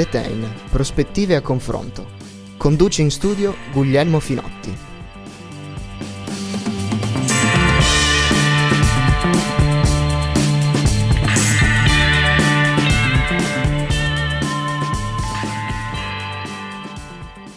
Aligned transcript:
ZN, 0.00 0.70
prospettive 0.70 1.34
a 1.34 1.42
confronto. 1.42 2.06
Conduce 2.56 3.02
in 3.02 3.10
studio 3.10 3.54
Guglielmo 3.70 4.18
Finotti. 4.18 4.74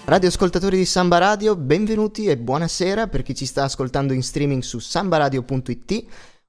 Radioascoltatori 0.04 0.78
di 0.78 0.86
Samba 0.86 1.20
Radio, 1.20 1.56
benvenuti 1.56 2.26
e 2.28 2.38
buonasera 2.38 3.08
per 3.08 3.24
chi 3.24 3.34
ci 3.34 3.46
sta 3.46 3.64
ascoltando 3.64 4.12
in 4.12 4.22
streaming 4.22 4.62
su 4.62 4.80
sambaradio.it 4.80 6.06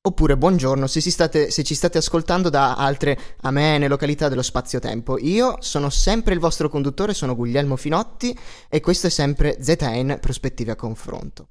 Oppure 0.06 0.36
buongiorno 0.36 0.86
se, 0.86 1.00
state, 1.00 1.50
se, 1.50 1.64
ci 1.64 1.74
state 1.74 1.96
ascoltando 1.96 2.50
da 2.50 2.74
altre 2.74 3.18
amene 3.40 3.88
località 3.88 4.28
dello 4.28 4.42
spazio-tempo. 4.42 5.16
Io 5.18 5.56
sono 5.60 5.88
sempre 5.88 6.34
il 6.34 6.40
vostro 6.40 6.68
conduttore, 6.68 7.14
sono 7.14 7.34
Guglielmo 7.34 7.76
Finotti 7.76 8.38
e 8.68 8.80
questo 8.80 9.06
è 9.06 9.10
sempre 9.10 9.56
ZN 9.62 10.18
Prospettive 10.20 10.72
a 10.72 10.76
Confronto. 10.76 11.48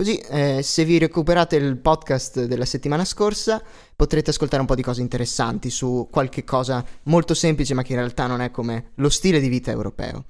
Così 0.00 0.16
eh, 0.16 0.62
se 0.62 0.86
vi 0.86 0.96
recuperate 0.96 1.56
il 1.56 1.76
podcast 1.76 2.46
della 2.46 2.64
settimana 2.64 3.04
scorsa 3.04 3.62
potrete 3.94 4.30
ascoltare 4.30 4.62
un 4.62 4.66
po' 4.66 4.74
di 4.74 4.82
cose 4.82 5.02
interessanti 5.02 5.68
su 5.68 6.08
qualche 6.10 6.42
cosa 6.42 6.82
molto 7.02 7.34
semplice 7.34 7.74
ma 7.74 7.82
che 7.82 7.92
in 7.92 7.98
realtà 7.98 8.26
non 8.26 8.40
è 8.40 8.50
come 8.50 8.92
lo 8.94 9.10
stile 9.10 9.40
di 9.40 9.48
vita 9.48 9.70
europeo. 9.70 10.24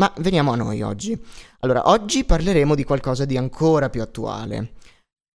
Ma 0.00 0.10
veniamo 0.20 0.52
a 0.52 0.56
noi 0.56 0.80
oggi. 0.80 1.22
Allora, 1.58 1.90
oggi 1.90 2.24
parleremo 2.24 2.74
di 2.74 2.84
qualcosa 2.84 3.26
di 3.26 3.36
ancora 3.36 3.90
più 3.90 4.00
attuale. 4.00 4.72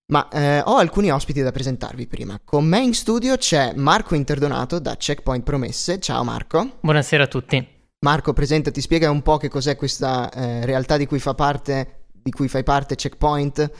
Ma 0.07 0.27
eh, 0.29 0.59
ho 0.59 0.75
alcuni 0.75 1.09
ospiti 1.09 1.41
da 1.41 1.51
presentarvi 1.51 2.05
prima. 2.05 2.39
Con 2.43 2.65
me 2.65 2.79
in 2.79 2.93
studio 2.93 3.37
c'è 3.37 3.73
Marco 3.73 4.13
Interdonato 4.13 4.77
da 4.77 4.95
Checkpoint 4.95 5.43
Promesse. 5.43 5.99
Ciao 5.99 6.23
Marco. 6.23 6.77
Buonasera 6.79 7.23
a 7.23 7.27
tutti. 7.27 7.67
Marco, 8.05 8.31
presentati, 8.31 8.81
spiega 8.81 9.09
un 9.09 9.23
po' 9.23 9.37
che 9.37 9.49
cos'è 9.49 9.75
questa 9.75 10.31
eh, 10.31 10.63
realtà 10.63 10.97
di 10.97 11.07
cui 11.07 11.17
fa 11.17 11.33
parte, 11.33 12.09
di 12.13 12.29
cui 12.29 12.47
fai 12.47 12.63
parte 12.63 12.93
Checkpoint. 12.93 13.71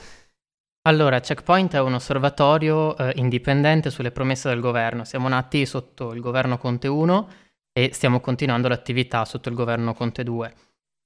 Allora, 0.88 1.20
Checkpoint 1.20 1.74
è 1.74 1.80
un 1.80 1.94
osservatorio 1.94 2.96
eh, 2.96 3.12
indipendente 3.16 3.90
sulle 3.90 4.10
promesse 4.10 4.48
del 4.48 4.58
governo. 4.58 5.04
Siamo 5.04 5.28
nati 5.28 5.64
sotto 5.64 6.12
il 6.12 6.20
governo 6.20 6.58
Conte 6.58 6.88
1 6.88 7.28
e 7.72 7.90
stiamo 7.92 8.18
continuando 8.18 8.66
l'attività 8.66 9.24
sotto 9.24 9.48
il 9.48 9.54
governo 9.54 9.94
Conte 9.94 10.24
2 10.24 10.54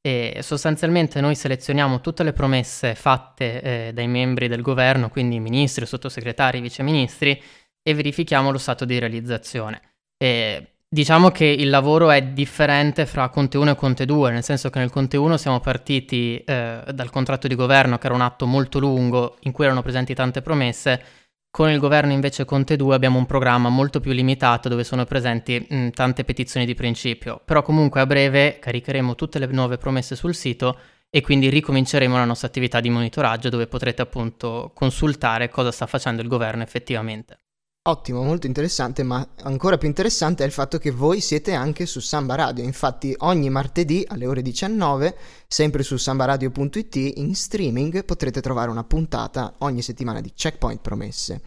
e 0.03 0.39
sostanzialmente 0.43 1.21
noi 1.21 1.35
selezioniamo 1.35 2.01
tutte 2.01 2.23
le 2.23 2.33
promesse 2.33 2.95
fatte 2.95 3.61
eh, 3.61 3.93
dai 3.93 4.09
membri 4.09 4.49
del 4.49 4.63
governo, 4.63 5.11
quindi 5.11 5.39
ministri, 5.41 5.85
sottosegretari, 5.85 6.61
viceministri, 6.61 7.41
e 7.83 7.95
verifichiamo 7.95 8.51
lo 8.51 8.59
stato 8.59 8.85
di 8.85 8.99
realizzazione. 8.99 9.81
E 10.17 10.75
diciamo 10.89 11.31
che 11.31 11.45
il 11.45 11.69
lavoro 11.69 12.11
è 12.11 12.23
differente 12.23 13.05
fra 13.07 13.29
Conte 13.29 13.59
1 13.59 13.71
e 13.71 13.75
Conte 13.75 14.07
2, 14.07 14.31
nel 14.31 14.43
senso 14.43 14.71
che 14.71 14.79
nel 14.79 14.91
Conte 14.91 15.17
1 15.17 15.37
siamo 15.37 15.61
partiti 15.61 16.43
eh, 16.45 16.83
dal 16.93 17.11
contratto 17.11 17.47
di 17.47 17.55
governo, 17.55 17.99
che 17.99 18.07
era 18.07 18.15
un 18.15 18.23
atto 18.23 18.47
molto 18.47 18.79
lungo, 18.79 19.37
in 19.41 19.53
cui 19.53 19.65
erano 19.65 19.83
presenti 19.83 20.15
tante 20.15 20.41
promesse, 20.41 21.03
con 21.51 21.69
il 21.69 21.79
governo 21.79 22.13
invece 22.13 22.45
Conte 22.45 22.77
2 22.77 22.95
abbiamo 22.95 23.19
un 23.19 23.27
programma 23.27 23.69
molto 23.69 23.99
più 23.99 24.13
limitato 24.13 24.69
dove 24.69 24.85
sono 24.85 25.05
presenti 25.05 25.67
mh, 25.69 25.91
tante 25.91 26.25
petizioni 26.25 26.65
di 26.65 26.75
principio, 26.75 27.43
però 27.45 27.63
comunque 27.63 28.01
a 28.01 28.07
breve 28.07 28.59
caricheremo 28.61 29.17
tutte 29.17 29.39
le 29.41 29.47
nuove 29.47 29.77
promesse 29.77 30.15
sul 30.15 30.35
sito 30.35 30.79
e 31.11 31.21
quindi 31.23 31.49
ricominceremo 31.51 32.17
la 32.17 32.25
nostra 32.25 32.47
attività 32.47 32.81
di 32.81 32.89
monitoraggio 32.89 33.49
dove 33.49 33.67
potrete 33.67 34.01
appunto 34.01 34.71
consultare 34.75 35.49
cosa 35.49 35.73
sta 35.73 35.87
facendo 35.87 36.23
il 36.23 36.29
governo 36.29 36.63
effettivamente. 36.63 37.39
Ottimo, 37.89 38.23
molto 38.23 38.47
interessante, 38.47 39.03
ma 39.03 39.27
ancora 39.45 39.79
più 39.79 39.89
interessante 39.89 40.43
è 40.43 40.47
il 40.47 40.53
fatto 40.53 40.77
che 40.77 40.91
voi 40.91 41.23
siete 41.23 41.55
anche 41.55 41.87
su 41.87 41.99
Samba 42.01 42.35
Radio. 42.35 42.63
Infatti, 42.63 43.15
ogni 43.21 43.49
martedì 43.49 44.05
alle 44.07 44.27
ore 44.27 44.43
19, 44.43 45.17
sempre 45.49 45.83
su 45.83 45.97
sambaradio.it, 45.97 46.97
in 47.17 47.35
streaming 47.35 48.05
potrete 48.05 48.43
trovare 48.43 48.71
una 48.71 48.85
puntata 48.85 49.55
ogni 49.61 49.81
settimana 49.81 50.21
di 50.21 50.31
Checkpoint 50.35 50.83
Promesse. 50.83 51.41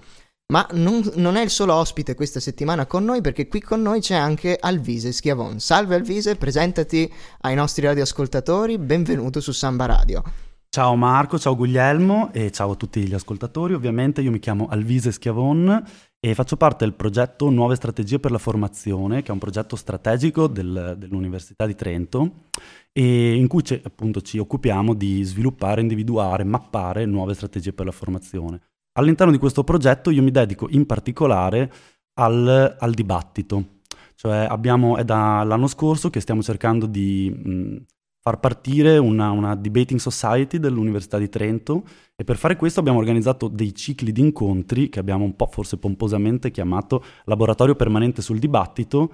Ma 0.51 0.67
non, 0.71 1.07
non, 1.17 1.35
è 1.35 1.43
il 1.43 1.51
solo 1.51 1.75
ospite 1.75 2.15
questa 2.15 2.39
settimana 2.39 2.87
con 2.87 3.05
noi, 3.05 3.21
perché 3.21 3.47
qui 3.47 3.61
con 3.61 3.83
noi 3.83 4.01
c'è 4.01 4.15
anche 4.15 4.57
Alvise 4.59 5.11
Schiavon. 5.11 5.59
Salve 5.59 5.93
Alvise, 5.93 6.35
presentati 6.35 7.13
ai 7.41 7.53
nostri 7.53 7.85
radioascoltatori, 7.85 8.79
benvenuto 8.79 9.39
su 9.39 9.51
Samba 9.51 9.85
Radio. 9.85 10.23
Ciao 10.67 10.95
Marco, 10.95 11.37
ciao 11.37 11.55
Guglielmo 11.55 12.33
e 12.33 12.49
ciao 12.49 12.71
a 12.71 12.75
tutti 12.75 13.05
gli 13.05 13.13
ascoltatori. 13.13 13.75
Ovviamente 13.75 14.21
io 14.21 14.31
mi 14.31 14.39
chiamo 14.39 14.65
Alvise 14.71 15.11
Schiavon 15.11 15.83
e 16.25 16.33
faccio 16.35 16.55
parte 16.55 16.85
del 16.85 16.93
progetto 16.93 17.49
Nuove 17.49 17.75
Strategie 17.75 18.17
per 18.17 18.31
la 18.31 18.37
Formazione, 18.37 19.23
che 19.23 19.27
è 19.27 19.31
un 19.33 19.39
progetto 19.39 19.75
strategico 19.75 20.47
del, 20.47 20.95
dell'Università 20.97 21.65
di 21.65 21.75
Trento 21.75 22.45
in 22.93 23.45
cui 23.49 23.61
appunto 23.83 24.21
ci 24.21 24.37
occupiamo 24.37 24.93
di 24.93 25.21
sviluppare, 25.23 25.81
individuare, 25.81 26.45
mappare 26.45 27.05
nuove 27.05 27.33
strategie 27.33 27.73
per 27.73 27.87
la 27.87 27.91
formazione. 27.91 28.61
All'interno 28.93 29.33
di 29.33 29.37
questo 29.37 29.65
progetto 29.65 30.11
io 30.11 30.23
mi 30.23 30.31
dedico 30.31 30.67
in 30.69 30.85
particolare 30.85 31.69
al, 32.13 32.77
al 32.79 32.93
dibattito, 32.93 33.79
cioè 34.15 34.47
abbiamo, 34.49 34.95
è 34.95 35.03
dall'anno 35.03 35.67
scorso 35.67 36.09
che 36.09 36.21
stiamo 36.21 36.41
cercando 36.41 36.85
di 36.85 37.29
mh, 37.35 37.75
far 38.23 38.39
partire 38.39 38.97
una, 38.97 39.31
una, 39.31 39.53
debating 39.53 39.99
society 39.99 40.57
dell'Università 40.57 41.17
di 41.17 41.27
Trento 41.27 41.83
e 42.15 42.23
per 42.23 42.37
fare 42.37 42.55
questo 42.55 42.79
abbiamo 42.79 42.99
organizzato 42.99 43.49
dei 43.49 43.75
cicli 43.75 44.13
di 44.13 44.21
incontri 44.21 44.87
che 44.87 44.99
abbiamo 44.99 45.25
un 45.25 45.35
po' 45.35 45.47
forse 45.47 45.77
pomposamente 45.77 46.49
chiamato 46.49 47.03
laboratorio 47.25 47.75
permanente 47.75 48.21
sul 48.21 48.39
dibattito 48.39 49.11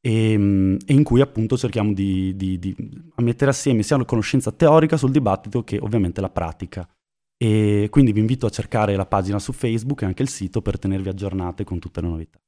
e, 0.00 0.34
e 0.86 0.94
in 0.94 1.02
cui 1.02 1.20
appunto 1.20 1.58
cerchiamo 1.58 1.92
di, 1.92 2.36
di, 2.36 2.60
di, 2.60 2.76
mettere 3.16 3.50
assieme 3.50 3.82
sia 3.82 3.96
la 3.96 4.04
conoscenza 4.04 4.52
teorica 4.52 4.96
sul 4.96 5.10
dibattito 5.10 5.64
che 5.64 5.78
ovviamente 5.78 6.20
la 6.20 6.30
pratica. 6.30 6.88
E 7.36 7.88
quindi 7.90 8.12
vi 8.12 8.20
invito 8.20 8.46
a 8.46 8.50
cercare 8.50 8.94
la 8.94 9.06
pagina 9.06 9.40
su 9.40 9.52
Facebook 9.52 10.02
e 10.02 10.06
anche 10.06 10.22
il 10.22 10.28
sito 10.28 10.62
per 10.62 10.78
tenervi 10.78 11.08
aggiornate 11.08 11.64
con 11.64 11.80
tutte 11.80 12.00
le 12.00 12.06
novità. 12.06 12.38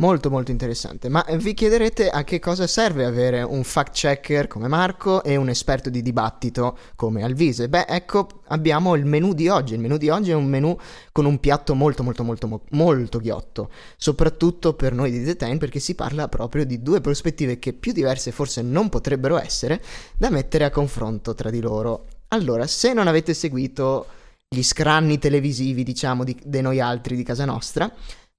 Molto 0.00 0.30
molto 0.30 0.50
interessante, 0.50 1.08
ma 1.08 1.24
vi 1.36 1.54
chiederete 1.54 2.08
a 2.08 2.24
che 2.24 2.40
cosa 2.40 2.66
serve 2.66 3.04
avere 3.04 3.42
un 3.42 3.62
fact 3.62 3.92
checker 3.92 4.48
come 4.48 4.66
Marco 4.66 5.22
e 5.22 5.36
un 5.36 5.48
esperto 5.48 5.90
di 5.90 6.02
dibattito 6.02 6.76
come 6.96 7.22
Alvise. 7.22 7.68
Beh, 7.68 7.84
ecco, 7.86 8.40
abbiamo 8.46 8.96
il 8.96 9.04
menu 9.04 9.32
di 9.32 9.48
oggi. 9.48 9.74
Il 9.74 9.80
menu 9.80 9.98
di 9.98 10.08
oggi 10.08 10.30
è 10.30 10.34
un 10.34 10.46
menu 10.46 10.76
con 11.12 11.24
un 11.24 11.38
piatto 11.38 11.74
molto 11.74 12.02
molto 12.02 12.24
molto 12.24 12.62
molto, 12.70 13.18
ghiotto, 13.20 13.70
soprattutto 13.96 14.74
per 14.74 14.92
noi 14.92 15.12
di 15.12 15.36
Time 15.36 15.58
perché 15.58 15.78
si 15.78 15.94
parla 15.94 16.26
proprio 16.26 16.64
di 16.64 16.82
due 16.82 17.00
prospettive 17.00 17.60
che 17.60 17.72
più 17.72 17.92
diverse 17.92 18.32
forse 18.32 18.60
non 18.62 18.88
potrebbero 18.88 19.38
essere 19.38 19.80
da 20.16 20.30
mettere 20.30 20.64
a 20.64 20.70
confronto 20.70 21.34
tra 21.34 21.50
di 21.50 21.60
loro. 21.60 22.06
Allora, 22.28 22.66
se 22.66 22.92
non 22.92 23.06
avete 23.06 23.34
seguito 23.34 24.06
gli 24.48 24.62
scranni 24.62 25.18
televisivi, 25.18 25.82
diciamo, 25.82 26.24
di, 26.24 26.36
di 26.44 26.60
noi 26.60 26.78
altri 26.78 27.16
di 27.16 27.22
casa 27.22 27.46
nostra, 27.46 27.90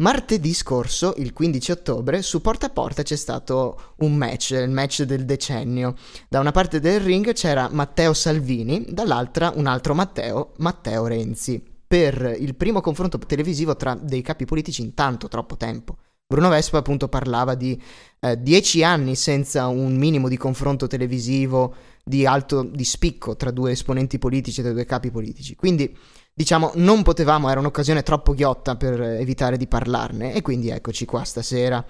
Martedì 0.03 0.53
scorso, 0.53 1.13
il 1.15 1.31
15 1.31 1.71
ottobre, 1.71 2.21
su 2.23 2.41
Porta 2.41 2.65
a 2.65 2.69
Porta 2.69 3.03
c'è 3.03 3.15
stato 3.15 3.93
un 3.99 4.17
match, 4.17 4.49
il 4.49 4.69
match 4.69 5.03
del 5.03 5.23
decennio. 5.23 5.95
Da 6.27 6.41
una 6.41 6.51
parte 6.51 6.81
del 6.81 6.99
ring 6.99 7.31
c'era 7.31 7.69
Matteo 7.71 8.11
Salvini, 8.11 8.85
dall'altra 8.89 9.53
un 9.55 9.65
altro 9.65 9.93
Matteo, 9.93 10.51
Matteo 10.57 11.07
Renzi, 11.07 11.63
per 11.87 12.35
il 12.37 12.53
primo 12.55 12.81
confronto 12.81 13.17
televisivo 13.17 13.77
tra 13.77 13.95
dei 13.95 14.21
capi 14.21 14.43
politici 14.43 14.81
in 14.81 14.93
tanto 14.93 15.29
troppo 15.29 15.55
tempo. 15.55 15.95
Bruno 16.27 16.49
Vespa 16.49 16.79
appunto 16.79 17.07
parlava 17.07 17.55
di 17.55 17.81
eh, 18.19 18.41
dieci 18.41 18.83
anni 18.83 19.15
senza 19.15 19.67
un 19.67 19.95
minimo 19.95 20.27
di 20.27 20.35
confronto 20.35 20.85
televisivo 20.85 21.75
di 22.03 22.25
alto 22.25 22.63
di 22.63 22.83
spicco 22.83 23.37
tra 23.37 23.51
due 23.51 23.71
esponenti 23.71 24.19
politici, 24.19 24.61
tra 24.61 24.73
due 24.73 24.83
capi 24.83 25.11
politici. 25.11 25.55
Quindi 25.55 25.95
diciamo, 26.33 26.71
non 26.75 27.03
potevamo, 27.03 27.49
era 27.49 27.59
un'occasione 27.59 28.03
troppo 28.03 28.33
ghiotta 28.33 28.75
per 28.75 28.99
evitare 29.01 29.57
di 29.57 29.67
parlarne 29.67 30.33
e 30.33 30.41
quindi 30.41 30.69
eccoci 30.69 31.05
qua 31.05 31.23
stasera. 31.23 31.85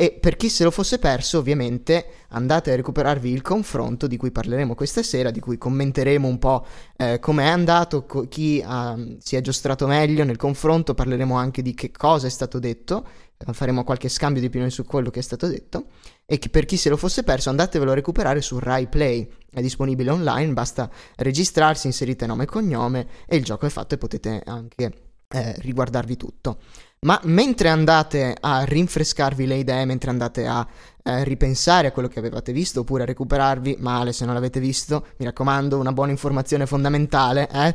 E 0.00 0.12
per 0.12 0.36
chi 0.36 0.48
se 0.48 0.62
lo 0.62 0.70
fosse 0.70 1.00
perso, 1.00 1.38
ovviamente, 1.38 2.06
andate 2.28 2.70
a 2.70 2.76
recuperarvi 2.76 3.32
il 3.32 3.42
confronto 3.42 4.06
di 4.06 4.16
cui 4.16 4.30
parleremo 4.30 4.76
questa 4.76 5.02
sera, 5.02 5.32
di 5.32 5.40
cui 5.40 5.58
commenteremo 5.58 6.28
un 6.28 6.38
po' 6.38 6.64
eh, 6.96 7.18
come 7.18 7.42
è 7.42 7.48
andato, 7.48 8.06
co- 8.06 8.28
chi 8.28 8.62
ha, 8.64 8.96
si 9.18 9.34
è 9.34 9.40
giostrato 9.40 9.88
meglio 9.88 10.22
nel 10.22 10.36
confronto, 10.36 10.94
parleremo 10.94 11.34
anche 11.34 11.62
di 11.62 11.74
che 11.74 11.90
cosa 11.90 12.28
è 12.28 12.30
stato 12.30 12.60
detto 12.60 13.04
faremo 13.52 13.84
qualche 13.84 14.08
scambio 14.08 14.40
di 14.40 14.48
opinioni 14.48 14.72
su 14.72 14.84
quello 14.84 15.10
che 15.10 15.20
è 15.20 15.22
stato 15.22 15.46
detto 15.46 15.86
e 16.30 16.38
per 16.50 16.66
chi 16.66 16.76
se 16.76 16.90
lo 16.90 16.98
fosse 16.98 17.22
perso 17.22 17.48
andatevelo 17.48 17.90
a 17.90 17.94
recuperare 17.94 18.42
su 18.42 18.58
Rai 18.58 18.86
Play 18.86 19.26
è 19.50 19.62
disponibile 19.62 20.10
online 20.10 20.52
basta 20.52 20.90
registrarsi 21.16 21.86
inserite 21.86 22.26
nome 22.26 22.42
e 22.42 22.46
cognome 22.46 23.08
e 23.26 23.36
il 23.36 23.44
gioco 23.44 23.64
è 23.64 23.70
fatto 23.70 23.94
e 23.94 23.98
potete 23.98 24.42
anche 24.44 24.92
eh, 25.26 25.54
riguardarvi 25.58 26.16
tutto. 26.18 26.58
Ma 27.00 27.18
mentre 27.24 27.70
andate 27.70 28.36
a 28.38 28.64
rinfrescarvi 28.64 29.46
le 29.46 29.56
idee, 29.56 29.86
mentre 29.86 30.10
andate 30.10 30.46
a 30.46 30.66
eh, 31.02 31.24
ripensare 31.24 31.88
a 31.88 31.92
quello 31.92 32.08
che 32.08 32.18
avevate 32.18 32.52
visto 32.52 32.80
oppure 32.80 33.04
a 33.04 33.06
recuperarvi 33.06 33.76
male 33.78 34.12
se 34.12 34.26
non 34.26 34.34
l'avete 34.34 34.60
visto, 34.60 35.06
mi 35.18 35.24
raccomando, 35.24 35.78
una 35.78 35.92
buona 35.92 36.10
informazione 36.10 36.66
fondamentale, 36.66 37.48
eh? 37.50 37.74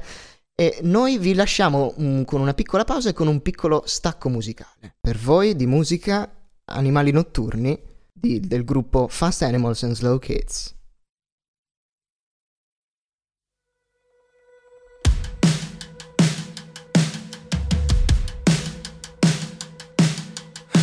E 0.56 0.78
noi 0.84 1.18
vi 1.18 1.34
lasciamo 1.34 1.94
um, 1.96 2.24
con 2.26 2.40
una 2.40 2.54
piccola 2.54 2.84
pausa 2.84 3.10
e 3.10 3.14
con 3.14 3.26
un 3.26 3.42
piccolo 3.42 3.82
stacco 3.88 4.30
musicale. 4.30 4.94
Per 5.02 5.18
voi 5.18 5.56
di 5.56 5.66
musica 5.66 6.30
Animali 6.66 7.12
notturni 7.12 7.92
di, 8.24 8.40
del 8.40 8.64
gruppo 8.64 9.08
Fast 9.10 9.42
Animals 9.42 9.84
and 9.84 9.96
Slow 9.96 10.18
Kids. 10.18 10.74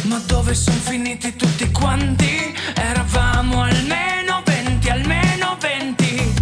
Ma 0.02 0.18
dove 0.26 0.54
sono 0.54 0.76
finiti 0.76 1.34
tutti 1.36 1.70
quanti? 1.70 2.52
Eravamo 2.74 3.62
almeno 3.62 4.42
venti, 4.44 4.88
almeno 4.88 5.56
venti 5.60 6.34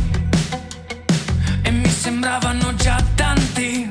E 1.62 1.71
mi 1.71 1.91
sembravano 1.91 2.75
già 2.77 3.05
tanti 3.15 3.91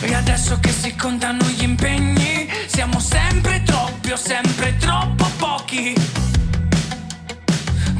E 0.00 0.14
adesso 0.14 0.58
che 0.58 0.70
si 0.70 0.96
contano 0.96 1.44
gli 1.48 1.62
impegni 1.64 2.48
Siamo 2.66 2.98
sempre 2.98 3.32
sempre 3.52 3.71
pochi 5.72 5.94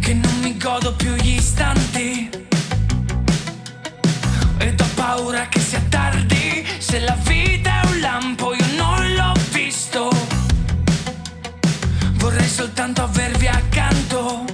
Che 0.01 0.15
non 0.15 0.41
mi 0.41 0.57
godo 0.59 0.95
più 0.95 1.15
gli 1.15 1.37
istanti. 1.37 2.29
Ed 4.59 4.81
ho 4.81 4.87
paura 4.95 5.47
che 5.49 5.61
sia 5.61 5.83
tardi. 5.89 6.67
Se 6.79 7.01
la 7.01 7.17
vita 7.25 7.83
è 7.83 7.87
un 7.87 8.01
lampo 8.01 8.55
io 8.55 8.67
non 8.77 9.15
l'ho 9.15 9.33
visto. 9.53 10.11
Vorrei 12.15 12.49
soltanto 12.49 13.03
avervi 13.03 13.47
accanto. 13.47 14.45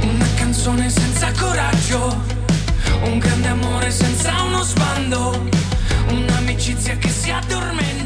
Una 0.00 0.26
canzone 0.36 0.88
senza 0.88 1.30
coraggio 1.32 2.24
Un 3.02 3.18
grande 3.18 3.48
amore 3.48 3.90
senza 3.90 4.42
uno 4.42 4.62
sbando 4.62 5.48
Un'amicizia 6.08 6.96
che 6.96 7.10
si 7.10 7.30
addormenta 7.30 7.97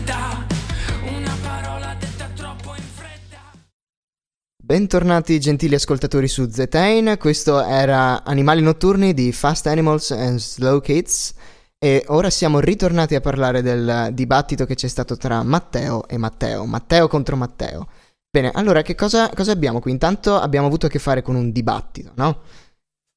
Bentornati 4.72 5.38
gentili 5.38 5.74
ascoltatori 5.74 6.26
su 6.26 6.48
Zetain, 6.48 7.16
questo 7.18 7.62
era 7.62 8.24
Animali 8.24 8.62
notturni 8.62 9.12
di 9.12 9.30
Fast 9.30 9.66
Animals 9.66 10.12
and 10.12 10.38
Slow 10.38 10.80
Kids 10.80 11.34
e 11.78 12.02
ora 12.06 12.30
siamo 12.30 12.58
ritornati 12.58 13.14
a 13.14 13.20
parlare 13.20 13.60
del 13.60 14.08
dibattito 14.14 14.64
che 14.64 14.74
c'è 14.74 14.88
stato 14.88 15.18
tra 15.18 15.42
Matteo 15.42 16.08
e 16.08 16.16
Matteo, 16.16 16.64
Matteo 16.64 17.06
contro 17.06 17.36
Matteo. 17.36 17.86
Bene, 18.30 18.50
allora 18.54 18.80
che 18.80 18.94
cosa, 18.94 19.28
cosa 19.28 19.52
abbiamo 19.52 19.78
qui? 19.78 19.90
Intanto 19.90 20.36
abbiamo 20.36 20.68
avuto 20.68 20.86
a 20.86 20.88
che 20.88 20.98
fare 20.98 21.20
con 21.20 21.34
un 21.34 21.52
dibattito, 21.52 22.12
no? 22.14 22.40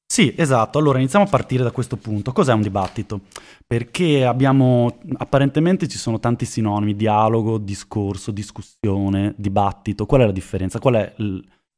Sì, 0.08 0.32
esatto. 0.36 0.78
Allora 0.78 0.98
iniziamo 0.98 1.24
a 1.24 1.28
partire 1.28 1.62
da 1.64 1.72
questo 1.72 1.96
punto. 1.96 2.32
Cos'è 2.32 2.52
un 2.52 2.62
dibattito? 2.62 3.22
Perché 3.66 4.24
abbiamo, 4.24 4.98
apparentemente 5.18 5.88
ci 5.88 5.98
sono 5.98 6.20
tanti 6.20 6.44
sinonimi, 6.44 6.94
dialogo, 6.94 7.58
discorso, 7.58 8.30
discussione, 8.30 9.34
dibattito. 9.36 10.06
Qual 10.06 10.20
è 10.22 10.24
la 10.24 10.32
differenza? 10.32 10.78
Qual 10.78 10.94
è 10.94 11.14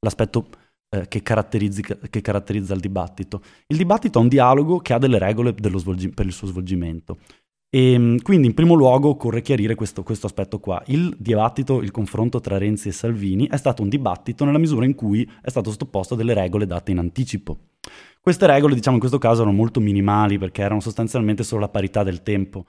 l'aspetto 0.01 0.49
eh, 0.91 1.09
che, 1.09 1.23
che, 1.23 2.21
caratterizza 2.21 2.75
il 2.75 2.81
dibattito? 2.81 3.43
Il 3.67 3.79
dibattito 3.79 4.19
è 4.19 4.23
un 4.23 4.29
dialogo 4.29 4.79
che 4.79 4.93
ha 4.93 4.99
delle 4.99 5.19
regole 5.19 5.55
svolgi- 5.79 6.11
per 6.11 6.27
il 6.27 6.33
suo 6.33 6.47
svolgimento. 6.47 7.19
E 7.71 7.93
ehm, 7.93 8.23
quindi 8.23 8.47
in 8.47 8.55
primo 8.55 8.75
luogo 8.75 9.11
occorre 9.11 9.43
chiarire 9.43 9.75
questo, 9.75 10.03
questo, 10.03 10.27
aspetto 10.27 10.59
qua. 10.59 10.83
Il 10.87 11.15
dibattito, 11.19 11.83
il 11.83 11.91
confronto 11.91 12.41
tra 12.41 12.59
Renzi 12.59 12.89
e 12.89 12.93
Salvini 12.93 13.47
è 13.49 13.57
stato 13.57 13.83
un 13.83 13.89
dibattito 13.89 14.45
nella 14.45 14.59
misura 14.59 14.85
in 14.85 14.95
cui 14.95 15.29
è 15.43 15.51
stato 15.51 15.71
sottoposto 15.71 16.15
a 16.15 16.17
delle 16.17 16.35
regole 16.35 16.67
date 16.67 16.91
in 16.91 16.99
anticipo. 16.99 17.59
Queste 18.20 18.47
regole, 18.47 18.75
diciamo 18.75 18.94
in 18.97 19.00
questo 19.00 19.19
caso, 19.19 19.43
erano 19.43 19.56
molto 19.56 19.81
minimali 19.81 20.38
perché 20.38 20.62
erano 20.62 20.81
sostanzialmente 20.81 21.43
solo 21.43 21.62
la 21.62 21.69
parità 21.69 22.03
del 22.03 22.23
tempo. 22.23 22.67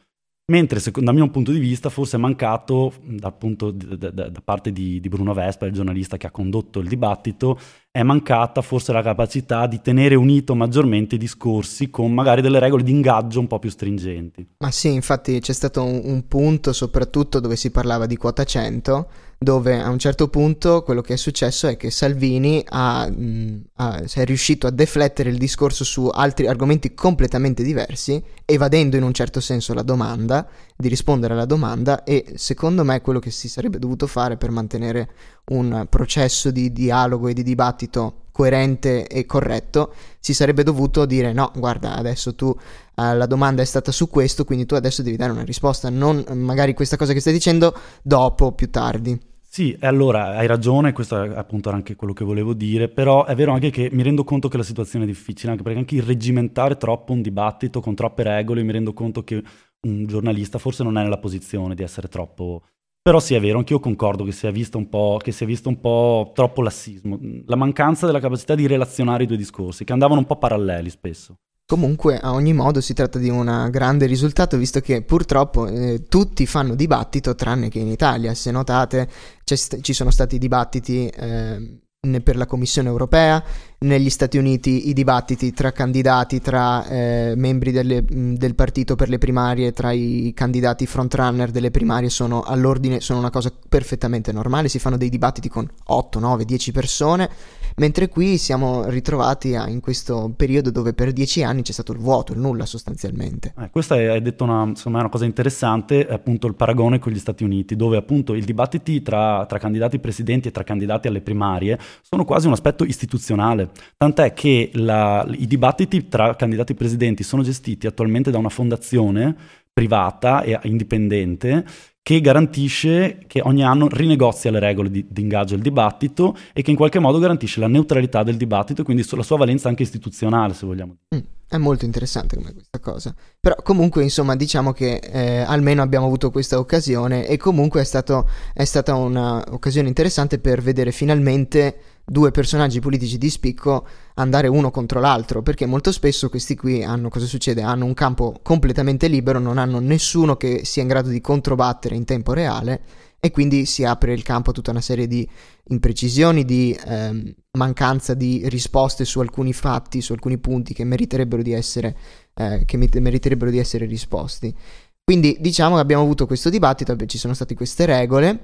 Mentre, 0.49 0.79
dal 0.95 1.13
mio 1.13 1.29
punto 1.29 1.51
di 1.51 1.59
vista, 1.59 1.89
forse 1.89 2.17
è 2.17 2.19
mancato, 2.19 2.93
da, 3.03 3.31
da, 3.39 4.09
da 4.09 4.41
parte 4.43 4.71
di, 4.71 4.99
di, 4.99 5.07
Bruno 5.07 5.33
Vespa, 5.33 5.67
il 5.67 5.73
giornalista 5.73 6.17
che 6.17 6.25
ha 6.25 6.31
condotto 6.31 6.79
il 6.79 6.87
dibattito, 6.87 7.59
è 7.91 8.01
mancata 8.01 8.63
forse 8.63 8.91
la 8.91 9.03
capacità 9.03 9.67
di 9.67 9.79
tenere 9.79 10.15
unito 10.15 10.55
maggiormente 10.55 11.15
i 11.15 11.17
discorsi 11.19 11.91
con 11.91 12.11
magari 12.11 12.41
delle 12.41 12.57
regole 12.57 12.81
di 12.81 12.89
ingaggio 12.89 13.39
un 13.39 13.45
po' 13.45 13.59
più 13.59 13.69
stringenti. 13.69 14.55
Ma 14.57 14.71
sì, 14.71 14.91
infatti 14.91 15.39
c'è 15.39 15.53
stato 15.53 15.83
un, 15.83 16.01
un 16.03 16.27
punto 16.27 16.73
soprattutto 16.73 17.39
dove 17.39 17.55
si 17.55 17.69
parlava 17.69 18.07
di 18.07 18.17
quota 18.17 18.43
100 18.43 19.09
dove 19.41 19.79
a 19.79 19.87
un 19.89 19.97
certo 19.97 20.27
punto 20.27 20.83
quello 20.83 20.99
che 20.99 21.13
è 21.13 21.17
successo 21.17 21.67
è 21.67 21.77
che 21.77 21.91
Salvini 21.91 22.61
ha, 22.67 23.09
mh, 23.09 23.61
ha, 23.75 24.03
è 24.13 24.25
riuscito 24.25 24.67
a 24.67 24.69
deflettere 24.69 25.29
il 25.29 25.37
discorso 25.37 25.85
su 25.85 26.07
altri 26.07 26.45
argomenti 26.47 26.93
completamente 26.93 27.63
diversi, 27.63 28.21
evadendo 28.43 28.97
in 28.97 29.03
un 29.03 29.13
certo 29.13 29.39
senso 29.39 29.73
la 29.73 29.81
domanda, 29.81 30.45
di 30.75 30.89
rispondere 30.89 31.33
alla 31.33 31.45
domanda 31.45 32.03
e 32.03 32.33
secondo 32.35 32.83
me 32.83 32.99
quello 32.99 33.19
che 33.19 33.31
si 33.31 33.47
sarebbe 33.47 33.79
dovuto 33.79 34.07
fare 34.07 34.35
per 34.35 34.51
mantenere 34.51 35.09
un 35.51 35.87
processo 35.89 36.51
di 36.51 36.73
dialogo 36.73 37.29
e 37.29 37.33
di 37.33 37.43
dibattito 37.43 38.25
coerente 38.39 39.05
e 39.05 39.25
corretto, 39.25 39.93
si 40.17 40.33
sarebbe 40.33 40.63
dovuto 40.63 41.05
dire 41.05 41.33
no, 41.33 41.51
guarda, 41.57 41.95
adesso 41.95 42.35
tu 42.35 42.45
uh, 42.45 42.55
la 42.95 43.25
domanda 43.25 43.61
è 43.61 43.65
stata 43.65 43.91
su 43.91 44.07
questo, 44.07 44.45
quindi 44.45 44.65
tu 44.65 44.75
adesso 44.75 45.03
devi 45.03 45.17
dare 45.17 45.33
una 45.33 45.43
risposta, 45.43 45.89
non 45.89 46.23
magari 46.35 46.73
questa 46.73 46.95
cosa 46.95 47.11
che 47.11 47.19
stai 47.19 47.33
dicendo 47.33 47.75
dopo, 48.01 48.53
più 48.53 48.69
tardi. 48.69 49.19
Sì, 49.41 49.75
allora 49.81 50.37
hai 50.37 50.47
ragione, 50.47 50.93
questo 50.93 51.21
è 51.21 51.35
appunto 51.35 51.69
anche 51.69 51.97
quello 51.97 52.13
che 52.13 52.23
volevo 52.23 52.53
dire, 52.53 52.87
però 52.87 53.25
è 53.25 53.35
vero 53.35 53.51
anche 53.51 53.71
che 53.71 53.89
mi 53.91 54.03
rendo 54.03 54.23
conto 54.23 54.47
che 54.47 54.55
la 54.55 54.63
situazione 54.63 55.03
è 55.03 55.07
difficile, 55.07 55.51
anche 55.51 55.63
perché 55.63 55.79
anche 55.79 55.95
irreggimentare 55.95 56.77
troppo 56.77 57.11
un 57.11 57.21
dibattito 57.21 57.81
con 57.81 57.93
troppe 57.93 58.23
regole, 58.23 58.63
mi 58.63 58.71
rendo 58.71 58.93
conto 58.93 59.21
che 59.25 59.43
un 59.81 60.05
giornalista 60.05 60.59
forse 60.59 60.83
non 60.83 60.97
è 60.97 61.03
nella 61.03 61.19
posizione 61.19 61.75
di 61.75 61.83
essere 61.83 62.07
troppo... 62.07 62.63
Però 63.09 63.19
sì, 63.19 63.33
è 63.33 63.39
vero, 63.39 63.57
anch'io 63.57 63.79
concordo 63.79 64.23
che 64.23 64.31
si 64.31 64.45
è 64.45 64.51
visto 64.51 64.77
un 64.77 64.87
po', 64.87 65.19
visto 65.25 65.67
un 65.67 65.79
po' 65.79 66.31
troppo 66.35 66.61
lassismo, 66.61 67.17
la 67.47 67.55
mancanza 67.55 68.05
della 68.05 68.19
capacità 68.19 68.53
di 68.53 68.67
relazionare 68.67 69.23
i 69.23 69.25
due 69.25 69.35
discorsi, 69.35 69.83
che 69.83 69.93
andavano 69.93 70.19
un 70.19 70.27
po' 70.27 70.35
paralleli 70.35 70.91
spesso. 70.91 71.33
Comunque, 71.65 72.19
a 72.19 72.33
ogni 72.33 72.53
modo, 72.53 72.81
si 72.81 72.93
tratta 72.93 73.17
di 73.17 73.29
un 73.29 73.69
grande 73.71 74.05
risultato, 74.05 74.57
visto 74.57 74.79
che 74.79 75.01
purtroppo 75.01 75.65
eh, 75.65 76.03
tutti 76.07 76.45
fanno 76.45 76.75
dibattito, 76.75 77.33
tranne 77.33 77.69
che 77.69 77.79
in 77.79 77.87
Italia. 77.87 78.35
Se 78.35 78.51
notate, 78.51 79.09
st- 79.43 79.81
ci 79.81 79.93
sono 79.93 80.11
stati 80.11 80.37
dibattiti 80.37 81.07
eh, 81.07 81.79
per 82.23 82.37
la 82.37 82.45
Commissione 82.45 82.87
europea, 82.87 83.43
negli 83.79 84.09
Stati 84.09 84.37
Uniti 84.37 84.87
i 84.87 84.93
dibattiti 84.93 85.51
tra 85.51 85.73
candidati, 85.73 86.39
tra 86.39 86.87
eh, 86.87 87.33
membri 87.35 87.73
delle, 87.73 88.05
del 88.07 88.55
partito 88.55 88.95
per 88.95 89.09
le 89.09 89.17
primarie, 89.17 89.73
tra 89.73 89.91
i 89.91 90.31
candidati 90.33 90.85
frontrunner 90.85 91.51
delle 91.51 91.71
primarie 91.71 92.09
sono 92.09 92.41
all'ordine, 92.41 93.01
sono 93.01 93.19
una 93.19 93.29
cosa 93.29 93.51
perfettamente 93.67 94.31
normale, 94.31 94.69
si 94.69 94.79
fanno 94.79 94.95
dei 94.95 95.09
dibattiti 95.09 95.49
con 95.49 95.69
8, 95.87 96.19
9, 96.19 96.45
10 96.45 96.71
persone, 96.71 97.29
mentre 97.77 98.07
qui 98.07 98.37
siamo 98.37 98.85
ritrovati 98.85 99.55
a, 99.55 99.67
in 99.67 99.79
questo 99.79 100.31
periodo 100.35 100.71
dove 100.71 100.93
per 100.93 101.11
10 101.11 101.43
anni 101.43 101.61
c'è 101.61 101.71
stato 101.71 101.91
il 101.91 101.99
vuoto, 101.99 102.33
il 102.33 102.39
nulla 102.39 102.65
sostanzialmente. 102.65 103.53
Eh, 103.57 103.69
questa 103.69 103.95
è, 103.95 104.05
hai 104.05 104.21
detto 104.21 104.43
una, 104.43 104.63
insomma, 104.63 104.99
una 104.99 105.09
cosa 105.09 105.25
interessante, 105.25 106.07
appunto 106.07 106.47
il 106.47 106.55
paragone 106.55 106.99
con 106.99 107.11
gli 107.11 107.19
Stati 107.19 107.43
Uniti, 107.43 107.75
dove 107.75 107.97
appunto 107.97 108.33
i 108.33 108.41
dibattiti 108.41 109.01
tra, 109.01 109.45
tra 109.45 109.57
candidati 109.57 109.99
presidenti 109.99 110.47
e 110.47 110.51
tra 110.51 110.63
candidati 110.63 111.07
alle 111.07 111.21
primarie 111.21 111.79
sono 112.01 112.25
quasi 112.25 112.47
un 112.47 112.53
aspetto 112.53 112.83
istituzionale, 112.83 113.69
tant'è 113.97 114.33
che 114.33 114.71
la, 114.73 115.25
i 115.31 115.47
dibattiti 115.47 116.07
tra 116.07 116.35
candidati 116.35 116.73
presidenti 116.73 117.23
sono 117.23 117.43
gestiti 117.43 117.87
attualmente 117.87 118.31
da 118.31 118.37
una 118.37 118.49
fondazione 118.49 119.35
privata 119.79 120.41
e 120.41 120.59
indipendente 120.63 121.63
che 122.01 122.19
garantisce 122.19 123.19
che 123.27 123.39
ogni 123.41 123.63
anno 123.63 123.87
rinegozia 123.87 124.51
le 124.51 124.59
regole 124.59 124.89
di, 124.89 125.05
di 125.09 125.21
ingaggio 125.21 125.53
del 125.53 125.63
dibattito 125.63 126.35
e 126.51 126.61
che 126.61 126.71
in 126.71 126.75
qualche 126.75 126.99
modo 126.99 127.17
garantisce 127.17 127.61
la 127.61 127.67
neutralità 127.67 128.23
del 128.23 128.35
dibattito 128.35 128.81
e 128.81 128.83
quindi 128.83 129.05
la 129.09 129.23
sua 129.23 129.37
valenza 129.37 129.69
anche 129.69 129.83
istituzionale, 129.83 130.53
se 130.53 130.65
vogliamo. 130.65 130.97
Mm, 131.15 131.19
è 131.47 131.57
molto 131.57 131.85
interessante 131.85 132.35
come 132.35 132.51
questa 132.51 132.79
cosa. 132.79 133.15
Però 133.39 133.55
comunque, 133.63 134.03
insomma, 134.03 134.35
diciamo 134.35 134.73
che 134.73 134.95
eh, 134.95 135.41
almeno 135.41 135.81
abbiamo 135.81 136.07
avuto 136.07 136.29
questa 136.29 136.57
occasione 136.57 137.25
e 137.25 137.37
comunque 137.37 137.81
è, 137.81 137.85
stato, 137.85 138.27
è 138.53 138.65
stata 138.65 138.95
un'occasione 138.95 139.87
interessante 139.87 140.39
per 140.39 140.61
vedere 140.61 140.91
finalmente 140.91 141.98
due 142.09 142.31
personaggi 142.31 142.79
politici 142.79 143.17
di 143.17 143.29
spicco 143.29 143.87
andare 144.15 144.47
uno 144.47 144.71
contro 144.71 144.99
l'altro, 144.99 145.41
perché 145.41 145.65
molto 145.65 145.91
spesso 145.91 146.29
questi 146.29 146.55
qui 146.55 146.83
hanno, 146.83 147.09
cosa 147.09 147.25
succede? 147.25 147.61
Hanno 147.61 147.85
un 147.85 147.93
campo 147.93 148.39
completamente 148.41 149.07
libero, 149.07 149.39
non 149.39 149.57
hanno 149.57 149.79
nessuno 149.79 150.35
che 150.35 150.65
sia 150.65 150.81
in 150.81 150.87
grado 150.87 151.09
di 151.09 151.21
controbattere 151.21 151.95
in 151.95 152.05
tempo 152.05 152.33
reale 152.33 152.81
e 153.19 153.31
quindi 153.31 153.65
si 153.65 153.83
apre 153.83 154.13
il 154.13 154.23
campo 154.23 154.49
a 154.49 154.53
tutta 154.53 154.71
una 154.71 154.81
serie 154.81 155.05
di 155.05 155.27
imprecisioni, 155.69 156.45
di 156.45 156.77
ehm, 156.85 157.33
mancanza 157.57 158.13
di 158.13 158.47
risposte 158.47 159.05
su 159.05 159.19
alcuni 159.19 159.53
fatti, 159.53 160.01
su 160.01 160.13
alcuni 160.13 160.37
punti 160.37 160.73
che 160.73 160.83
meriterebbero 160.85 161.41
di 161.41 161.51
essere, 161.51 161.95
eh, 162.33 162.63
che 162.65 162.77
meriterebbero 162.77 163.51
di 163.51 163.59
essere 163.59 163.85
risposti. 163.85 164.55
Quindi 165.03 165.37
diciamo 165.39 165.75
che 165.75 165.81
abbiamo 165.81 166.03
avuto 166.03 166.27
questo 166.27 166.49
dibattito, 166.49 166.95
ci 167.07 167.17
sono 167.17 167.33
state 167.33 167.55
queste 167.55 167.85
regole, 167.85 168.41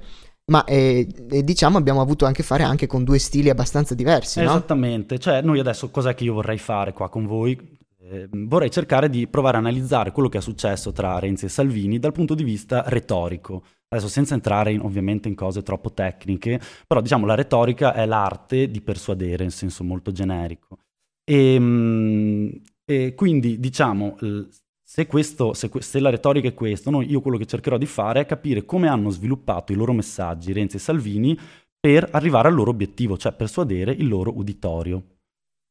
ma 0.48 0.64
eh, 0.64 1.06
eh, 1.30 1.42
diciamo 1.42 1.76
abbiamo 1.76 2.00
avuto 2.00 2.24
a 2.24 2.32
fare 2.32 2.62
anche 2.62 2.86
con 2.86 3.02
due 3.04 3.18
stili 3.18 3.50
abbastanza 3.50 3.94
diversi, 3.94 4.40
no? 4.40 4.50
Esattamente, 4.50 5.18
cioè 5.18 5.42
noi 5.42 5.58
adesso 5.58 5.90
cos'è 5.90 6.14
che 6.14 6.24
io 6.24 6.34
vorrei 6.34 6.58
fare 6.58 6.92
qua 6.92 7.08
con 7.08 7.26
voi? 7.26 7.78
Eh, 8.08 8.28
vorrei 8.30 8.70
cercare 8.70 9.10
di 9.10 9.26
provare 9.26 9.56
a 9.56 9.60
analizzare 9.60 10.12
quello 10.12 10.28
che 10.28 10.38
è 10.38 10.40
successo 10.40 10.92
tra 10.92 11.18
Renzi 11.18 11.46
e 11.46 11.48
Salvini 11.48 11.98
dal 11.98 12.12
punto 12.12 12.34
di 12.34 12.44
vista 12.44 12.84
retorico. 12.86 13.64
Adesso 13.88 14.08
senza 14.08 14.34
entrare 14.34 14.72
in, 14.72 14.80
ovviamente 14.80 15.28
in 15.28 15.34
cose 15.34 15.62
troppo 15.62 15.92
tecniche, 15.92 16.60
però 16.86 17.00
diciamo 17.00 17.26
la 17.26 17.34
retorica 17.34 17.92
è 17.92 18.06
l'arte 18.06 18.70
di 18.70 18.80
persuadere 18.80 19.42
in 19.42 19.50
senso 19.50 19.82
molto 19.82 20.12
generico. 20.12 20.78
E, 21.24 21.54
ehm, 21.54 22.62
e 22.84 23.14
quindi 23.16 23.58
diciamo 23.58 24.16
se, 24.96 25.06
questo, 25.06 25.52
se, 25.52 25.70
se, 25.80 26.00
la 26.00 26.08
retorica 26.08 26.48
è 26.48 26.54
questo, 26.54 26.88
no, 26.88 27.02
io 27.02 27.20
quello 27.20 27.36
che 27.36 27.44
cercherò 27.44 27.76
di 27.76 27.84
fare 27.84 28.20
è 28.20 28.24
capire 28.24 28.64
come 28.64 28.88
hanno 28.88 29.10
sviluppato 29.10 29.72
i 29.72 29.74
loro 29.74 29.92
messaggi 29.92 30.54
Renzi 30.54 30.76
e 30.76 30.78
Salvini 30.78 31.38
per 31.78 32.08
arrivare 32.12 32.48
al 32.48 32.54
loro 32.54 32.70
obiettivo, 32.70 33.18
cioè 33.18 33.34
persuadere 33.34 33.92
il 33.92 34.08
loro 34.08 34.34
uditorio. 34.34 35.18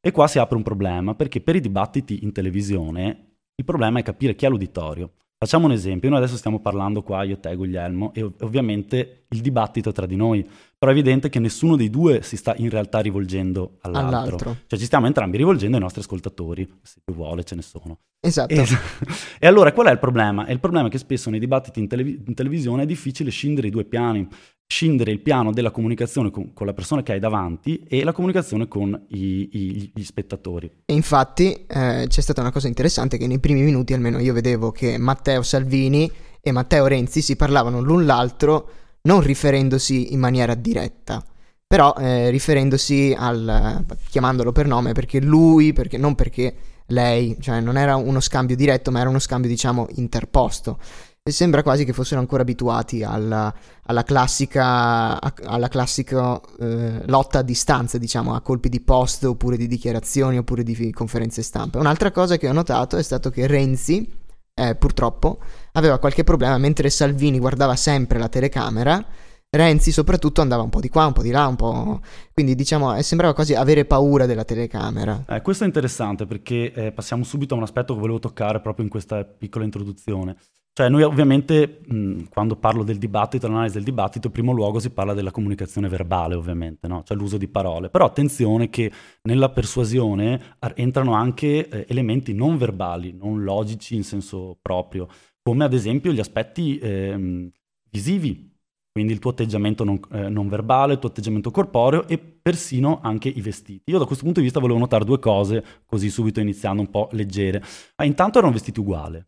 E 0.00 0.12
qua 0.12 0.28
si 0.28 0.38
apre 0.38 0.56
un 0.56 0.62
problema, 0.62 1.16
perché 1.16 1.40
per 1.40 1.56
i 1.56 1.60
dibattiti 1.60 2.22
in 2.22 2.30
televisione 2.30 3.38
il 3.56 3.64
problema 3.64 3.98
è 3.98 4.04
capire 4.04 4.36
chi 4.36 4.46
è 4.46 4.48
l'uditorio. 4.48 5.14
Facciamo 5.38 5.66
un 5.66 5.72
esempio, 5.72 6.08
noi 6.08 6.18
adesso 6.18 6.38
stiamo 6.38 6.60
parlando 6.60 7.02
qua, 7.02 7.22
io, 7.22 7.38
te, 7.38 7.54
Guglielmo, 7.54 8.14
e 8.14 8.22
ovviamente 8.40 9.26
il 9.28 9.42
dibattito 9.42 9.90
è 9.90 9.92
tra 9.92 10.06
di 10.06 10.16
noi, 10.16 10.42
però 10.78 10.90
è 10.90 10.94
evidente 10.94 11.28
che 11.28 11.38
nessuno 11.38 11.76
dei 11.76 11.90
due 11.90 12.22
si 12.22 12.38
sta 12.38 12.54
in 12.56 12.70
realtà 12.70 13.00
rivolgendo 13.00 13.76
all'altro. 13.82 14.16
all'altro. 14.16 14.56
Cioè 14.66 14.78
ci 14.78 14.86
stiamo 14.86 15.04
entrambi 15.04 15.36
rivolgendo 15.36 15.76
ai 15.76 15.82
nostri 15.82 16.00
ascoltatori, 16.00 16.66
se 16.80 17.00
più 17.04 17.12
vuole 17.12 17.44
ce 17.44 17.54
ne 17.54 17.60
sono. 17.60 17.98
Esatto. 18.18 18.54
E, 18.54 18.64
e 19.38 19.46
allora 19.46 19.72
qual 19.72 19.88
è 19.88 19.90
il 19.90 19.98
problema? 19.98 20.48
il 20.48 20.58
problema 20.58 20.88
è 20.88 20.90
che 20.90 20.96
spesso 20.96 21.28
nei 21.28 21.38
dibattiti 21.38 21.80
in, 21.80 21.88
televi- 21.88 22.22
in 22.26 22.34
televisione 22.34 22.84
è 22.84 22.86
difficile 22.86 23.30
scindere 23.30 23.66
i 23.66 23.70
due 23.70 23.84
piani 23.84 24.26
scindere 24.68 25.12
il 25.12 25.20
piano 25.20 25.52
della 25.52 25.70
comunicazione 25.70 26.30
con, 26.30 26.52
con, 26.52 26.66
la 26.66 26.74
persona 26.74 27.02
che 27.02 27.12
hai 27.12 27.20
davanti 27.20 27.84
e 27.88 28.02
la 28.02 28.12
comunicazione 28.12 28.66
con 28.66 29.00
i, 29.08 29.48
i, 29.52 29.90
gli 29.94 30.02
spettatori. 30.02 30.70
E 30.84 30.92
infatti 30.92 31.52
eh, 31.66 32.06
c'è 32.08 32.20
stata 32.20 32.40
una 32.40 32.50
cosa 32.50 32.66
interessante 32.66 33.16
che 33.16 33.26
nei 33.26 33.38
primi 33.38 33.62
minuti 33.62 33.92
almeno 33.92 34.18
io 34.18 34.32
vedevo 34.32 34.72
che 34.72 34.98
Matteo 34.98 35.42
Salvini 35.42 36.10
e 36.40 36.52
Matteo 36.52 36.86
Renzi 36.86 37.22
si 37.22 37.36
parlavano 37.36 37.80
l'un 37.80 38.04
l'altro 38.04 38.70
non 39.02 39.20
riferendosi 39.20 40.12
in 40.12 40.18
maniera 40.18 40.54
diretta, 40.54 41.24
però 41.66 41.94
eh, 41.94 42.30
riferendosi 42.30 43.14
al 43.16 43.84
chiamandolo 44.10 44.52
per 44.52 44.66
nome 44.66 44.92
perché 44.92 45.20
lui, 45.20 45.72
perché, 45.72 45.96
non 45.96 46.14
perché 46.14 46.54
lei, 46.86 47.36
cioè 47.40 47.60
non 47.60 47.76
era 47.76 47.96
uno 47.96 48.20
scambio 48.20 48.56
diretto, 48.56 48.90
ma 48.90 49.00
era 49.00 49.08
uno 49.08 49.18
scambio 49.18 49.48
diciamo 49.48 49.86
interposto. 49.94 50.78
E 51.26 51.32
sembra 51.32 51.64
quasi 51.64 51.84
che 51.84 51.92
fossero 51.92 52.20
ancora 52.20 52.42
abituati 52.42 53.02
alla, 53.02 53.52
alla 53.86 54.04
classica, 54.04 55.20
alla 55.20 55.66
classica 55.66 56.40
eh, 56.60 57.02
lotta 57.06 57.40
a 57.40 57.42
distanza, 57.42 57.98
diciamo, 57.98 58.32
a 58.32 58.40
colpi 58.40 58.68
di 58.68 58.80
post 58.80 59.24
oppure 59.24 59.56
di 59.56 59.66
dichiarazioni 59.66 60.38
oppure 60.38 60.62
di 60.62 60.92
conferenze 60.92 61.42
stampa. 61.42 61.80
Un'altra 61.80 62.12
cosa 62.12 62.36
che 62.36 62.48
ho 62.48 62.52
notato 62.52 62.96
è 62.96 63.02
stato 63.02 63.30
che 63.30 63.48
Renzi, 63.48 64.08
eh, 64.54 64.76
purtroppo, 64.76 65.40
aveva 65.72 65.98
qualche 65.98 66.22
problema 66.22 66.58
mentre 66.58 66.90
Salvini 66.90 67.40
guardava 67.40 67.74
sempre 67.74 68.20
la 68.20 68.28
telecamera. 68.28 69.04
Renzi 69.50 69.90
soprattutto 69.90 70.42
andava 70.42 70.62
un 70.62 70.70
po' 70.70 70.78
di 70.78 70.88
qua, 70.88 71.06
un 71.06 71.12
po' 71.12 71.22
di 71.22 71.32
là, 71.32 71.48
un 71.48 71.56
po'... 71.56 72.02
Quindi 72.32 72.54
diciamo 72.54 72.94
eh, 72.94 73.02
sembrava 73.02 73.34
quasi 73.34 73.52
avere 73.54 73.84
paura 73.84 74.26
della 74.26 74.44
telecamera. 74.44 75.24
Eh, 75.28 75.42
questo 75.42 75.64
è 75.64 75.66
interessante 75.66 76.24
perché 76.24 76.72
eh, 76.72 76.92
passiamo 76.92 77.24
subito 77.24 77.54
a 77.54 77.56
un 77.56 77.64
aspetto 77.64 77.94
che 77.94 77.98
volevo 77.98 78.20
toccare 78.20 78.60
proprio 78.60 78.84
in 78.84 78.90
questa 78.92 79.24
piccola 79.24 79.64
introduzione. 79.64 80.36
Cioè 80.76 80.90
noi 80.90 81.04
ovviamente 81.04 81.80
mh, 81.86 82.24
quando 82.28 82.54
parlo 82.54 82.84
del 82.84 82.98
dibattito, 82.98 83.48
l'analisi 83.48 83.76
del 83.76 83.84
dibattito, 83.84 84.26
in 84.26 84.32
primo 84.34 84.52
luogo 84.52 84.78
si 84.78 84.90
parla 84.90 85.14
della 85.14 85.30
comunicazione 85.30 85.88
verbale 85.88 86.34
ovviamente, 86.34 86.86
no? 86.86 87.02
cioè 87.02 87.16
l'uso 87.16 87.38
di 87.38 87.48
parole, 87.48 87.88
però 87.88 88.04
attenzione 88.04 88.68
che 88.68 88.92
nella 89.22 89.48
persuasione 89.48 90.58
entrano 90.74 91.14
anche 91.14 91.66
eh, 91.66 91.86
elementi 91.88 92.34
non 92.34 92.58
verbali, 92.58 93.14
non 93.14 93.42
logici 93.42 93.96
in 93.96 94.04
senso 94.04 94.58
proprio, 94.60 95.08
come 95.40 95.64
ad 95.64 95.72
esempio 95.72 96.12
gli 96.12 96.20
aspetti 96.20 96.76
eh, 96.76 97.50
visivi, 97.90 98.54
quindi 98.92 99.14
il 99.14 99.18
tuo 99.18 99.30
atteggiamento 99.30 99.82
non, 99.82 99.98
eh, 100.12 100.28
non, 100.28 100.46
verbale, 100.46 100.92
il 100.92 100.98
tuo 100.98 101.08
atteggiamento 101.08 101.50
corporeo 101.50 102.06
e 102.06 102.18
persino 102.18 103.00
anche 103.02 103.30
i 103.30 103.40
vestiti. 103.40 103.90
Io 103.90 103.98
da 103.98 104.04
questo 104.04 104.24
punto 104.24 104.40
di 104.40 104.44
vista 104.44 104.60
volevo 104.60 104.78
notare 104.78 105.06
due 105.06 105.20
cose, 105.20 105.64
così 105.86 106.10
subito 106.10 106.40
iniziando 106.40 106.82
un 106.82 106.90
po' 106.90 107.08
leggere. 107.12 107.62
Ah, 107.94 108.04
intanto 108.04 108.36
erano 108.36 108.52
vestiti 108.52 108.78
uguali, 108.78 109.24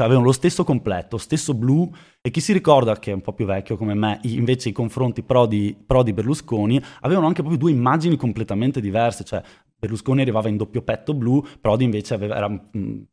cioè 0.00 0.08
avevano 0.08 0.28
lo 0.28 0.32
stesso 0.32 0.64
completo, 0.64 1.18
stesso 1.18 1.52
blu 1.52 1.90
e 2.22 2.30
chi 2.30 2.40
si 2.40 2.54
ricorda 2.54 2.98
che 2.98 3.10
è 3.10 3.14
un 3.14 3.20
po' 3.20 3.34
più 3.34 3.44
vecchio 3.44 3.76
come 3.76 3.92
me, 3.92 4.18
invece 4.22 4.70
i 4.70 4.72
confronti 4.72 5.22
pro 5.22 5.44
di, 5.44 5.76
pro 5.86 6.02
di 6.02 6.14
Berlusconi 6.14 6.82
avevano 7.00 7.26
anche 7.26 7.42
proprio 7.42 7.60
due 7.60 7.70
immagini 7.70 8.16
completamente 8.16 8.80
diverse, 8.80 9.24
cioè 9.24 9.42
Berlusconi 9.78 10.22
arrivava 10.22 10.48
in 10.48 10.56
doppio 10.56 10.80
petto 10.80 11.12
blu, 11.12 11.44
Prodi 11.60 11.84
invece 11.84 12.14
aveva, 12.14 12.36
era 12.36 12.46
un 12.46 13.04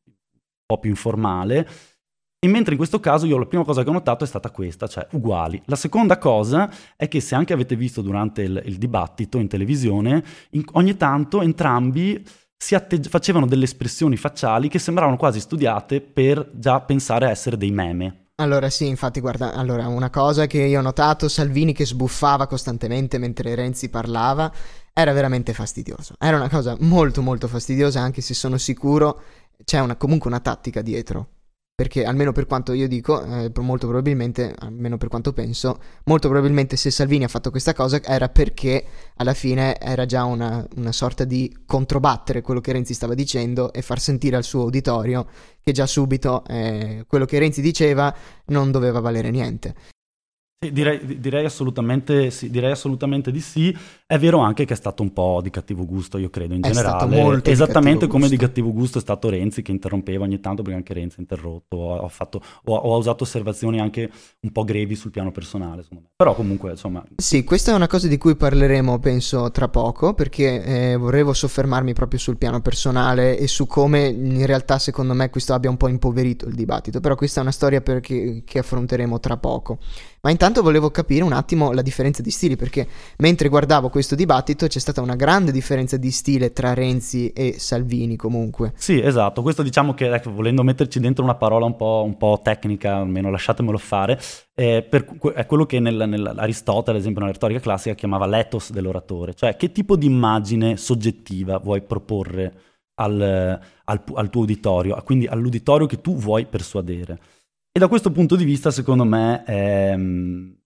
po' 0.65 0.79
più 0.79 0.89
informale. 0.89 1.67
E 2.39 2.47
mentre 2.47 2.71
in 2.71 2.77
questo 2.77 2.99
caso 2.99 3.25
io 3.25 3.37
la 3.37 3.47
prima 3.47 3.65
cosa 3.65 3.83
che 3.83 3.89
ho 3.89 3.93
notato 3.93 4.23
è 4.23 4.27
stata 4.27 4.51
questa, 4.51 4.87
cioè 4.87 5.07
uguali. 5.11 5.61
La 5.65 5.75
seconda 5.75 6.17
cosa 6.17 6.71
è 6.95 7.09
che 7.09 7.19
se 7.19 7.35
anche 7.35 7.51
avete 7.51 7.75
visto 7.75 8.01
durante 8.01 8.43
il, 8.43 8.61
il 8.65 8.77
dibattito 8.77 9.39
in 9.39 9.47
televisione, 9.47 10.23
in, 10.51 10.63
ogni 10.73 10.95
tanto 10.95 11.41
entrambi 11.41 12.23
atteggi- 12.75 13.09
facevano 13.09 13.45
delle 13.45 13.65
espressioni 13.65 14.17
facciali 14.17 14.67
che 14.67 14.79
sembravano 14.79 15.17
quasi 15.17 15.39
studiate 15.39 16.01
per 16.01 16.49
già 16.53 16.81
pensare 16.81 17.25
a 17.25 17.29
essere 17.29 17.57
dei 17.57 17.71
meme. 17.71 18.25
Allora 18.39 18.69
sì, 18.69 18.85
infatti 18.85 19.19
guarda, 19.19 19.53
allora 19.53 19.87
una 19.87 20.11
cosa 20.11 20.45
che 20.45 20.61
io 20.61 20.79
ho 20.79 20.83
notato, 20.83 21.27
Salvini 21.27 21.73
che 21.73 21.85
sbuffava 21.85 22.45
costantemente 22.45 23.17
mentre 23.17 23.55
Renzi 23.55 23.89
parlava, 23.89 24.51
era 24.93 25.11
veramente 25.11 25.53
fastidioso. 25.53 26.13
Era 26.19 26.37
una 26.37 26.49
cosa 26.49 26.75
molto 26.79 27.23
molto 27.23 27.47
fastidiosa, 27.47 27.99
anche 27.99 28.21
se 28.21 28.35
sono 28.35 28.57
sicuro 28.57 29.21
c'è 29.63 29.79
una, 29.79 29.95
comunque 29.95 30.29
una 30.29 30.39
tattica 30.39 30.81
dietro. 30.81 31.29
Perché 31.79 32.05
almeno 32.05 32.31
per 32.31 32.47
quanto 32.47 32.73
io 32.73 32.87
dico, 32.87 33.23
eh, 33.23 33.51
molto 33.59 33.85
probabilmente, 33.85 34.51
almeno 34.57 34.97
per 34.97 35.09
quanto 35.09 35.31
penso, 35.31 35.79
molto 36.05 36.27
probabilmente 36.27 36.75
se 36.75 36.89
Salvini 36.89 37.23
ha 37.23 37.27
fatto 37.27 37.51
questa 37.51 37.75
cosa 37.75 38.01
era 38.01 38.29
perché 38.29 38.83
alla 39.17 39.35
fine 39.35 39.79
era 39.79 40.07
già 40.07 40.23
una, 40.23 40.67
una 40.77 40.91
sorta 40.91 41.23
di 41.23 41.55
controbattere 41.67 42.41
quello 42.41 42.61
che 42.61 42.71
Renzi 42.71 42.95
stava 42.95 43.13
dicendo 43.13 43.71
e 43.73 43.83
far 43.83 43.99
sentire 43.99 44.35
al 44.37 44.43
suo 44.43 44.63
uditorio 44.63 45.27
che 45.61 45.71
già 45.71 45.85
subito 45.85 46.43
eh, 46.47 47.05
quello 47.07 47.25
che 47.25 47.37
Renzi 47.37 47.61
diceva 47.61 48.11
non 48.45 48.71
doveva 48.71 48.99
valere 48.99 49.29
niente. 49.29 49.75
Sì, 50.59 50.71
direi, 50.71 51.19
direi, 51.19 51.45
assolutamente, 51.45 52.31
sì, 52.31 52.49
direi, 52.49 52.71
assolutamente, 52.71 53.29
di 53.29 53.41
sì. 53.41 53.77
È 54.07 54.17
vero 54.17 54.39
anche 54.39 54.65
che 54.65 54.73
è 54.73 54.75
stato 54.75 55.03
un 55.03 55.13
po' 55.13 55.39
di 55.43 55.51
cattivo 55.51 55.85
gusto, 55.85 56.17
io 56.17 56.31
credo, 56.31 56.55
in 56.55 56.63
è 56.63 56.71
generale. 56.71 57.41
Esattamente 57.43 58.05
di 58.05 58.11
come 58.11 58.27
di 58.27 58.37
cattivo 58.37 58.73
gusto 58.73 58.97
è 58.97 59.01
stato 59.01 59.29
Renzi 59.29 59.61
che 59.61 59.69
interrompeva 59.69 60.23
ogni 60.23 60.39
tanto, 60.39 60.63
perché 60.63 60.77
anche 60.77 60.93
Renzi 60.95 61.17
ha 61.19 61.21
interrotto, 61.21 62.03
ha, 62.03 62.07
fatto, 62.07 62.41
o, 62.63 62.75
o 62.75 62.95
ha 62.95 62.97
usato 62.97 63.23
osservazioni 63.23 63.79
anche 63.79 64.09
un 64.39 64.51
po' 64.51 64.63
grevi 64.63 64.95
sul 64.95 65.11
piano 65.11 65.31
personale. 65.31 65.85
Però 66.15 66.33
comunque, 66.33 66.71
insomma... 66.71 67.05
Sì, 67.17 67.43
questa 67.43 67.71
è 67.71 67.75
una 67.75 67.85
cosa 67.85 68.07
di 68.07 68.17
cui 68.17 68.35
parleremo, 68.35 68.97
penso, 68.97 69.51
tra 69.51 69.67
poco, 69.67 70.15
perché 70.15 70.63
eh, 70.63 70.95
vorrevo 70.95 71.33
soffermarmi 71.33 71.93
proprio 71.93 72.17
sul 72.17 72.37
piano 72.37 72.61
personale 72.61 73.37
e 73.37 73.47
su 73.47 73.67
come 73.67 74.07
in 74.07 74.47
realtà, 74.47 74.79
secondo 74.79 75.13
me, 75.13 75.29
questo 75.29 75.53
abbia 75.53 75.69
un 75.69 75.77
po' 75.77 75.87
impoverito 75.87 76.47
il 76.47 76.55
dibattito. 76.55 76.99
Però 76.99 77.13
questa 77.13 77.41
è 77.41 77.43
una 77.43 77.51
storia 77.51 77.81
perché, 77.81 78.41
che 78.43 78.57
affronteremo 78.57 79.19
tra 79.19 79.37
poco. 79.37 79.77
Ma 80.21 80.31
intanto 80.31 80.61
volevo 80.61 80.89
capire 80.89 81.23
un 81.23 81.31
attimo 81.31 81.71
la 81.71 81.81
differenza 81.81 82.21
di 82.21 82.31
stili, 82.31 82.55
perché 82.55 82.87
mentre 83.17 83.49
guardavo 83.49 83.89
questo 83.89 84.15
dibattito 84.15 84.67
c'è 84.67 84.79
stata 84.79 85.01
una 85.01 85.15
grande 85.15 85.51
differenza 85.51 85.97
di 85.97 86.11
stile 86.11 86.53
tra 86.53 86.73
Renzi 86.73 87.29
e 87.29 87.55
Salvini 87.59 88.15
comunque. 88.15 88.73
Sì, 88.75 88.99
esatto, 88.99 89.41
questo 89.41 89.61
diciamo 89.63 89.93
che 89.93 90.11
ecco, 90.11 90.33
volendo 90.33 90.63
metterci 90.63 90.99
dentro 90.99 91.23
una 91.23 91.35
parola 91.35 91.65
un 91.65 91.75
po', 91.75 92.03
un 92.05 92.17
po 92.17 92.39
tecnica, 92.43 92.95
almeno 92.95 93.29
lasciatemelo 93.29 93.77
fare, 93.77 94.19
eh, 94.55 94.81
per, 94.83 95.05
è 95.35 95.45
quello 95.45 95.65
che 95.65 95.79
nel, 95.79 96.05
nell'Aristotele, 96.07 96.97
ad 96.97 97.01
esempio 97.01 97.21
nella 97.21 97.33
retorica 97.33 97.59
classica, 97.59 97.95
chiamava 97.95 98.25
l'ethos 98.25 98.71
dell'oratore, 98.71 99.33
cioè 99.33 99.55
che 99.55 99.71
tipo 99.71 99.95
di 99.95 100.07
immagine 100.07 100.77
soggettiva 100.77 101.59
vuoi 101.59 101.81
proporre 101.83 102.53
al, 102.95 103.59
al, 103.83 104.03
al 104.13 104.29
tuo 104.29 104.41
uditorio, 104.41 104.99
quindi 105.03 105.27
all'uditorio 105.27 105.85
che 105.85 106.01
tu 106.01 106.15
vuoi 106.15 106.45
persuadere. 106.47 107.19
E 107.77 107.79
da 107.79 107.87
questo 107.87 108.09
punto 108.09 108.35
di 108.35 108.43
vista, 108.43 108.71
secondo 108.71 109.03
me, 109.03 109.43
è, 109.43 109.95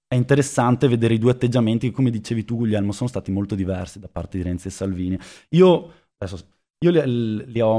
è, 0.08 0.16
interessante 0.16 0.88
vedere 0.88 1.16
i 1.16 1.18
due 1.18 1.32
atteggiamenti 1.32 1.90
che, 1.90 1.94
come 1.94 2.10
dicevi 2.10 2.46
tu, 2.46 2.56
Guglielmo, 2.56 2.94
sono 2.94 3.10
stati 3.10 3.34
molto 3.34 3.54
diversi 3.54 4.00
da 4.00 4.08
parte 4.08 4.38
di 4.38 4.44
Renzi 4.44 4.70
e 4.70 4.72
Salvini. 4.72 5.20
Io, 5.50 5.92
adesso, 6.18 6.42
io 6.80 6.90
li, 6.90 7.52
li, 7.52 7.60
ho, 7.60 7.78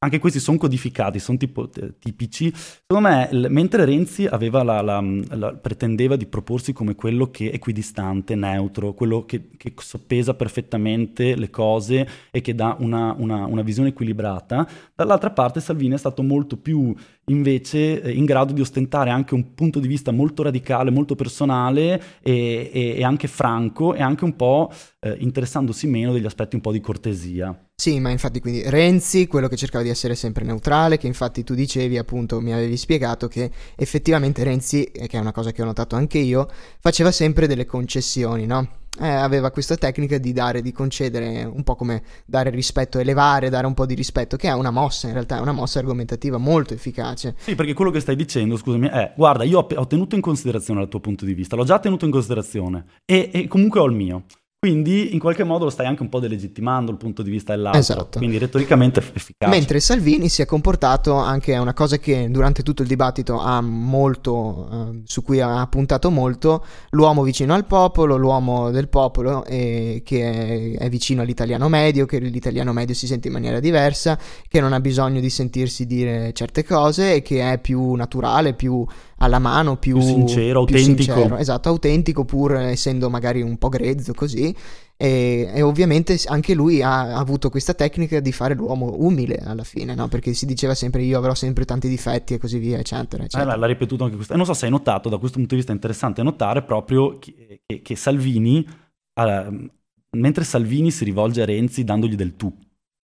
anche 0.00 0.20
questi 0.20 0.38
sono 0.38 0.58
codificati, 0.58 1.18
sono 1.18 1.38
tipo, 1.38 1.68
eh, 1.74 1.98
tipici. 1.98 2.52
Secondo 2.54 3.08
me, 3.08 3.28
l- 3.32 3.46
mentre 3.50 3.84
Renzi 3.84 4.24
la, 4.24 4.62
la, 4.62 5.02
la, 5.02 5.54
pretendeva 5.54 6.14
di 6.14 6.26
proporsi 6.26 6.72
come 6.72 6.94
quello 6.94 7.30
che 7.30 7.50
è 7.50 7.54
equidistante, 7.54 8.36
neutro, 8.36 8.94
quello 8.94 9.24
che, 9.24 9.50
che 9.56 9.74
soppesa 9.78 10.34
perfettamente 10.34 11.34
le 11.34 11.50
cose 11.50 12.08
e 12.30 12.40
che 12.40 12.54
dà 12.54 12.76
una, 12.78 13.14
una, 13.18 13.46
una, 13.46 13.62
visione 13.62 13.88
equilibrata, 13.88 14.68
dall'altra 14.94 15.30
parte 15.30 15.60
Salvini 15.60 15.94
è 15.94 15.98
stato 15.98 16.22
molto 16.22 16.56
più 16.56 16.94
invece 17.26 18.00
eh, 18.00 18.12
in 18.12 18.24
grado 18.24 18.52
di 18.52 18.60
ostentare 18.60 19.10
anche 19.10 19.34
un 19.34 19.54
punto 19.54 19.80
di 19.80 19.88
vista 19.88 20.12
molto 20.12 20.44
radicale, 20.44 20.90
molto 20.90 21.16
personale 21.16 22.00
e, 22.22 22.70
e, 22.72 22.94
e 22.98 23.04
anche 23.04 23.26
franco 23.26 23.94
e 23.94 24.02
anche 24.02 24.24
un 24.24 24.36
po' 24.36 24.70
eh, 25.00 25.16
interessandosi 25.18 25.88
meno 25.88 26.12
degli 26.12 26.26
aspetti 26.26 26.54
un 26.54 26.60
po' 26.60 26.72
di 26.72 26.80
cortesia. 26.80 27.67
Sì, 27.80 28.00
ma 28.00 28.10
infatti 28.10 28.40
quindi 28.40 28.68
Renzi, 28.68 29.28
quello 29.28 29.46
che 29.46 29.54
cercava 29.54 29.84
di 29.84 29.88
essere 29.88 30.16
sempre 30.16 30.44
neutrale, 30.44 30.98
che 30.98 31.06
infatti 31.06 31.44
tu 31.44 31.54
dicevi 31.54 31.96
appunto, 31.96 32.40
mi 32.40 32.52
avevi 32.52 32.76
spiegato 32.76 33.28
che 33.28 33.52
effettivamente 33.76 34.42
Renzi, 34.42 34.90
che 34.90 35.06
è 35.16 35.20
una 35.20 35.30
cosa 35.30 35.52
che 35.52 35.62
ho 35.62 35.64
notato 35.64 35.94
anche 35.94 36.18
io, 36.18 36.50
faceva 36.80 37.12
sempre 37.12 37.46
delle 37.46 37.66
concessioni, 37.66 38.46
no? 38.46 38.68
Eh, 39.00 39.06
aveva 39.06 39.52
questa 39.52 39.76
tecnica 39.76 40.18
di 40.18 40.32
dare, 40.32 40.60
di 40.60 40.72
concedere 40.72 41.44
un 41.44 41.62
po' 41.62 41.76
come 41.76 42.02
dare 42.26 42.50
rispetto, 42.50 42.98
elevare, 42.98 43.48
dare 43.48 43.68
un 43.68 43.74
po' 43.74 43.86
di 43.86 43.94
rispetto, 43.94 44.36
che 44.36 44.48
è 44.48 44.54
una 44.54 44.72
mossa, 44.72 45.06
in 45.06 45.12
realtà 45.12 45.38
è 45.38 45.40
una 45.40 45.52
mossa 45.52 45.78
argomentativa 45.78 46.36
molto 46.36 46.74
efficace. 46.74 47.36
Sì, 47.38 47.54
perché 47.54 47.74
quello 47.74 47.92
che 47.92 48.00
stai 48.00 48.16
dicendo, 48.16 48.56
scusami, 48.56 48.88
è 48.88 49.12
guarda, 49.16 49.44
io 49.44 49.60
ho, 49.60 49.68
ho 49.72 49.86
tenuto 49.86 50.16
in 50.16 50.20
considerazione 50.20 50.82
il 50.82 50.88
tuo 50.88 50.98
punto 50.98 51.24
di 51.24 51.32
vista, 51.32 51.54
l'ho 51.54 51.62
già 51.62 51.78
tenuto 51.78 52.04
in 52.04 52.10
considerazione 52.10 52.86
e, 53.04 53.30
e 53.32 53.46
comunque 53.46 53.78
ho 53.78 53.86
il 53.86 53.94
mio. 53.94 54.24
Quindi 54.60 55.14
in 55.14 55.20
qualche 55.20 55.44
modo 55.44 55.62
lo 55.62 55.70
stai 55.70 55.86
anche 55.86 56.02
un 56.02 56.08
po' 56.08 56.18
delegittimando 56.18 56.90
il 56.90 56.96
punto 56.96 57.22
di 57.22 57.30
vista 57.30 57.54
dell'altro, 57.54 57.80
esatto. 57.80 58.18
quindi 58.18 58.38
retoricamente 58.38 58.98
efficace. 58.98 59.48
Mentre 59.48 59.78
Salvini 59.78 60.28
si 60.28 60.42
è 60.42 60.46
comportato 60.46 61.14
anche 61.14 61.52
è 61.52 61.58
una 61.58 61.74
cosa 61.74 61.98
che 61.98 62.28
durante 62.28 62.64
tutto 62.64 62.82
il 62.82 62.88
dibattito 62.88 63.38
ha 63.38 63.60
molto, 63.60 64.68
eh, 64.68 65.02
su 65.04 65.22
cui 65.22 65.40
ha 65.40 65.64
puntato 65.68 66.10
molto, 66.10 66.64
l'uomo 66.90 67.22
vicino 67.22 67.54
al 67.54 67.66
popolo, 67.66 68.16
l'uomo 68.16 68.72
del 68.72 68.88
popolo 68.88 69.44
eh, 69.44 70.02
che 70.04 70.72
è, 70.74 70.78
è, 70.78 70.88
vicino 70.88 71.22
all'italiano 71.22 71.68
medio, 71.68 72.04
che 72.04 72.18
l'italiano 72.18 72.72
medio 72.72 72.96
si 72.96 73.06
sente 73.06 73.28
in 73.28 73.34
maniera 73.34 73.60
diversa, 73.60 74.18
che 74.48 74.60
non 74.60 74.72
ha 74.72 74.80
bisogno 74.80 75.20
di 75.20 75.30
sentirsi 75.30 75.86
dire 75.86 76.32
certe 76.32 76.64
cose 76.64 77.14
e 77.14 77.22
che 77.22 77.48
è 77.48 77.60
più 77.60 77.94
naturale, 77.94 78.54
più 78.54 78.84
alla 79.18 79.38
mano, 79.38 79.76
più, 79.76 79.94
più 79.94 80.02
sincero, 80.02 80.64
più 80.64 80.76
autentico. 80.76 81.12
Sincero, 81.14 81.36
esatto, 81.36 81.68
autentico 81.68 82.24
pur 82.24 82.56
essendo 82.56 83.10
magari 83.10 83.42
un 83.42 83.56
po' 83.56 83.68
grezzo 83.68 84.12
così. 84.14 84.54
E, 84.96 85.48
e, 85.54 85.62
ovviamente 85.62 86.18
anche 86.26 86.54
lui 86.54 86.82
ha, 86.82 87.14
ha, 87.14 87.18
avuto 87.18 87.50
questa 87.50 87.72
tecnica 87.72 88.18
di 88.18 88.32
fare 88.32 88.54
l'uomo 88.54 88.96
umile 88.98 89.36
alla 89.36 89.62
fine, 89.62 89.94
no? 89.94 90.08
Perché 90.08 90.34
si 90.34 90.44
diceva 90.44 90.74
sempre 90.74 91.02
io 91.02 91.18
avrò 91.18 91.34
sempre 91.34 91.64
tanti 91.64 91.88
difetti 91.88 92.34
e 92.34 92.38
così 92.38 92.58
via, 92.58 92.78
eccetera, 92.78 93.24
eccetera. 93.24 93.54
Eh, 93.54 93.58
l'ha 93.58 93.66
ripetuto 93.66 94.04
anche 94.04 94.16
questo. 94.16 94.32
E 94.32 94.36
non 94.36 94.44
so 94.44 94.54
se 94.54 94.64
hai 94.64 94.70
notato, 94.72 95.08
da 95.08 95.18
questo 95.18 95.38
punto 95.38 95.50
di 95.50 95.60
vista 95.60 95.72
è 95.72 95.74
interessante 95.76 96.22
notare 96.22 96.62
proprio 96.62 97.18
che, 97.18 97.62
che, 97.64 97.80
che 97.80 97.96
Salvini, 97.96 98.66
eh, 99.14 99.70
mentre 100.10 100.44
Salvini 100.44 100.90
si 100.90 101.04
rivolge 101.04 101.42
a 101.42 101.44
Renzi 101.44 101.84
dandogli 101.84 102.16
del 102.16 102.34
tu 102.34 102.52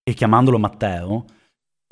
e 0.02 0.14
chiamandolo 0.14 0.58
Matteo, 0.58 1.26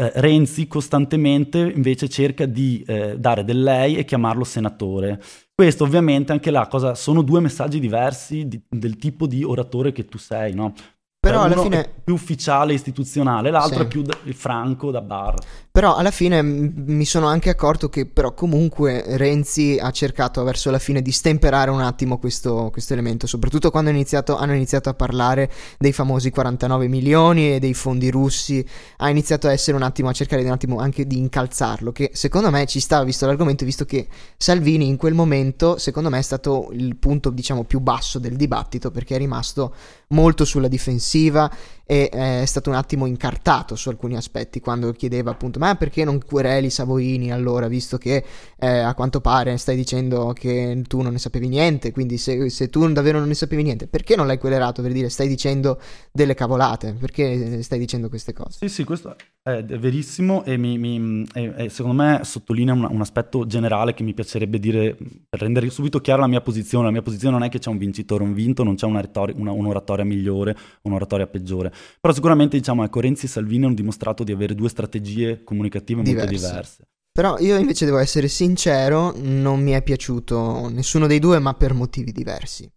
eh, 0.00 0.12
Renzi 0.14 0.66
costantemente 0.66 1.58
invece 1.58 2.08
cerca 2.08 2.46
di 2.46 2.82
eh, 2.86 3.18
dare 3.18 3.44
del 3.44 3.62
lei 3.62 3.96
e 3.96 4.06
chiamarlo 4.06 4.44
senatore. 4.44 5.20
Questo 5.54 5.84
ovviamente 5.84 6.32
anche 6.32 6.50
là 6.50 6.66
cosa, 6.68 6.94
sono 6.94 7.20
due 7.20 7.40
messaggi 7.40 7.78
diversi 7.78 8.48
di, 8.48 8.58
del 8.66 8.96
tipo 8.96 9.26
di 9.26 9.44
oratore 9.44 9.92
che 9.92 10.06
tu 10.06 10.16
sei, 10.16 10.54
no? 10.54 10.72
Però 11.20 11.42
alla 11.42 11.60
fine 11.60 11.84
è 11.84 11.90
più 12.02 12.14
ufficiale, 12.14 12.72
istituzionale, 12.72 13.50
l'altro 13.50 13.80
sì. 13.80 13.84
è 13.84 13.88
più 13.88 14.00
da, 14.00 14.16
franco 14.32 14.90
da 14.90 15.02
bar. 15.02 15.34
Però 15.72 15.94
alla 15.94 16.10
fine 16.10 16.42
mi 16.42 17.04
sono 17.04 17.28
anche 17.28 17.48
accorto 17.48 17.88
che 17.88 18.04
però 18.04 18.34
comunque 18.34 19.04
Renzi 19.16 19.78
ha 19.80 19.92
cercato 19.92 20.42
verso 20.42 20.68
la 20.72 20.80
fine 20.80 21.00
di 21.00 21.12
stemperare 21.12 21.70
un 21.70 21.80
attimo 21.80 22.18
questo, 22.18 22.70
questo 22.72 22.92
elemento, 22.92 23.28
soprattutto 23.28 23.70
quando 23.70 23.90
iniziato, 23.90 24.36
hanno 24.36 24.54
iniziato 24.54 24.88
a 24.88 24.94
parlare 24.94 25.48
dei 25.78 25.92
famosi 25.92 26.30
49 26.30 26.88
milioni 26.88 27.54
e 27.54 27.60
dei 27.60 27.74
fondi 27.74 28.10
russi, 28.10 28.66
ha 28.96 29.10
iniziato 29.10 29.46
a 29.46 29.52
essere 29.52 29.76
un 29.76 29.84
attimo 29.84 30.08
a 30.08 30.12
cercare 30.12 30.42
un 30.42 30.50
attimo 30.50 30.80
anche 30.80 31.06
di 31.06 31.18
incalzarlo, 31.18 31.92
che 31.92 32.10
secondo 32.14 32.50
me 32.50 32.66
ci 32.66 32.80
stava 32.80 33.04
visto 33.04 33.26
l'argomento, 33.26 33.64
visto 33.64 33.84
che 33.84 34.08
Salvini 34.36 34.88
in 34.88 34.96
quel 34.96 35.14
momento 35.14 35.78
secondo 35.78 36.10
me 36.10 36.18
è 36.18 36.22
stato 36.22 36.70
il 36.72 36.96
punto 36.96 37.30
diciamo 37.30 37.62
più 37.62 37.78
basso 37.78 38.18
del 38.18 38.34
dibattito 38.34 38.90
perché 38.90 39.14
è 39.14 39.18
rimasto 39.18 39.72
molto 40.08 40.44
sulla 40.44 40.66
difensiva 40.66 41.48
e 41.86 42.10
eh, 42.12 42.42
è 42.42 42.44
stato 42.46 42.70
un 42.70 42.76
attimo 42.76 43.06
incartato 43.06 43.76
su 43.76 43.88
alcuni 43.88 44.16
aspetti 44.16 44.60
quando 44.60 44.90
chiedeva 44.92 45.30
appunto 45.30 45.58
ma 45.60 45.74
perché 45.74 46.04
non 46.04 46.18
quereli 46.24 46.70
Savoini 46.70 47.30
allora 47.30 47.68
visto 47.68 47.98
che 47.98 48.24
eh, 48.58 48.78
a 48.78 48.94
quanto 48.94 49.20
pare 49.20 49.58
stai 49.58 49.76
dicendo 49.76 50.32
che 50.32 50.82
tu 50.88 51.02
non 51.02 51.12
ne 51.12 51.18
sapevi 51.18 51.48
niente 51.48 51.92
quindi 51.92 52.16
se, 52.16 52.48
se, 52.48 52.70
tu 52.70 52.90
davvero 52.90 53.18
non 53.18 53.28
ne 53.28 53.34
sapevi 53.34 53.62
niente 53.62 53.86
perché 53.86 54.16
non 54.16 54.26
l'hai 54.26 54.38
querelato 54.38 54.80
per 54.80 54.92
dire 54.92 55.10
stai 55.10 55.28
dicendo 55.28 55.78
delle 56.10 56.34
cavolate? 56.34 56.94
Perché 56.98 57.62
stai 57.62 57.78
dicendo 57.78 58.08
queste 58.08 58.32
cose? 58.32 58.56
Sì 58.60 58.68
sì 58.68 58.84
questo 58.84 59.14
è 59.42 59.62
verissimo 59.62 60.44
e, 60.44 60.58
mi, 60.58 60.76
mi, 60.76 61.26
e, 61.32 61.54
e 61.56 61.68
secondo 61.70 62.02
me 62.02 62.20
sottolinea 62.24 62.74
un, 62.74 62.86
un, 62.90 63.00
aspetto 63.00 63.46
generale 63.46 63.94
che 63.94 64.02
mi 64.02 64.12
piacerebbe 64.12 64.58
dire 64.58 64.94
per 65.28 65.40
rendere 65.40 65.70
subito 65.70 66.00
chiara 66.00 66.20
la 66.20 66.26
mia 66.26 66.42
posizione. 66.42 66.84
La 66.84 66.90
mia 66.90 67.00
posizione 67.00 67.38
non 67.38 67.46
è 67.46 67.48
che 67.48 67.58
c'è 67.58 67.70
un 67.70 67.78
vincitore 67.78 68.22
un 68.22 68.34
vinto 68.34 68.62
non 68.62 68.74
c'è 68.74 68.84
una 68.84 69.00
retor- 69.00 69.32
una, 69.34 69.50
un'oratoria 69.52 70.04
migliore 70.04 70.54
un'oratoria 70.82 71.26
peggiore. 71.26 71.72
Però 72.00 72.12
sicuramente 72.12 72.58
diciamo 72.58 72.84
ecco 72.84 73.00
Renzi 73.00 73.24
e 73.24 73.28
Salvini 73.28 73.64
hanno 73.64 73.74
dimostrato 73.74 74.24
di 74.24 74.32
avere 74.32 74.54
due 74.54 74.68
strategie 74.68 75.42
comunicative 75.50 76.02
diverse. 76.02 76.30
molto 76.30 76.46
diverse. 76.46 76.84
Però 77.12 77.38
io 77.38 77.58
invece 77.58 77.84
devo 77.84 77.98
essere 77.98 78.28
sincero, 78.28 79.12
non 79.16 79.60
mi 79.60 79.72
è 79.72 79.82
piaciuto 79.82 80.68
nessuno 80.68 81.08
dei 81.08 81.18
due, 81.18 81.40
ma 81.40 81.54
per 81.54 81.74
motivi 81.74 82.12
diversi. 82.12 82.70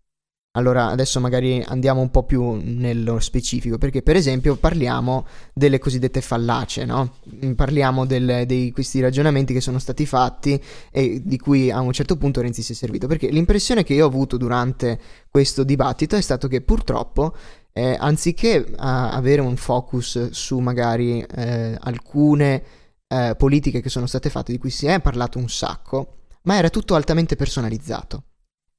Allora, 0.55 0.89
adesso 0.89 1.19
magari 1.19 1.63
andiamo 1.67 2.01
un 2.01 2.11
po' 2.11 2.25
più 2.25 2.59
nello 2.61 3.19
specifico, 3.19 3.79
perché 3.79 4.03
per 4.03 4.15
esempio 4.15 4.55
parliamo 4.55 5.25
delle 5.51 5.79
cosiddette 5.79 6.21
fallacie, 6.21 6.85
no? 6.85 7.15
Parliamo 7.55 8.05
di 8.05 8.69
questi 8.71 8.99
ragionamenti 9.01 9.51
che 9.51 9.61
sono 9.61 9.79
stati 9.79 10.05
fatti 10.05 10.61
e 10.91 11.23
di 11.25 11.39
cui 11.39 11.71
a 11.71 11.79
un 11.79 11.91
certo 11.91 12.17
punto 12.17 12.39
Renzi 12.39 12.61
si 12.61 12.73
è 12.73 12.75
servito, 12.75 13.07
perché 13.07 13.29
l'impressione 13.29 13.83
che 13.83 13.95
io 13.95 14.05
ho 14.05 14.07
avuto 14.07 14.37
durante 14.37 14.99
questo 15.27 15.63
dibattito 15.63 16.15
è 16.15 16.21
stato 16.21 16.47
che 16.47 16.61
purtroppo 16.61 17.35
eh, 17.71 17.97
anziché 17.99 18.73
avere 18.77 19.41
un 19.41 19.55
focus 19.57 20.29
su 20.29 20.59
magari 20.59 21.19
eh, 21.35 21.75
alcune 21.79 22.63
eh, 23.07 23.33
politiche 23.35 23.81
che 23.81 23.89
sono 23.89 24.05
state 24.05 24.29
fatte, 24.29 24.51
di 24.51 24.59
cui 24.59 24.69
si 24.69 24.85
è 24.85 25.01
parlato 25.01 25.39
un 25.39 25.49
sacco, 25.49 26.17
ma 26.43 26.57
era 26.57 26.69
tutto 26.69 26.93
altamente 26.93 27.35
personalizzato. 27.35 28.25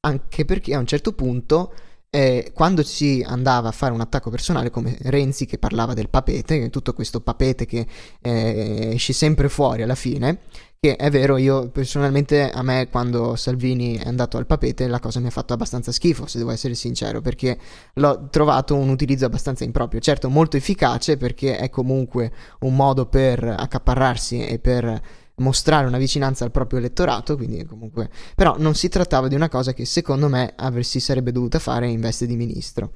Anche 0.04 0.44
perché 0.44 0.74
a 0.74 0.78
un 0.78 0.86
certo 0.86 1.12
punto, 1.12 1.72
eh, 2.10 2.52
quando 2.52 2.82
si 2.82 3.24
andava 3.26 3.68
a 3.68 3.72
fare 3.72 3.94
un 3.94 4.00
attacco 4.00 4.28
personale, 4.28 4.68
come 4.70 4.96
Renzi 5.00 5.46
che 5.46 5.58
parlava 5.58 5.94
del 5.94 6.10
papete, 6.10 6.68
tutto 6.68 6.92
questo 6.92 7.20
papete 7.20 7.64
che 7.64 7.86
eh, 8.20 8.90
esce 8.92 9.14
sempre 9.14 9.48
fuori 9.48 9.82
alla 9.82 9.94
fine, 9.94 10.40
che 10.78 10.96
è 10.96 11.10
vero, 11.10 11.38
io 11.38 11.70
personalmente 11.70 12.50
a 12.50 12.62
me 12.62 12.88
quando 12.90 13.34
Salvini 13.36 13.96
è 13.96 14.06
andato 14.06 14.36
al 14.36 14.44
papete 14.44 14.86
la 14.86 15.00
cosa 15.00 15.18
mi 15.20 15.28
ha 15.28 15.30
fatto 15.30 15.54
abbastanza 15.54 15.90
schifo, 15.90 16.26
se 16.26 16.36
devo 16.36 16.50
essere 16.50 16.74
sincero, 16.74 17.22
perché 17.22 17.58
l'ho 17.94 18.28
trovato 18.28 18.74
un 18.74 18.90
utilizzo 18.90 19.24
abbastanza 19.24 19.64
improprio. 19.64 20.00
Certo, 20.00 20.28
molto 20.28 20.58
efficace 20.58 21.16
perché 21.16 21.56
è 21.56 21.70
comunque 21.70 22.30
un 22.60 22.76
modo 22.76 23.06
per 23.06 23.42
accaparrarsi 23.42 24.44
e 24.44 24.58
per 24.58 25.00
mostrare 25.36 25.86
una 25.86 25.98
vicinanza 25.98 26.44
al 26.44 26.50
proprio 26.50 26.78
elettorato, 26.78 27.36
quindi 27.36 27.64
comunque... 27.64 28.10
Però 28.34 28.56
non 28.58 28.74
si 28.74 28.88
trattava 28.88 29.28
di 29.28 29.34
una 29.34 29.48
cosa 29.48 29.72
che 29.72 29.84
secondo 29.84 30.28
me 30.28 30.52
avresti 30.56 31.00
sarebbe 31.00 31.32
dovuta 31.32 31.58
fare 31.58 31.88
in 31.88 32.00
veste 32.00 32.26
di 32.26 32.36
ministro. 32.36 32.92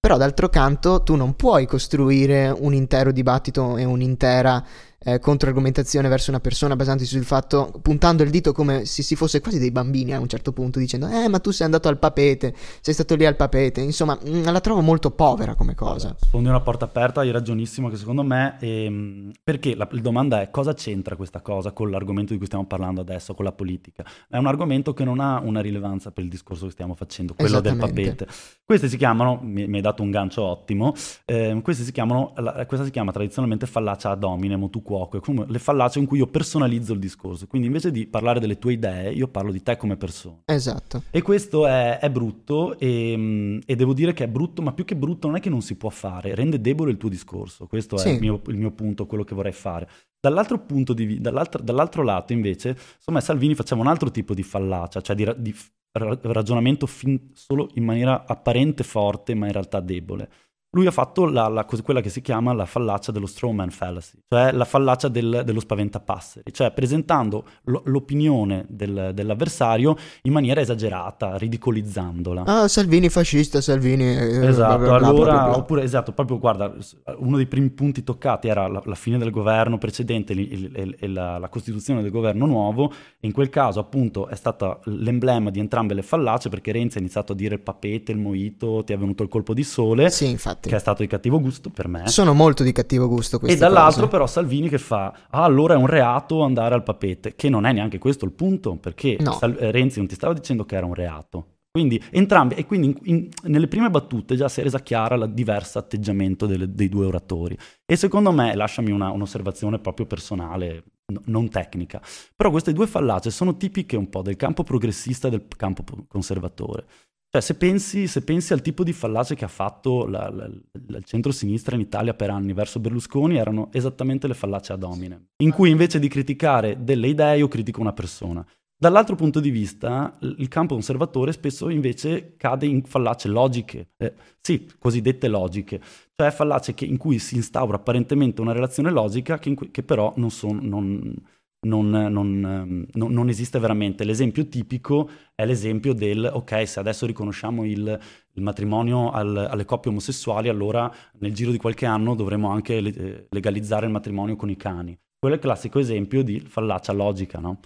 Però 0.00 0.16
d'altro 0.16 0.48
canto 0.48 1.02
tu 1.02 1.16
non 1.16 1.34
puoi 1.34 1.66
costruire 1.66 2.54
un 2.56 2.72
intero 2.72 3.10
dibattito 3.10 3.76
e 3.76 3.84
un'intera 3.84 4.64
eh, 5.00 5.20
controargomentazione 5.20 6.08
verso 6.08 6.30
una 6.30 6.40
persona 6.40 6.74
basandosi 6.74 7.08
sul 7.08 7.24
fatto, 7.24 7.72
puntando 7.80 8.22
il 8.22 8.30
dito 8.30 8.52
come 8.52 8.84
se 8.84 9.02
si 9.02 9.14
fosse 9.14 9.40
quasi 9.40 9.58
dei 9.58 9.70
bambini 9.70 10.12
a 10.12 10.18
un 10.18 10.28
certo 10.28 10.52
punto, 10.52 10.78
dicendo, 10.78 11.08
eh 11.08 11.28
ma 11.28 11.38
tu 11.38 11.50
sei 11.50 11.66
andato 11.66 11.88
al 11.88 11.98
papete, 11.98 12.54
sei 12.80 12.94
stato 12.94 13.14
lì 13.14 13.24
al 13.24 13.36
papete, 13.36 13.80
insomma 13.80 14.18
mh, 14.20 14.28
mm, 14.28 14.44
la 14.44 14.60
trovo 14.60 14.80
molto 14.80 15.10
povera 15.12 15.54
come 15.54 15.74
cosa. 15.74 16.16
Sfondi 16.18 16.48
una 16.48 16.60
porta 16.60 16.86
aperta, 16.86 17.20
hai 17.20 17.30
ragionissimo 17.30 17.88
che 17.88 17.96
secondo 17.96 18.22
me, 18.22 18.56
ehm, 18.60 19.32
perché 19.44 19.76
la, 19.76 19.86
la, 19.88 20.00
domanda 20.00 20.40
è 20.40 20.50
cosa 20.50 20.74
c'entra 20.74 21.14
questa 21.14 21.40
cosa 21.40 21.70
con 21.70 21.90
l'argomento 21.90 22.32
di 22.32 22.38
cui 22.38 22.46
stiamo 22.46 22.66
parlando 22.66 23.00
adesso, 23.00 23.34
con 23.34 23.44
la 23.44 23.52
politica? 23.52 24.04
È 24.28 24.36
un 24.36 24.46
argomento 24.46 24.94
che 24.94 25.04
non 25.04 25.20
ha 25.20 25.40
una 25.40 25.60
rilevanza 25.60 26.10
per 26.10 26.24
il 26.24 26.30
discorso 26.30 26.66
che 26.66 26.72
stiamo 26.72 26.94
facendo, 26.94 27.34
quello 27.34 27.60
del 27.60 27.76
papete. 27.76 28.26
Queste 28.64 28.88
si 28.88 28.96
chiamano, 28.96 29.38
mi, 29.42 29.66
mi 29.66 29.76
hai 29.76 29.82
dato 29.82 30.02
un 30.02 30.10
gancio 30.10 30.42
ottimo, 30.42 30.92
eh, 31.24 31.58
queste 31.62 31.84
si 31.84 31.92
chiamano, 31.92 32.32
la, 32.36 32.66
questa 32.66 32.84
si 32.84 32.90
chiama 32.90 33.12
tradizionalmente 33.12 33.66
fallacia 33.66 34.10
ad 34.10 34.24
hominem, 34.24 34.68
tu 34.70 34.82
cuoco, 34.88 35.18
è 35.18 35.20
come 35.20 35.44
le 35.46 35.58
fallacie 35.58 35.98
in 35.98 36.06
cui 36.06 36.16
io 36.16 36.26
personalizzo 36.28 36.94
il 36.94 36.98
discorso. 36.98 37.46
Quindi 37.46 37.66
invece 37.66 37.90
di 37.90 38.06
parlare 38.06 38.40
delle 38.40 38.58
tue 38.58 38.72
idee, 38.72 39.12
io 39.12 39.28
parlo 39.28 39.52
di 39.52 39.62
te 39.62 39.76
come 39.76 39.98
persona. 39.98 40.40
Esatto. 40.46 41.02
E 41.10 41.20
questo 41.20 41.66
è, 41.66 41.98
è 41.98 42.10
brutto 42.10 42.78
e, 42.78 43.60
e, 43.66 43.76
devo 43.76 43.92
dire 43.92 44.14
che 44.14 44.24
è 44.24 44.28
brutto, 44.28 44.62
ma 44.62 44.72
più 44.72 44.86
che 44.86 44.96
brutto 44.96 45.26
non 45.26 45.36
è 45.36 45.40
che 45.40 45.50
non 45.50 45.60
si 45.60 45.76
può 45.76 45.90
fare, 45.90 46.34
rende 46.34 46.58
debole 46.58 46.90
il 46.90 46.96
tuo 46.96 47.10
discorso. 47.10 47.66
Questo 47.66 48.02
è 48.02 48.08
il, 48.08 48.18
mio, 48.18 48.40
il, 48.46 48.56
mio, 48.56 48.70
punto, 48.70 49.04
quello 49.04 49.24
che 49.24 49.34
vorrei 49.34 49.52
fare. 49.52 49.86
Dall'altro, 50.18 50.58
punto 50.60 50.94
di, 50.94 51.20
dall'altro, 51.20 51.62
dall'altro 51.62 52.02
lato 52.02 52.32
invece, 52.32 52.76
insomma 52.96 53.20
Salvini 53.20 53.54
faceva 53.54 53.82
un 53.82 53.88
altro 53.88 54.10
tipo 54.10 54.32
di 54.32 54.42
fallacia, 54.42 55.02
cioè 55.02 55.14
di, 55.14 55.30
di 55.36 55.54
ragionamento 55.92 56.86
fin 56.86 57.30
solo 57.34 57.68
in 57.74 57.84
maniera 57.84 58.24
apparente 58.26 58.84
forte 58.84 59.34
ma 59.34 59.46
in 59.46 59.52
realtà 59.52 59.80
debole 59.80 60.28
lui 60.70 60.86
ha 60.86 60.90
fatto 60.90 61.24
la, 61.24 61.48
la, 61.48 61.64
quella 61.64 62.02
che 62.02 62.10
si 62.10 62.20
chiama 62.20 62.52
la 62.52 62.66
fallacia 62.66 63.10
dello 63.10 63.24
strawman 63.24 63.70
fallacy, 63.70 64.18
cioè 64.28 64.52
la 64.52 64.66
fallacia 64.66 65.08
del, 65.08 65.40
dello 65.44 65.60
spaventapasseri, 65.60 66.52
cioè 66.52 66.72
presentando 66.72 67.44
lo, 67.64 67.80
l'opinione 67.86 68.66
del, 68.68 69.12
dell'avversario 69.14 69.96
in 70.22 70.32
maniera 70.32 70.60
esagerata, 70.60 71.38
ridicolizzandola. 71.38 72.42
Ah, 72.44 72.68
Salvini 72.68 73.08
fascista, 73.08 73.62
Salvini... 73.62 74.04
Eh, 74.04 74.46
esatto, 74.46 74.78
bla 74.78 74.98
bla 74.98 74.98
bla, 74.98 75.08
allora, 75.08 75.56
oppure, 75.56 75.82
esatto, 75.84 76.12
proprio 76.12 76.38
guarda, 76.38 76.74
uno 77.16 77.36
dei 77.36 77.46
primi 77.46 77.70
punti 77.70 78.04
toccati 78.04 78.48
era 78.48 78.68
la, 78.68 78.82
la 78.84 78.94
fine 78.94 79.16
del 79.16 79.30
governo 79.30 79.78
precedente 79.78 80.34
e 80.34 81.08
la, 81.08 81.38
la, 81.38 81.48
costituzione 81.48 82.02
del 82.02 82.10
governo 82.10 82.44
nuovo, 82.44 82.92
e 83.20 83.26
in 83.26 83.32
quel 83.32 83.48
caso 83.48 83.80
appunto 83.80 84.28
è 84.28 84.34
stata 84.34 84.78
l'emblema 84.84 85.48
di 85.48 85.60
entrambe 85.60 85.94
le 85.94 86.02
fallacie, 86.02 86.50
perché 86.50 86.72
Renzi 86.72 86.98
ha 86.98 87.00
iniziato 87.00 87.32
a 87.32 87.34
dire 87.34 87.54
il 87.54 87.62
papete, 87.62 88.12
il 88.12 88.18
moito, 88.18 88.84
ti 88.84 88.92
è 88.92 88.98
venuto 88.98 89.22
il 89.22 89.30
colpo 89.30 89.54
di 89.54 89.64
sole. 89.64 90.10
Sì, 90.10 90.28
infatti 90.28 90.56
infatti. 90.58 90.68
Che 90.68 90.76
è 90.76 90.78
stato 90.78 91.02
di 91.02 91.08
cattivo 91.08 91.40
gusto 91.40 91.70
per 91.70 91.88
me. 91.88 92.08
Sono 92.08 92.34
molto 92.34 92.62
di 92.62 92.72
cattivo 92.72 93.08
gusto 93.08 93.38
queste 93.38 93.56
E 93.56 93.60
dall'altro 93.60 94.02
cose. 94.02 94.10
però 94.10 94.26
Salvini 94.26 94.68
che 94.68 94.78
fa, 94.78 95.14
ah 95.30 95.44
allora 95.44 95.74
è 95.74 95.76
un 95.76 95.86
reato 95.86 96.42
andare 96.42 96.74
al 96.74 96.82
papete, 96.82 97.34
che 97.34 97.48
non 97.48 97.64
è 97.66 97.72
neanche 97.72 97.98
questo 97.98 98.24
il 98.24 98.32
punto, 98.32 98.76
perché 98.76 99.16
no. 99.20 99.32
Sal- 99.32 99.56
eh, 99.58 99.70
Renzi 99.70 99.98
non 99.98 100.08
ti 100.08 100.14
stava 100.14 100.32
dicendo 100.34 100.64
che 100.64 100.76
era 100.76 100.86
un 100.86 100.94
reato. 100.94 101.46
Quindi 101.70 102.02
entrambi, 102.10 102.54
e 102.54 102.66
quindi 102.66 102.86
in, 102.86 102.96
in, 103.04 103.28
nelle 103.42 103.68
prime 103.68 103.90
battute 103.90 104.34
già 104.34 104.48
si 104.48 104.60
è 104.60 104.62
resa 104.62 104.80
chiara 104.80 105.14
il 105.14 105.30
diverso 105.32 105.78
atteggiamento 105.78 106.46
delle, 106.46 106.72
dei 106.74 106.88
due 106.88 107.06
oratori. 107.06 107.56
E 107.84 107.94
secondo 107.94 108.32
me, 108.32 108.54
lasciami 108.56 108.90
una, 108.90 109.10
un'osservazione 109.10 109.78
proprio 109.78 110.06
personale, 110.06 110.82
no, 111.12 111.20
non 111.26 111.48
tecnica, 111.48 112.00
però 112.34 112.50
queste 112.50 112.72
due 112.72 112.86
fallacie 112.86 113.30
sono 113.30 113.56
tipiche 113.56 113.96
un 113.96 114.08
po' 114.08 114.22
del 114.22 114.36
campo 114.36 114.64
progressista 114.64 115.28
e 115.28 115.30
del 115.30 115.46
campo 115.56 115.84
conservatore. 116.08 116.86
Cioè, 117.30 117.42
se 117.42 117.56
pensi, 117.56 118.06
se 118.06 118.22
pensi, 118.22 118.54
al 118.54 118.62
tipo 118.62 118.82
di 118.82 118.94
fallace 118.94 119.34
che 119.34 119.44
ha 119.44 119.48
fatto 119.48 120.06
la, 120.06 120.30
la, 120.30 120.46
il 120.46 121.04
centro-sinistra 121.04 121.74
in 121.74 121.82
Italia 121.82 122.14
per 122.14 122.30
anni 122.30 122.54
verso 122.54 122.80
Berlusconi, 122.80 123.36
erano 123.36 123.68
esattamente 123.72 124.26
le 124.26 124.32
fallacie 124.32 124.72
ad 124.72 124.82
hominem, 124.82 125.26
in 125.42 125.50
cui 125.50 125.68
invece 125.68 125.98
di 125.98 126.08
criticare 126.08 126.82
delle 126.82 127.08
idee 127.08 127.38
io 127.38 127.48
critico 127.48 127.80
una 127.80 127.92
persona. 127.92 128.44
Dall'altro 128.80 129.16
punto 129.16 129.40
di 129.40 129.50
vista, 129.50 130.16
il 130.20 130.48
campo 130.48 130.74
conservatore 130.74 131.32
spesso 131.32 131.68
invece 131.68 132.36
cade 132.36 132.64
in 132.64 132.84
fallacie 132.84 133.28
logiche, 133.28 133.90
eh, 133.98 134.14
sì, 134.40 134.70
cosiddette 134.78 135.28
logiche, 135.28 135.82
cioè 136.14 136.30
fallacie 136.30 136.72
che, 136.74 136.86
in 136.86 136.96
cui 136.96 137.18
si 137.18 137.34
instaura 137.34 137.76
apparentemente 137.76 138.40
una 138.40 138.52
relazione 138.52 138.90
logica 138.90 139.38
che, 139.38 139.52
cui, 139.52 139.70
che 139.70 139.82
però 139.82 140.14
non 140.16 140.30
sono... 140.30 140.60
Non, 140.62 141.14
non, 141.60 141.90
non, 141.90 142.86
non, 142.92 143.28
esiste 143.28 143.58
veramente. 143.58 144.04
L'esempio 144.04 144.46
tipico 144.46 145.10
è 145.34 145.44
l'esempio 145.44 145.92
del, 145.92 146.30
ok, 146.32 146.68
se 146.68 146.78
adesso 146.78 147.04
riconosciamo 147.04 147.64
il, 147.64 147.98
il 148.32 148.42
matrimonio 148.42 149.10
al, 149.10 149.36
alle 149.36 149.64
coppie 149.64 149.90
omosessuali, 149.90 150.48
allora 150.48 150.92
nel 151.18 151.34
giro 151.34 151.50
di 151.50 151.58
qualche 151.58 151.86
anno 151.86 152.14
dovremo 152.14 152.50
anche 152.50 152.80
le, 152.80 153.26
legalizzare 153.30 153.86
il 153.86 153.92
matrimonio 153.92 154.36
con 154.36 154.50
i 154.50 154.56
cani. 154.56 154.96
Quello 155.18 155.34
è 155.34 155.38
il 155.38 155.44
classico 155.44 155.80
esempio 155.80 156.22
di 156.22 156.38
fallacia 156.38 156.92
logica, 156.92 157.40
no? 157.40 157.58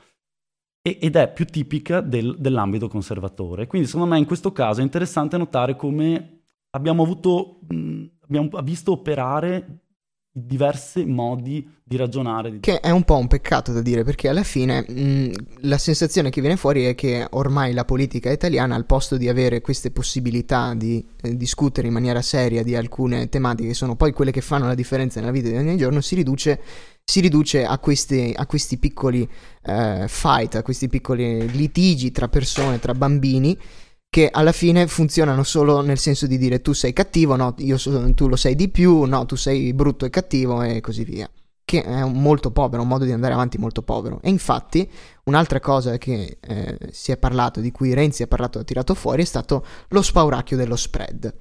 E, 0.81 0.98
ed 1.00 1.16
è 1.16 1.31
più 1.31 1.44
tipica 1.44 2.00
del, 2.00 2.37
dell'ambito 2.38 2.88
conservatore. 2.88 3.66
Quindi 3.66 3.87
secondo 3.87 4.11
me 4.11 4.18
in 4.18 4.24
questo 4.24 4.52
caso 4.52 4.81
è 4.81 4.85
interessante 4.85 5.37
notare 5.37 5.76
come 5.76 6.44
abbiamo 6.70 7.02
avuto, 7.02 7.61
mh, 7.68 8.05
abbiamo 8.22 8.48
visto 8.62 8.92
operare 8.92 9.82
diversi 10.35 11.05
modi 11.05 11.68
di 11.85 11.97
ragionare. 11.97 12.61
Che 12.61 12.81
è 12.81 12.88
un 12.88 13.03
po' 13.03 13.18
un 13.18 13.27
peccato 13.27 13.71
da 13.73 13.83
dire 13.83 14.03
perché 14.03 14.29
alla 14.29 14.42
fine 14.42 14.83
mh, 14.88 15.33
la 15.61 15.77
sensazione 15.77 16.31
che 16.31 16.40
viene 16.40 16.57
fuori 16.57 16.85
è 16.85 16.95
che 16.95 17.27
ormai 17.33 17.75
la 17.75 17.85
politica 17.85 18.31
italiana 18.31 18.75
al 18.75 18.87
posto 18.87 19.18
di 19.18 19.29
avere 19.29 19.61
queste 19.61 19.90
possibilità 19.90 20.73
di 20.75 21.07
eh, 21.21 21.37
discutere 21.37 21.88
in 21.88 21.92
maniera 21.92 22.23
seria 22.23 22.62
di 22.62 22.75
alcune 22.75 23.29
tematiche 23.29 23.68
che 23.68 23.75
sono 23.75 23.95
poi 23.95 24.12
quelle 24.12 24.31
che 24.31 24.40
fanno 24.40 24.66
la 24.66 24.75
differenza 24.75 25.21
nella 25.21 25.33
vita 25.33 25.51
di 25.51 25.57
ogni 25.57 25.77
giorno 25.77 26.01
si 26.01 26.14
riduce, 26.14 26.61
si 27.05 27.21
riduce 27.21 27.66
a, 27.66 27.79
questi, 27.79 28.33
a, 28.35 28.47
questi, 28.47 28.79
piccoli 28.79 29.29
eh, 29.64 30.07
fight, 30.09 30.55
a 30.55 30.62
questi 30.62 30.88
piccoli 30.88 31.51
litigi 31.51 32.11
tra 32.11 32.29
persone, 32.29 32.79
tra 32.79 32.95
bambini 32.95 33.59
che 34.12 34.29
alla 34.31 34.53
fine 34.53 34.88
funzionano 34.88 35.42
solo 35.42 35.81
nel 35.81 35.96
senso 35.96 36.27
di 36.27 36.37
dire 36.37 36.61
tu 36.61 36.75
sei 36.75 36.92
cattivo, 36.92 37.35
no, 37.35 37.55
so, 37.77 38.12
tu 38.12 38.29
lo 38.29 38.37
sei 38.37 38.55
di 38.55 38.68
più, 38.68 39.05
no, 39.05 39.25
tu 39.25 39.37
sei 39.37 39.72
brutto 39.72 40.05
e 40.05 40.11
cattivo 40.11 40.61
e 40.61 40.83
così 40.83 41.03
via. 41.03 41.27
Che 41.64 41.83
è 41.83 42.03
un 42.03 42.20
molto 42.20 42.51
povero, 42.51 42.83
un 42.83 42.88
modo 42.88 43.07
di 43.07 43.12
andare 43.12 43.33
avanti 43.33 43.57
molto 43.57 43.81
povero. 43.81 44.20
E 44.20 44.29
infatti 44.29 44.87
un'altra 45.25 45.61
cosa 45.61 45.96
che 45.96 46.37
eh, 46.38 46.79
si 46.90 47.11
è 47.11 47.16
parlato, 47.16 47.61
di 47.61 47.70
cui 47.70 47.94
Renzi 47.94 48.22
ha 48.22 48.27
parlato, 48.27 48.59
ha 48.59 48.64
tirato 48.64 48.92
fuori, 48.92 49.22
è 49.22 49.25
stato 49.25 49.64
lo 49.88 50.03
spauracchio 50.03 50.59
dello 50.59 50.77
spread. 50.77 51.35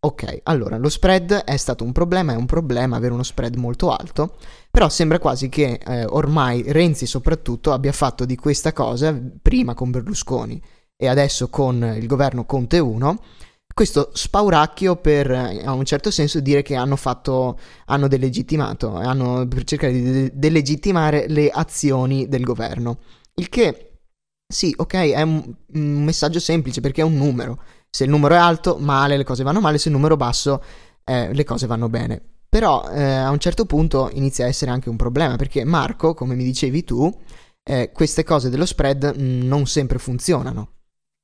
Ok, 0.00 0.40
allora 0.42 0.76
lo 0.76 0.90
spread 0.90 1.32
è 1.32 1.56
stato 1.56 1.82
un 1.82 1.92
problema, 1.92 2.34
è 2.34 2.36
un 2.36 2.44
problema 2.44 2.96
avere 2.96 3.14
uno 3.14 3.22
spread 3.22 3.54
molto 3.54 3.90
alto, 3.90 4.36
però 4.70 4.90
sembra 4.90 5.18
quasi 5.18 5.48
che 5.48 5.80
eh, 5.82 6.04
ormai 6.04 6.62
Renzi 6.66 7.06
soprattutto 7.06 7.72
abbia 7.72 7.92
fatto 7.92 8.26
di 8.26 8.36
questa 8.36 8.74
cosa, 8.74 9.18
prima 9.40 9.72
con 9.72 9.90
Berlusconi, 9.90 10.62
e 11.00 11.06
adesso 11.06 11.48
con 11.48 11.94
il 11.96 12.06
governo 12.08 12.44
Conte 12.44 12.80
1, 12.80 13.20
questo 13.72 14.10
spauracchio 14.12 14.96
per, 14.96 15.30
a 15.30 15.72
un 15.72 15.84
certo 15.84 16.10
senso, 16.10 16.40
dire 16.40 16.62
che 16.62 16.74
hanno 16.74 16.96
fatto, 16.96 17.56
hanno 17.86 18.08
delegittimato, 18.08 18.96
hanno, 18.96 19.46
per 19.46 19.62
cercare 19.62 19.92
di 19.92 20.30
delegittimare 20.34 21.28
le 21.28 21.48
azioni 21.48 22.26
del 22.26 22.42
governo. 22.42 22.98
Il 23.34 23.48
che, 23.48 24.00
sì, 24.52 24.74
ok, 24.76 24.94
è 24.94 25.22
un, 25.22 25.54
un 25.74 26.02
messaggio 26.02 26.40
semplice 26.40 26.80
perché 26.80 27.02
è 27.02 27.04
un 27.04 27.14
numero. 27.14 27.62
Se 27.88 28.02
il 28.02 28.10
numero 28.10 28.34
è 28.34 28.38
alto, 28.38 28.78
male, 28.78 29.16
le 29.16 29.22
cose 29.22 29.44
vanno 29.44 29.60
male, 29.60 29.78
se 29.78 29.90
il 29.90 29.94
numero 29.94 30.14
è 30.14 30.18
basso, 30.18 30.60
eh, 31.04 31.32
le 31.32 31.44
cose 31.44 31.68
vanno 31.68 31.88
bene. 31.88 32.20
Però 32.48 32.90
eh, 32.90 33.04
a 33.04 33.30
un 33.30 33.38
certo 33.38 33.64
punto 33.64 34.10
inizia 34.12 34.44
a 34.44 34.48
essere 34.48 34.72
anche 34.72 34.88
un 34.88 34.96
problema 34.96 35.36
perché 35.36 35.62
Marco, 35.62 36.14
come 36.14 36.34
mi 36.34 36.42
dicevi 36.42 36.82
tu, 36.82 37.08
eh, 37.62 37.92
queste 37.92 38.24
cose 38.24 38.50
dello 38.50 38.66
spread 38.66 39.14
mh, 39.16 39.46
non 39.46 39.66
sempre 39.66 40.00
funzionano. 40.00 40.77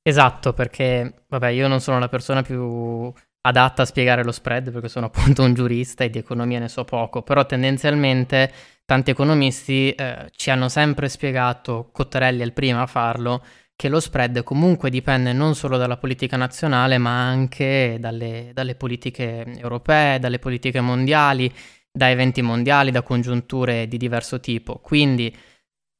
Esatto, 0.07 0.53
perché 0.53 1.23
vabbè, 1.27 1.47
io 1.49 1.67
non 1.67 1.79
sono 1.81 1.97
la 1.97 2.07
persona 2.09 2.43
più 2.43 3.11
adatta 3.41 3.81
a 3.81 3.85
spiegare 3.85 4.23
lo 4.23 4.31
spread 4.31 4.71
perché 4.71 4.87
sono 4.87 5.07
appunto 5.07 5.41
un 5.43 5.53
giurista 5.55 6.03
e 6.03 6.09
di 6.11 6.19
economia 6.19 6.59
ne 6.59 6.67
so 6.67 6.83
poco, 6.83 7.23
però 7.23 7.43
tendenzialmente 7.45 8.51
tanti 8.85 9.09
economisti 9.09 9.91
eh, 9.91 10.29
ci 10.35 10.51
hanno 10.51 10.69
sempre 10.69 11.09
spiegato, 11.09 11.89
Cottarelli 11.91 12.41
è 12.41 12.43
il 12.45 12.53
primo 12.53 12.81
a 12.81 12.85
farlo, 12.85 13.43
che 13.75 13.89
lo 13.89 13.99
spread 13.99 14.43
comunque 14.43 14.91
dipende 14.91 15.33
non 15.33 15.55
solo 15.55 15.75
dalla 15.77 15.97
politica 15.97 16.37
nazionale 16.37 16.97
ma 16.99 17.27
anche 17.27 17.97
dalle, 17.99 18.51
dalle 18.53 18.75
politiche 18.75 19.43
europee, 19.57 20.19
dalle 20.19 20.37
politiche 20.39 20.81
mondiali, 20.81 21.51
da 21.91 22.09
eventi 22.11 22.41
mondiali, 22.43 22.91
da 22.91 23.01
congiunture 23.01 23.87
di 23.87 23.97
diverso 23.97 24.39
tipo. 24.39 24.79
Quindi 24.79 25.35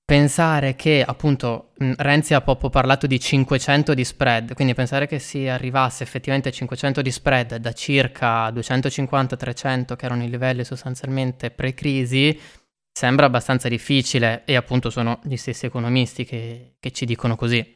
pensare 0.06 0.76
che 0.76 1.04
appunto 1.06 1.72
Renzi 1.78 2.36
ha 2.36 2.41
proprio 2.41 2.70
parlato 2.70 3.08
di 3.08 3.20
500 3.20 3.96
di 3.96 4.06
spread, 4.06 4.54
quindi 4.54 4.76
pensare 4.76 5.08
che 5.08 5.18
si 5.18 5.48
arrivasse 5.48 6.04
effettivamente 6.04 6.50
a 6.50 6.52
500 6.52 7.02
di 7.02 7.12
spread 7.12 7.56
da 7.56 7.74
circa 7.74 8.50
250-300 8.50 9.96
che 9.96 10.06
erano 10.06 10.24
i 10.24 10.30
livelli 10.30 10.63
sostanzialmente 10.63 11.50
pre-crisi 11.50 12.39
sembra 12.98 13.26
abbastanza 13.26 13.68
difficile 13.68 14.44
e 14.46 14.56
appunto 14.56 14.89
sono 14.89 15.20
gli 15.24 15.36
stessi 15.36 15.65
economisti 15.65 16.24
che, 16.24 16.76
che 16.80 16.91
ci 16.91 17.06
dicono 17.06 17.36
così. 17.36 17.74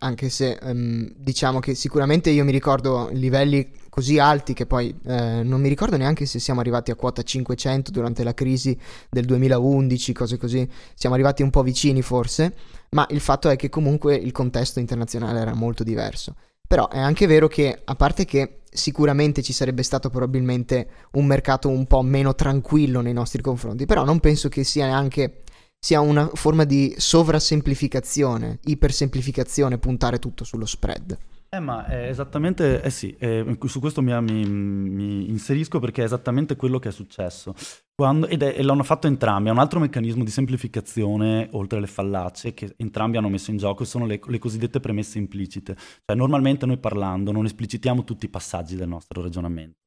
Anche 0.00 0.28
se 0.28 0.58
um, 0.60 1.10
diciamo 1.16 1.60
che 1.60 1.74
sicuramente 1.74 2.30
io 2.30 2.44
mi 2.44 2.52
ricordo 2.52 3.08
livelli 3.10 3.70
così 3.94 4.18
alti 4.18 4.54
che 4.54 4.66
poi 4.66 4.92
eh, 5.06 5.44
non 5.44 5.60
mi 5.60 5.68
ricordo 5.68 5.96
neanche 5.96 6.26
se 6.26 6.40
siamo 6.40 6.58
arrivati 6.58 6.90
a 6.90 6.96
quota 6.96 7.22
500 7.22 7.92
durante 7.92 8.24
la 8.24 8.34
crisi 8.34 8.76
del 9.08 9.24
2011, 9.24 10.12
cose 10.12 10.36
così, 10.36 10.68
siamo 10.96 11.14
arrivati 11.14 11.44
un 11.44 11.50
po' 11.50 11.62
vicini 11.62 12.02
forse, 12.02 12.56
ma 12.90 13.06
il 13.10 13.20
fatto 13.20 13.48
è 13.48 13.54
che 13.54 13.68
comunque 13.68 14.16
il 14.16 14.32
contesto 14.32 14.80
internazionale 14.80 15.38
era 15.38 15.54
molto 15.54 15.84
diverso. 15.84 16.34
Però 16.66 16.88
è 16.88 16.98
anche 16.98 17.28
vero 17.28 17.46
che, 17.46 17.82
a 17.84 17.94
parte 17.94 18.24
che 18.24 18.62
sicuramente 18.68 19.42
ci 19.42 19.52
sarebbe 19.52 19.84
stato 19.84 20.10
probabilmente 20.10 20.88
un 21.12 21.26
mercato 21.26 21.68
un 21.68 21.86
po' 21.86 22.02
meno 22.02 22.34
tranquillo 22.34 23.00
nei 23.00 23.12
nostri 23.12 23.42
confronti, 23.42 23.86
però 23.86 24.02
non 24.02 24.18
penso 24.18 24.48
che 24.48 24.64
sia 24.64 24.86
neanche 24.86 25.42
sia 25.78 26.00
una 26.00 26.28
forma 26.34 26.64
di 26.64 26.92
sovrasemplificazione, 26.96 28.58
ipersemplificazione 28.64 29.78
puntare 29.78 30.18
tutto 30.18 30.42
sullo 30.42 30.66
spread. 30.66 31.16
Eh, 31.54 31.60
ma 31.60 31.86
è 31.86 32.08
esattamente, 32.08 32.82
eh 32.82 32.90
sì, 32.90 33.14
eh, 33.16 33.56
su 33.66 33.78
questo 33.78 34.02
mi, 34.02 34.12
mi, 34.22 34.44
mi, 34.44 35.28
inserisco 35.28 35.78
perché 35.78 36.02
è 36.02 36.04
esattamente 36.04 36.56
quello 36.56 36.80
che 36.80 36.88
è 36.88 36.92
successo. 36.92 37.54
Quando, 37.94 38.26
ed 38.26 38.42
è, 38.42 38.54
e 38.58 38.62
l'hanno 38.64 38.82
fatto 38.82 39.06
entrambi, 39.06 39.50
è 39.50 39.52
un 39.52 39.58
altro 39.58 39.78
meccanismo 39.78 40.24
di 40.24 40.30
semplificazione 40.32 41.48
oltre 41.52 41.78
alle 41.78 41.86
fallacie 41.86 42.54
che 42.54 42.74
entrambi 42.76 43.18
hanno 43.18 43.28
messo 43.28 43.52
in 43.52 43.58
gioco, 43.58 43.84
sono 43.84 44.04
le, 44.04 44.20
le 44.26 44.38
cosiddette 44.38 44.80
premesse 44.80 45.18
implicite. 45.18 45.76
Cioè 45.76 46.16
normalmente 46.16 46.66
noi 46.66 46.78
parlando 46.78 47.30
non 47.30 47.44
esplicitiamo 47.44 48.02
tutti 48.02 48.26
i 48.26 48.30
passaggi 48.30 48.74
del 48.74 48.88
nostro 48.88 49.22
ragionamento. 49.22 49.78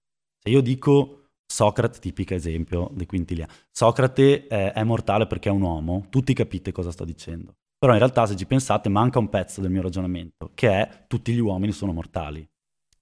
Se 0.42 0.50
io 0.50 0.62
dico 0.62 1.32
Socrate, 1.46 2.00
tipico 2.00 2.34
esempio 2.34 2.92
di 2.94 3.06
Quintilia, 3.06 3.48
Socrate 3.70 4.48
eh, 4.48 4.72
è 4.72 4.84
mortale 4.86 5.28
perché 5.28 5.50
è 5.50 5.52
un 5.52 5.64
uomo, 5.64 6.06
tutti 6.10 6.34
capite 6.34 6.72
cosa 6.72 6.92
sto 6.92 7.04
dicendo. 7.04 7.56
Però 7.80 7.94
in 7.94 8.00
realtà 8.00 8.26
se 8.26 8.36
ci 8.36 8.48
pensate 8.48 8.90
manca 8.90 9.20
un 9.20 9.30
pezzo 9.30 9.62
del 9.62 9.70
mio 9.70 9.84
ragionamento, 9.84 10.52
che 10.56 10.70
è 10.70 11.06
tutti 11.08 11.32
gli 11.32 11.40
uomini 11.40 11.72
sono 11.72 11.94
mortali. 11.94 12.48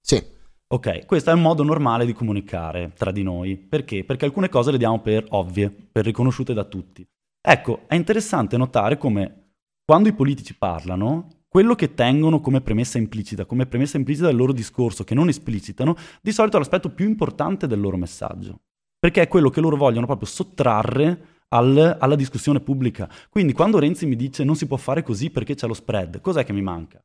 Sì. 0.00 0.34
Ok, 0.68 1.06
questo 1.06 1.30
è 1.30 1.32
un 1.32 1.42
modo 1.42 1.62
normale 1.62 2.04
di 2.04 2.12
comunicare 2.12 2.92
tra 2.94 3.10
di 3.10 3.22
noi. 3.22 3.56
Perché? 3.56 4.04
Perché 4.04 4.24
alcune 4.24 4.48
cose 4.48 4.72
le 4.72 4.78
diamo 4.78 5.00
per 5.00 5.24
ovvie, 5.30 5.70
per 5.70 6.04
riconosciute 6.04 6.52
da 6.52 6.64
tutti. 6.64 7.06
Ecco, 7.40 7.84
è 7.86 7.94
interessante 7.94 8.56
notare 8.56 8.98
come 8.98 9.52
quando 9.84 10.08
i 10.08 10.12
politici 10.12 10.56
parlano, 10.56 11.28
quello 11.48 11.76
che 11.76 11.94
tengono 11.94 12.40
come 12.40 12.60
premessa 12.60 12.98
implicita, 12.98 13.46
come 13.46 13.66
premessa 13.66 13.96
implicita 13.96 14.26
del 14.26 14.36
loro 14.36 14.52
discorso, 14.52 15.04
che 15.04 15.14
non 15.14 15.28
esplicitano, 15.28 15.96
di 16.20 16.32
solito 16.32 16.56
è 16.56 16.58
l'aspetto 16.58 16.90
più 16.90 17.06
importante 17.06 17.68
del 17.68 17.80
loro 17.80 17.96
messaggio. 17.96 18.62
Perché 18.98 19.22
è 19.22 19.28
quello 19.28 19.48
che 19.48 19.60
loro 19.60 19.76
vogliono 19.76 20.06
proprio 20.06 20.26
sottrarre 20.26 21.35
al, 21.48 21.96
alla 21.98 22.16
discussione 22.16 22.60
pubblica. 22.60 23.08
Quindi 23.28 23.52
quando 23.52 23.78
Renzi 23.78 24.06
mi 24.06 24.16
dice 24.16 24.44
non 24.44 24.56
si 24.56 24.66
può 24.66 24.76
fare 24.76 25.02
così 25.02 25.30
perché 25.30 25.54
c'è 25.54 25.66
lo 25.66 25.74
spread, 25.74 26.20
cos'è 26.20 26.44
che 26.44 26.52
mi 26.52 26.62
manca? 26.62 27.02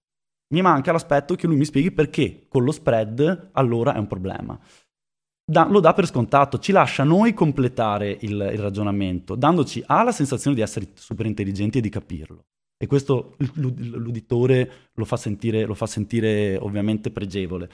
Mi 0.54 0.62
manca 0.62 0.91
l'aspetto 0.91 1.36
che 1.36 1.47
lui 1.47 1.58
mi 1.58 1.65
spieghi 1.65 1.91
perché 1.91 2.45
con 2.47 2.63
lo 2.63 2.71
spread 2.71 3.49
allora 3.54 3.93
è 3.95 3.99
un 3.99 4.08
problema. 4.08 4.60
Da, 5.43 5.67
lo 5.67 5.80
dà 5.80 5.93
per 5.93 6.06
scontato, 6.08 6.60
ci 6.60 6.71
lascia 6.71 7.04
noi 7.04 7.34
completare 7.34 8.17
il, 8.21 8.32
il 8.32 8.60
ragionamento, 8.60 9.36
dandoci 9.36 9.84
A 9.86 10.04
la 10.04 10.12
sensazione 10.12 10.56
di 10.56 10.62
essere 10.62 10.89
super 10.93 11.25
intelligenti 11.25 11.80
e 11.80 11.82
di 11.82 11.89
capirlo. 11.89 12.45
E 12.82 12.88
questo 12.88 13.36
l'uditore 13.56 14.89
lo 14.93 15.06
fa 15.06 15.15
sentire, 15.15 15.65
lo 15.65 15.75
fa 15.75 15.86
sentire 15.86 16.58
ovviamente 16.58 17.12
pregevole. 17.12 17.69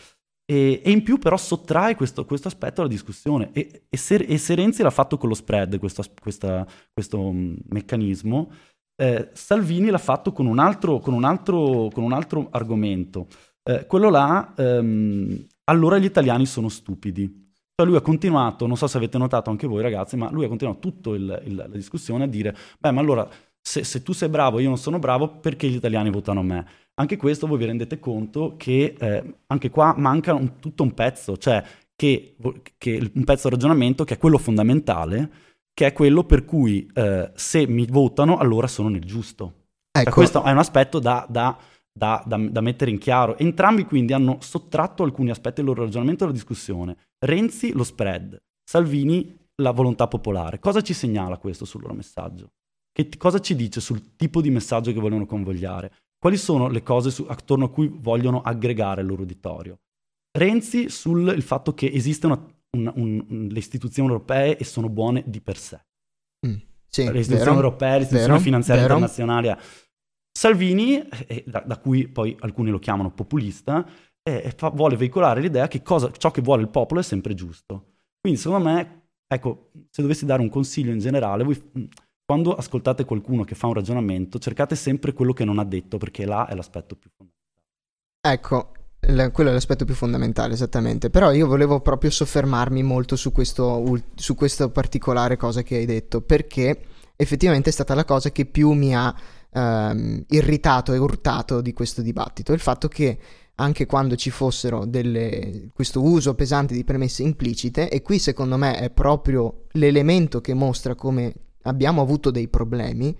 E, 0.49 0.81
e, 0.81 0.91
in 0.91 1.03
più 1.03 1.17
però 1.17 1.35
sottrae 1.35 1.95
questo, 1.95 2.23
questo 2.23 2.47
aspetto 2.47 2.79
alla 2.79 2.89
discussione 2.89 3.49
e, 3.51 3.83
e, 3.89 3.97
se, 3.97 4.15
e, 4.15 4.37
se, 4.37 4.55
Renzi 4.55 4.81
l'ha 4.81 4.89
fatto 4.89 5.17
con 5.17 5.27
lo 5.27 5.35
spread, 5.35 5.77
questo, 5.77 6.03
questa, 6.21 6.65
questo 6.93 7.19
um, 7.19 7.57
meccanismo, 7.67 8.49
eh, 8.95 9.29
Salvini 9.33 9.89
l'ha 9.89 9.97
fatto 9.97 10.31
con 10.31 10.45
un 10.45 10.59
altro, 10.59 10.99
con 10.99 11.13
un 11.13 11.25
altro, 11.25 11.89
con 11.93 12.03
un 12.03 12.13
altro 12.13 12.47
argomento. 12.51 13.27
Eh, 13.61 13.85
quello 13.85 14.09
là, 14.09 14.53
ehm, 14.55 15.45
allora 15.65 15.97
gli 15.97 16.05
italiani 16.05 16.45
sono 16.45 16.69
stupidi. 16.69 17.45
Cioè 17.75 17.85
lui 17.85 17.97
ha 17.97 18.01
continuato, 18.01 18.65
non 18.65 18.77
so 18.77 18.87
se 18.87 18.97
avete 18.97 19.17
notato 19.17 19.49
anche 19.49 19.67
voi 19.67 19.83
ragazzi, 19.83 20.15
ma 20.15 20.31
lui 20.31 20.45
ha 20.45 20.47
continuato 20.47 20.79
tutta 20.79 21.11
la 21.15 21.67
discussione 21.67 22.23
a 22.23 22.27
dire, 22.27 22.55
beh 22.79 22.91
ma 22.91 23.01
allora 23.01 23.29
se, 23.67 23.83
se 23.83 24.01
tu 24.01 24.13
sei 24.13 24.29
bravo 24.29 24.59
e 24.59 24.61
io 24.61 24.69
non 24.69 24.77
sono 24.77 24.97
bravo, 24.97 25.27
perché 25.27 25.67
gli 25.67 25.75
italiani 25.75 26.09
votano 26.09 26.41
me? 26.41 26.65
Anche 26.95 27.17
questo 27.17 27.47
voi 27.47 27.57
vi 27.57 27.65
rendete 27.65 27.99
conto 27.99 28.53
che 28.55 28.95
eh, 28.97 29.39
anche 29.47 29.69
qua 29.69 29.93
manca 29.97 30.33
un, 30.33 30.57
tutto 30.59 30.83
un 30.83 30.93
pezzo, 30.93 31.35
cioè 31.35 31.61
che, 31.93 32.37
che, 32.77 33.11
un 33.13 33.23
pezzo 33.25 33.49
di 33.49 33.55
ragionamento 33.55 34.05
che 34.05 34.13
è 34.13 34.17
quello 34.17 34.37
fondamentale, 34.37 35.31
che 35.73 35.87
è 35.87 35.91
quello 35.91 36.23
per 36.23 36.45
cui 36.45 36.89
eh, 36.93 37.29
se 37.35 37.67
mi 37.67 37.85
votano 37.85 38.37
allora 38.37 38.67
sono 38.67 38.87
nel 38.87 39.03
giusto. 39.03 39.53
Cioè, 39.91 40.03
ecco. 40.03 40.11
Questo 40.11 40.43
è 40.43 40.51
un 40.51 40.59
aspetto 40.59 40.99
da, 40.99 41.25
da, 41.29 41.57
da, 41.91 42.23
da, 42.25 42.61
mettere 42.61 42.89
in 42.89 42.99
chiaro. 42.99 43.37
Entrambi 43.37 43.83
quindi 43.83 44.13
hanno 44.13 44.37
sottratto 44.39 45.03
alcuni 45.03 45.29
aspetti 45.29 45.55
del 45.55 45.65
loro 45.65 45.83
ragionamento 45.83 46.23
alla 46.23 46.31
discussione. 46.31 46.95
Renzi 47.19 47.73
lo 47.73 47.83
spread, 47.83 48.41
Salvini 48.63 49.37
la 49.55 49.71
volontà 49.71 50.07
popolare. 50.07 50.59
Cosa 50.59 50.79
ci 50.81 50.93
segnala 50.93 51.37
questo 51.37 51.65
sul 51.65 51.81
loro 51.81 51.95
messaggio? 51.95 52.51
Che 53.03 53.17
cosa 53.19 53.39
ci 53.39 53.55
dice 53.55 53.79
sul 53.79 54.15
tipo 54.15 54.41
di 54.41 54.49
messaggio 54.49 54.91
che 54.91 54.99
vogliono 54.99 55.27
convogliare? 55.27 55.91
Quali 56.17 56.35
sono 56.35 56.67
le 56.67 56.81
cose 56.81 57.11
su, 57.11 57.27
attorno 57.29 57.65
a 57.65 57.69
cui 57.69 57.87
vogliono 57.93 58.41
aggregare 58.41 59.01
il 59.01 59.07
loro 59.07 59.21
uditorio? 59.21 59.81
Renzi 60.35 60.89
sul 60.89 61.39
fatto 61.43 61.75
che 61.75 61.91
esistono 61.93 62.63
un, 62.71 62.91
un, 62.95 63.47
le 63.51 63.59
istituzioni 63.59 64.09
europee 64.09 64.57
e 64.57 64.63
sono 64.63 64.89
buone 64.89 65.23
di 65.27 65.41
per 65.41 65.59
sé. 65.59 65.79
Mm, 66.47 66.55
sì, 66.87 67.03
le 67.03 67.19
istituzioni 67.19 67.55
vero, 67.55 67.67
europee, 67.67 67.91
le 67.91 67.97
istituzioni 67.97 68.31
vero, 68.31 68.43
finanziarie 68.43 68.81
vero. 68.81 68.93
internazionali. 68.95 69.55
Salvini, 70.31 71.07
eh, 71.27 71.43
da, 71.45 71.59
da, 71.59 71.77
cui 71.77 72.07
poi 72.07 72.35
alcuni 72.39 72.71
lo 72.71 72.79
chiamano 72.79 73.11
populista, 73.11 73.87
eh, 74.23 74.51
fa, 74.57 74.69
vuole 74.69 74.95
veicolare 74.95 75.39
l'idea 75.39 75.67
che 75.67 75.83
cosa, 75.83 76.09
ciò 76.17 76.31
che 76.31 76.41
vuole 76.41 76.63
il 76.63 76.69
popolo 76.69 76.99
è 76.99 77.03
sempre 77.03 77.35
giusto. 77.35 77.93
Quindi 78.19 78.39
secondo 78.39 78.69
me, 78.69 79.09
ecco, 79.27 79.69
se 79.91 80.01
dovessi 80.01 80.25
dare 80.25 80.41
un 80.41 80.49
consiglio 80.49 80.91
in 80.91 80.99
generale, 80.99 81.43
voi 81.43 81.61
quando 82.27 82.53
ascoltate 82.55 83.05
qualcuno 83.05 83.45
che 83.45 83.55
fa 83.55 83.67
un 83.67 83.73
ragionamento, 83.73 84.37
cercate 84.37 84.75
sempre 84.75 85.13
quello 85.13 85.31
che 85.31 85.45
non 85.45 85.59
ha 85.59 85.63
detto, 85.63 85.97
perché 85.97 86.25
là 86.25 86.45
è 86.45 86.55
l'aspetto 86.55 86.97
più 86.97 87.09
fondamentale. 87.15 87.55
Ecco, 88.19 88.71
l- 88.99 89.31
quello 89.31 89.49
è 89.49 89.53
l'aspetto 89.53 89.85
più 89.85 89.95
fondamentale, 89.95 90.53
esattamente. 90.53 91.09
Però 91.09 91.31
io 91.31 91.47
volevo 91.47 91.79
proprio 91.79 92.09
soffermarmi 92.09 92.83
molto 92.83 93.15
su 93.15 93.31
questo, 93.31 93.81
su 94.13 94.35
questa 94.35 94.67
particolare 94.67 95.37
cosa 95.37 95.63
che 95.63 95.77
hai 95.77 95.85
detto, 95.85 96.19
perché 96.19 96.77
effettivamente 97.15 97.69
è 97.69 97.71
stata 97.71 97.95
la 97.95 98.03
cosa 98.03 98.29
che 98.29 98.45
più 98.45 98.71
mi 98.71 98.93
ha 98.93 99.15
ehm, 99.49 100.25
irritato 100.27 100.91
e 100.91 100.97
urtato 100.97 101.61
di 101.61 101.71
questo 101.71 102.01
dibattito. 102.01 102.51
Il 102.51 102.59
fatto 102.59 102.89
che 102.89 103.17
anche 103.55 103.85
quando 103.85 104.17
ci 104.17 104.31
fossero 104.31 104.85
delle, 104.85 105.69
questo 105.73 106.03
uso 106.03 106.35
pesante 106.35 106.73
di 106.73 106.83
premesse 106.83 107.23
implicite, 107.23 107.89
e 107.89 108.01
qui 108.01 108.19
secondo 108.19 108.57
me 108.57 108.77
è 108.77 108.89
proprio 108.89 109.63
l'elemento 109.71 110.41
che 110.41 110.53
mostra 110.53 110.93
come 110.93 111.33
abbiamo 111.67 112.01
avuto 112.01 112.31
dei 112.31 112.47
problemi 112.47 113.15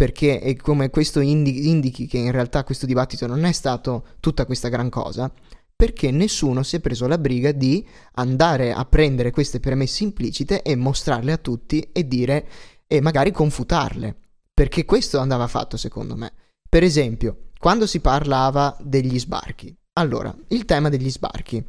perché 0.00 0.40
è 0.40 0.56
come 0.56 0.88
questo 0.88 1.20
indi- 1.20 1.68
indichi 1.68 2.06
che 2.06 2.16
in 2.16 2.30
realtà 2.30 2.64
questo 2.64 2.86
dibattito 2.86 3.26
non 3.26 3.44
è 3.44 3.52
stato 3.52 4.06
tutta 4.20 4.46
questa 4.46 4.68
gran 4.68 4.88
cosa, 4.88 5.30
perché 5.76 6.10
nessuno 6.10 6.62
si 6.62 6.76
è 6.76 6.80
preso 6.80 7.06
la 7.06 7.18
briga 7.18 7.52
di 7.52 7.86
andare 8.12 8.72
a 8.72 8.84
prendere 8.86 9.30
queste 9.30 9.60
premesse 9.60 10.04
implicite 10.04 10.62
e 10.62 10.74
mostrarle 10.74 11.32
a 11.32 11.36
tutti 11.36 11.86
e 11.92 12.08
dire 12.08 12.48
e 12.86 13.02
magari 13.02 13.30
confutarle, 13.30 14.16
perché 14.54 14.86
questo 14.86 15.18
andava 15.18 15.46
fatto 15.46 15.76
secondo 15.76 16.16
me. 16.16 16.32
Per 16.66 16.82
esempio, 16.82 17.50
quando 17.58 17.86
si 17.86 18.00
parlava 18.00 18.76
degli 18.80 19.18
sbarchi. 19.18 19.76
Allora, 19.98 20.34
il 20.48 20.64
tema 20.64 20.88
degli 20.88 21.10
sbarchi. 21.10 21.62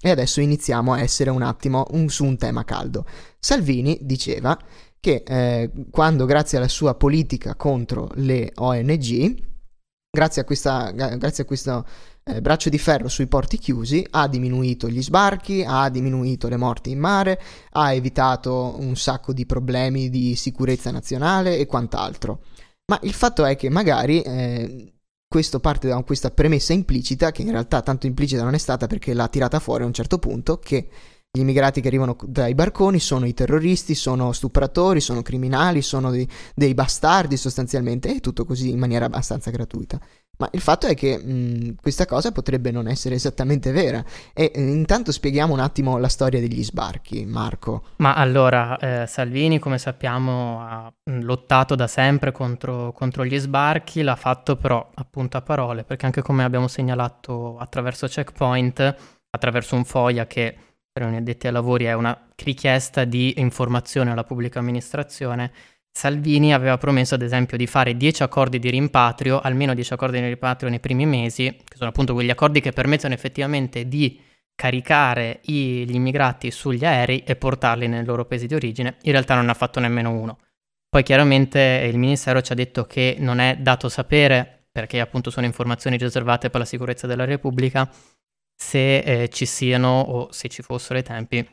E 0.00 0.10
adesso 0.10 0.40
iniziamo 0.40 0.92
a 0.92 1.00
essere 1.00 1.30
un 1.30 1.42
attimo 1.42 1.86
un, 1.92 2.08
su 2.08 2.24
un 2.24 2.36
tema 2.36 2.64
caldo. 2.64 3.06
Salvini 3.38 3.98
diceva 4.02 4.56
che 5.00 5.22
eh, 5.26 5.70
quando 5.90 6.24
grazie 6.24 6.58
alla 6.58 6.68
sua 6.68 6.94
politica 6.94 7.54
contro 7.54 8.10
le 8.14 8.52
ONG, 8.54 9.42
grazie 10.10 10.42
a, 10.42 10.44
questa, 10.44 10.90
grazie 10.90 11.44
a 11.44 11.46
questo 11.46 11.86
eh, 12.24 12.40
braccio 12.42 12.68
di 12.68 12.78
ferro 12.78 13.08
sui 13.08 13.26
porti 13.26 13.58
chiusi, 13.58 14.06
ha 14.10 14.28
diminuito 14.28 14.88
gli 14.88 15.02
sbarchi, 15.02 15.64
ha 15.66 15.88
diminuito 15.88 16.48
le 16.48 16.56
morti 16.56 16.90
in 16.90 16.98
mare, 16.98 17.40
ha 17.72 17.92
evitato 17.92 18.76
un 18.78 18.96
sacco 18.96 19.32
di 19.32 19.46
problemi 19.46 20.10
di 20.10 20.34
sicurezza 20.36 20.90
nazionale 20.90 21.58
e 21.58 21.66
quant'altro. 21.66 22.42
Ma 22.90 22.98
il 23.02 23.12
fatto 23.12 23.44
è 23.44 23.56
che 23.56 23.68
magari 23.68 24.20
eh, 24.22 24.92
questo 25.28 25.60
parte 25.60 25.88
da 25.88 26.02
questa 26.02 26.30
premessa 26.30 26.72
implicita, 26.72 27.30
che 27.32 27.42
in 27.42 27.50
realtà 27.50 27.82
tanto 27.82 28.06
implicita 28.06 28.42
non 28.42 28.54
è 28.54 28.58
stata 28.58 28.86
perché 28.86 29.12
l'ha 29.12 29.28
tirata 29.28 29.60
fuori 29.60 29.84
a 29.84 29.86
un 29.86 29.92
certo 29.92 30.18
punto, 30.18 30.58
che 30.58 30.88
gli 31.30 31.40
immigrati 31.40 31.80
che 31.80 31.88
arrivano 31.88 32.16
dai 32.22 32.54
barconi 32.54 32.98
sono 32.98 33.26
i 33.26 33.34
terroristi, 33.34 33.94
sono 33.94 34.32
stupratori, 34.32 35.00
sono 35.00 35.22
criminali, 35.22 35.82
sono 35.82 36.10
dei, 36.10 36.28
dei 36.54 36.74
bastardi 36.74 37.36
sostanzialmente, 37.36 38.14
e 38.14 38.20
tutto 38.20 38.44
così 38.44 38.70
in 38.70 38.78
maniera 38.78 39.04
abbastanza 39.04 39.50
gratuita. 39.50 40.00
Ma 40.38 40.48
il 40.52 40.60
fatto 40.60 40.86
è 40.86 40.94
che 40.94 41.18
mh, 41.18 41.76
questa 41.82 42.06
cosa 42.06 42.30
potrebbe 42.30 42.70
non 42.70 42.86
essere 42.86 43.16
esattamente 43.16 43.72
vera. 43.72 44.02
E 44.32 44.52
eh, 44.54 44.60
intanto 44.60 45.10
spieghiamo 45.10 45.52
un 45.52 45.58
attimo 45.58 45.98
la 45.98 46.08
storia 46.08 46.38
degli 46.38 46.62
sbarchi, 46.62 47.26
Marco. 47.26 47.88
Ma 47.96 48.14
allora, 48.14 48.78
eh, 48.78 49.06
Salvini, 49.06 49.58
come 49.58 49.78
sappiamo, 49.78 50.60
ha 50.60 50.92
lottato 51.04 51.74
da 51.74 51.88
sempre 51.88 52.30
contro, 52.30 52.92
contro, 52.92 53.24
gli 53.24 53.36
sbarchi, 53.36 54.02
l'ha 54.02 54.16
fatto 54.16 54.56
però 54.56 54.88
appunto 54.94 55.36
a 55.36 55.42
parole, 55.42 55.82
perché 55.82 56.06
anche 56.06 56.22
come 56.22 56.44
abbiamo 56.44 56.68
segnalato 56.68 57.58
attraverso 57.58 58.06
Checkpoint, 58.06 58.96
attraverso 59.30 59.74
un 59.74 59.84
foia 59.84 60.26
che 60.28 60.56
per 60.98 61.08
gli 61.08 61.16
addetti 61.16 61.46
ai 61.46 61.52
lavori 61.52 61.84
è 61.84 61.92
una 61.92 62.28
richiesta 62.36 63.04
di 63.04 63.34
informazione 63.38 64.10
alla 64.10 64.24
pubblica 64.24 64.58
amministrazione. 64.58 65.52
Salvini 65.90 66.52
aveva 66.52 66.76
promesso 66.76 67.14
ad 67.14 67.22
esempio 67.22 67.56
di 67.56 67.66
fare 67.66 67.96
10 67.96 68.22
accordi 68.22 68.58
di 68.58 68.70
rimpatrio, 68.70 69.40
almeno 69.40 69.74
10 69.74 69.92
accordi 69.92 70.20
di 70.20 70.26
rimpatrio 70.26 70.68
nei 70.68 70.80
primi 70.80 71.06
mesi, 71.06 71.44
che 71.44 71.76
sono 71.76 71.90
appunto 71.90 72.14
quegli 72.14 72.30
accordi 72.30 72.60
che 72.60 72.72
permettono 72.72 73.14
effettivamente 73.14 73.88
di 73.88 74.20
caricare 74.54 75.40
i, 75.44 75.84
gli 75.86 75.94
immigrati 75.94 76.50
sugli 76.50 76.84
aerei 76.84 77.22
e 77.24 77.36
portarli 77.36 77.86
nei 77.86 78.04
loro 78.04 78.24
paesi 78.24 78.46
di 78.46 78.54
origine. 78.54 78.96
In 79.02 79.12
realtà 79.12 79.34
non 79.34 79.48
ha 79.48 79.54
fatto 79.54 79.80
nemmeno 79.80 80.12
uno. 80.12 80.38
Poi 80.88 81.02
chiaramente 81.02 81.88
il 81.90 81.98
Ministero 81.98 82.40
ci 82.40 82.52
ha 82.52 82.54
detto 82.54 82.84
che 82.84 83.16
non 83.18 83.38
è 83.38 83.56
dato 83.58 83.88
sapere 83.88 84.66
perché 84.70 85.00
appunto 85.00 85.30
sono 85.30 85.46
informazioni 85.46 85.96
riservate 85.96 86.50
per 86.50 86.60
la 86.60 86.66
sicurezza 86.66 87.06
della 87.06 87.24
Repubblica, 87.24 87.90
se 88.60 88.98
eh, 88.98 89.28
ci 89.28 89.46
siano 89.46 90.00
o 90.00 90.32
se 90.32 90.48
ci 90.48 90.62
fossero 90.62 90.98
ai 90.98 91.04
tempi 91.04 91.48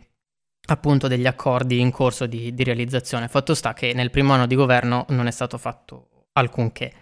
appunto 0.68 1.08
degli 1.08 1.28
accordi 1.28 1.80
in 1.80 1.91
corso 1.91 2.26
di, 2.26 2.54
di 2.54 2.63
realizzazione. 2.63 3.28
Fatto 3.28 3.54
sta 3.54 3.74
che 3.74 3.94
nel 3.94 4.10
primo 4.10 4.34
anno 4.34 4.48
di 4.48 4.56
governo 4.56 5.06
non 5.10 5.28
è 5.28 5.32
stato 5.32 5.60
fatto 5.60 6.28
alcunché. 6.34 6.94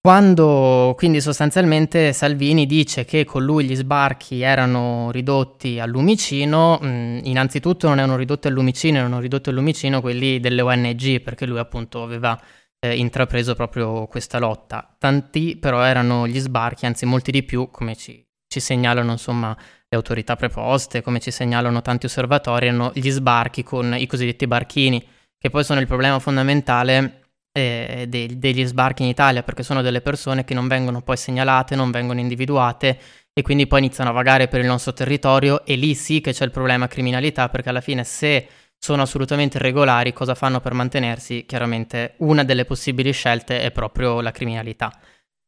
Quando 0.00 0.94
quindi 0.96 1.20
sostanzialmente 1.20 2.12
Salvini 2.12 2.66
dice 2.66 3.04
che 3.04 3.24
con 3.24 3.42
lui 3.42 3.64
gli 3.64 3.74
sbarchi 3.74 4.42
erano 4.42 5.10
ridotti 5.10 5.78
al 5.78 5.88
lumicino, 5.88 6.78
mh, 6.78 7.20
innanzitutto 7.24 7.88
non 7.88 7.98
erano 7.98 8.16
ridotti 8.16 8.48
al 8.48 8.52
lumicino, 8.52 8.98
erano 8.98 9.20
ridotti 9.20 9.48
al 9.48 9.54
lumicino 9.54 10.02
quelli 10.02 10.40
delle 10.40 10.60
ONG, 10.60 11.20
perché 11.22 11.46
lui 11.46 11.58
appunto 11.58 12.02
aveva 12.02 12.38
eh, 12.80 12.96
intrapreso 12.96 13.54
proprio 13.54 14.06
questa 14.06 14.38
lotta. 14.38 14.94
Tanti 14.98 15.56
però 15.56 15.82
erano 15.82 16.26
gli 16.26 16.38
sbarchi, 16.38 16.84
anzi 16.84 17.06
molti 17.06 17.30
di 17.30 17.42
più, 17.42 17.70
come 17.70 17.96
ci, 17.96 18.22
ci 18.54 18.60
segnalano 18.60 19.10
insomma 19.10 19.56
le 19.88 19.96
autorità 19.96 20.36
preposte, 20.36 21.02
come 21.02 21.18
ci 21.18 21.32
segnalano 21.32 21.82
tanti 21.82 22.06
osservatori, 22.06 22.68
erano 22.68 22.92
gli 22.94 23.10
sbarchi 23.10 23.64
con 23.64 23.94
i 23.98 24.06
cosiddetti 24.06 24.46
barchini, 24.46 25.04
che 25.36 25.50
poi 25.50 25.64
sono 25.64 25.80
il 25.80 25.88
problema 25.88 26.20
fondamentale 26.20 27.22
eh, 27.52 28.06
de- 28.08 28.38
degli 28.38 28.64
sbarchi 28.64 29.02
in 29.02 29.08
Italia, 29.08 29.42
perché 29.42 29.64
sono 29.64 29.82
delle 29.82 30.00
persone 30.00 30.44
che 30.44 30.54
non 30.54 30.68
vengono 30.68 31.02
poi 31.02 31.16
segnalate, 31.16 31.74
non 31.74 31.90
vengono 31.90 32.20
individuate 32.20 32.98
e 33.32 33.42
quindi 33.42 33.66
poi 33.66 33.80
iniziano 33.80 34.10
a 34.10 34.12
vagare 34.12 34.46
per 34.46 34.60
il 34.60 34.66
nostro 34.66 34.92
territorio 34.92 35.64
e 35.64 35.74
lì 35.74 35.94
sì 35.94 36.20
che 36.20 36.32
c'è 36.32 36.44
il 36.44 36.52
problema 36.52 36.86
criminalità, 36.86 37.48
perché 37.48 37.70
alla 37.70 37.80
fine 37.80 38.04
se 38.04 38.46
sono 38.78 39.02
assolutamente 39.02 39.56
irregolari, 39.56 40.12
cosa 40.12 40.36
fanno 40.36 40.60
per 40.60 40.74
mantenersi? 40.74 41.44
Chiaramente 41.44 42.14
una 42.18 42.44
delle 42.44 42.64
possibili 42.64 43.12
scelte 43.12 43.60
è 43.60 43.72
proprio 43.72 44.20
la 44.20 44.30
criminalità. 44.30 44.92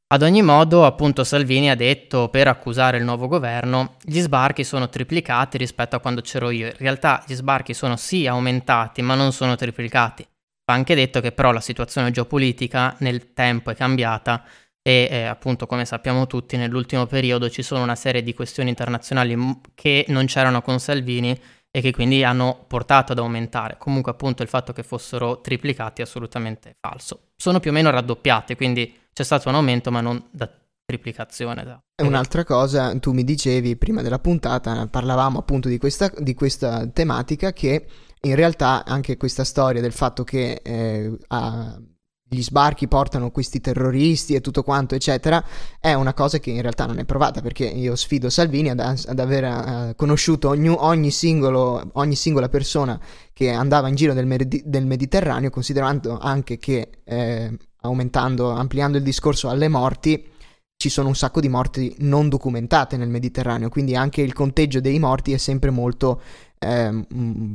Ad 0.09 0.23
ogni 0.23 0.40
modo, 0.40 0.87
appunto, 0.87 1.25
Salvini 1.25 1.69
ha 1.69 1.75
detto 1.75 2.29
per 2.29 2.47
accusare 2.47 2.97
il 2.97 3.03
nuovo 3.03 3.27
governo, 3.27 3.97
gli 4.05 4.21
sbarchi 4.21 4.62
sono 4.62 4.88
triplicati 4.88 5.59
rispetto 5.59 5.97
a 5.97 6.01
quando 6.01 6.21
c'ero 6.21 6.51
io. 6.51 6.66
In 6.66 6.77
realtà 6.77 7.25
gli 7.27 7.35
sbarchi 7.35 7.75
sono 7.75 7.97
sì 7.97 8.25
aumentati, 8.29 9.03
ma 9.03 9.16
non 9.16 9.33
sono 9.33 9.57
triplicati. 9.57 10.25
Va 10.64 10.75
anche 10.75 10.95
detto 10.95 11.21
che 11.21 11.33
però 11.33 11.51
la 11.51 11.61
situazione 11.61 12.12
geopolitica 12.12 12.95
nel 13.01 13.33
tempo 13.33 13.73
è 13.73 13.75
cambiata 13.75 14.45
e 14.81 15.09
eh, 15.11 15.23
appunto 15.25 15.66
come 15.66 15.85
sappiamo 15.85 16.29
tutti 16.29 16.57
nell'ultimo 16.57 17.07
periodo 17.07 17.51
ci 17.51 17.62
sono 17.62 17.83
una 17.83 17.97
serie 17.97 18.23
di 18.23 18.33
questioni 18.33 18.69
internazionali 18.69 19.37
che 19.75 20.05
non 20.09 20.27
c'erano 20.27 20.62
con 20.62 20.79
Salvini 20.79 21.37
e 21.69 21.81
che 21.81 21.90
quindi 21.90 22.23
hanno 22.23 22.64
portato 22.69 23.11
ad 23.11 23.19
aumentare. 23.19 23.77
Comunque 23.77 24.12
appunto 24.12 24.45
il 24.45 24.49
fatto 24.49 24.73
che 24.73 24.85
fossero 24.85 25.40
triplicati 25.40 26.01
è 26.01 26.05
assolutamente 26.05 26.77
falso. 26.81 27.31
Sono 27.37 27.59
più 27.59 27.71
o 27.71 27.73
meno 27.75 27.90
raddoppiate, 27.90 28.55
quindi 28.55 29.05
c'è 29.16 29.24
stato 29.24 29.48
un 29.48 29.55
aumento 29.55 29.90
ma 29.90 30.02
non 30.02 30.22
da 30.31 30.46
triplicazione. 30.85 31.64
Da... 31.64 31.83
Un'altra 32.02 32.44
cosa, 32.44 32.94
tu 32.98 33.12
mi 33.12 33.24
dicevi 33.24 33.76
prima 33.76 34.02
della 34.02 34.18
puntata, 34.18 34.87
parlavamo 34.88 35.38
appunto 35.38 35.70
di 35.70 35.79
questa, 35.79 36.12
di 36.18 36.35
questa 36.35 36.87
tematica 36.87 37.55
che 37.55 37.87
in 38.20 38.35
realtà 38.35 38.85
anche 38.85 39.16
questa 39.16 39.44
storia 39.44 39.81
del 39.81 39.92
fatto 39.92 40.22
che 40.22 40.61
eh, 40.62 41.16
a, 41.29 41.81
gli 42.29 42.42
sbarchi 42.42 42.88
portano 42.88 43.31
questi 43.31 43.59
terroristi 43.59 44.35
e 44.35 44.42
tutto 44.42 44.62
quanto, 44.62 44.94
eccetera, 44.94 45.42
è 45.81 45.94
una 45.94 46.12
cosa 46.12 46.38
che 46.38 46.50
in 46.50 46.61
realtà 46.61 46.85
non 46.85 46.98
è 46.98 47.07
provata 47.07 47.40
perché 47.40 47.64
io 47.64 47.96
sfido 47.96 48.29
Salvini 48.29 48.68
ad, 48.68 48.81
ad 48.81 49.18
aver 49.18 49.44
uh, 49.44 49.94
conosciuto 49.96 50.50
ogni, 50.50 50.68
ogni, 50.68 51.11
singolo, 51.11 51.88
ogni, 51.94 52.16
singola 52.16 52.50
persona 52.50 53.00
che 53.33 53.50
andava 53.50 53.88
in 53.88 53.94
giro 53.94 54.12
del, 54.12 54.26
Medi- 54.26 54.62
del 54.66 54.85
Mediterraneo, 54.85 55.48
considerando 55.48 56.18
anche 56.18 56.59
che 56.59 56.90
eh, 57.02 57.57
aumentando, 57.87 58.51
ampliando 58.51 58.99
il 58.99 59.03
discorso 59.03 59.49
alle 59.49 59.68
morti, 59.68 60.35
ci 60.77 60.90
sono 60.90 61.09
un 61.09 61.14
sacco 61.14 61.40
di 61.40 61.49
morti 61.49 61.94
non 62.01 62.29
documentate 62.29 62.96
nel 62.96 63.09
Mediterraneo, 63.09 63.70
quindi 63.70 63.96
anche 63.96 64.20
il 64.20 64.35
conteggio 64.35 64.81
dei 64.81 64.99
morti 64.99 65.33
è 65.33 65.38
sempre 65.38 65.70
molto 65.70 66.20
eh, 66.59 67.07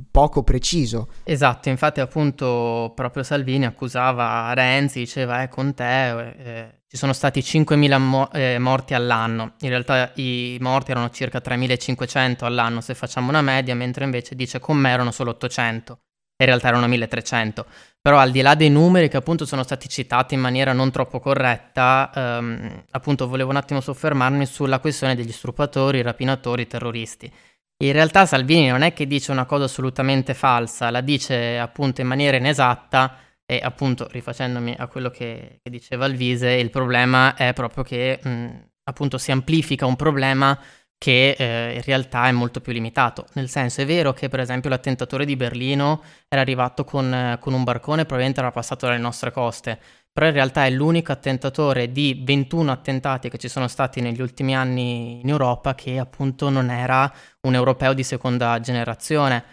poco 0.09 0.43
preciso. 0.43 1.09
Esatto, 1.23 1.69
infatti 1.69 1.99
appunto 1.99 2.91
proprio 2.95 3.23
Salvini 3.23 3.65
accusava 3.65 4.51
Renzi, 4.53 4.99
diceva 4.99 5.43
eh, 5.43 5.49
con 5.49 5.73
te 5.73 6.29
eh, 6.31 6.81
ci 6.87 6.97
sono 6.97 7.13
stati 7.13 7.41
5.000 7.41 7.99
mo- 7.99 8.31
eh, 8.31 8.57
morti 8.59 8.95
all'anno, 8.95 9.53
in 9.59 9.69
realtà 9.69 10.11
i 10.15 10.57
morti 10.59 10.91
erano 10.91 11.09
circa 11.11 11.39
3.500 11.39 12.43
all'anno 12.43 12.81
se 12.81 12.95
facciamo 12.95 13.29
una 13.29 13.41
media, 13.41 13.75
mentre 13.75 14.03
invece 14.03 14.35
dice 14.35 14.59
con 14.59 14.77
me 14.77 14.89
erano 14.89 15.11
solo 15.11 15.29
800, 15.31 15.99
in 16.41 16.47
realtà 16.47 16.67
erano 16.69 16.87
1.300. 16.87 17.65
Però 18.01 18.17
al 18.17 18.31
di 18.31 18.41
là 18.41 18.55
dei 18.55 18.69
numeri 18.69 19.09
che 19.09 19.17
appunto 19.17 19.45
sono 19.45 19.63
stati 19.63 19.87
citati 19.87 20.33
in 20.33 20.39
maniera 20.41 20.73
non 20.73 20.91
troppo 20.91 21.19
corretta, 21.19 22.11
ehm, 22.13 22.83
appunto 22.91 23.27
volevo 23.27 23.51
un 23.51 23.57
attimo 23.57 23.79
soffermarmi 23.79 24.45
sulla 24.45 24.79
questione 24.79 25.15
degli 25.15 25.31
struppatori, 25.31 26.01
rapinatori, 26.01 26.67
terroristi. 26.67 27.31
In 27.83 27.93
realtà 27.93 28.25
Salvini 28.25 28.69
non 28.69 28.81
è 28.81 28.93
che 28.93 29.07
dice 29.07 29.31
una 29.31 29.45
cosa 29.45 29.65
assolutamente 29.65 30.33
falsa, 30.33 30.89
la 30.91 31.01
dice 31.01 31.57
appunto 31.57 32.01
in 32.01 32.07
maniera 32.07 32.37
inesatta 32.37 33.17
e 33.45 33.59
appunto 33.61 34.07
rifacendomi 34.09 34.75
a 34.77 34.87
quello 34.87 35.09
che, 35.09 35.59
che 35.61 35.69
diceva 35.69 36.05
Alvise, 36.05 36.51
il 36.51 36.69
problema 36.69 37.35
è 37.35 37.53
proprio 37.53 37.83
che 37.83 38.19
mh, 38.21 38.49
appunto 38.83 39.17
si 39.17 39.31
amplifica 39.31 39.85
un 39.85 39.95
problema 39.95 40.57
che 41.01 41.31
eh, 41.31 41.73
in 41.77 41.81
realtà 41.81 42.27
è 42.27 42.31
molto 42.31 42.61
più 42.61 42.71
limitato. 42.73 43.25
Nel 43.33 43.49
senso 43.49 43.81
è 43.81 43.87
vero 43.87 44.13
che 44.13 44.29
per 44.29 44.39
esempio 44.39 44.69
l'attentatore 44.69 45.25
di 45.25 45.35
Berlino 45.35 46.03
era 46.27 46.41
arrivato 46.41 46.83
con, 46.83 47.37
con 47.39 47.53
un 47.53 47.63
barcone 47.63 48.01
e 48.01 48.05
probabilmente 48.05 48.39
era 48.39 48.51
passato 48.51 48.85
dalle 48.85 48.99
nostre 48.99 49.31
coste, 49.31 49.79
però 50.11 50.27
in 50.27 50.33
realtà 50.33 50.63
è 50.65 50.69
l'unico 50.69 51.11
attentatore 51.11 51.91
di 51.91 52.21
21 52.23 52.71
attentati 52.71 53.29
che 53.29 53.39
ci 53.39 53.47
sono 53.47 53.67
stati 53.67 53.99
negli 53.99 54.21
ultimi 54.21 54.55
anni 54.55 55.21
in 55.21 55.29
Europa 55.29 55.73
che 55.73 55.97
appunto 55.97 56.49
non 56.49 56.69
era 56.69 57.11
un 57.47 57.55
europeo 57.55 57.93
di 57.93 58.03
seconda 58.03 58.59
generazione. 58.59 59.43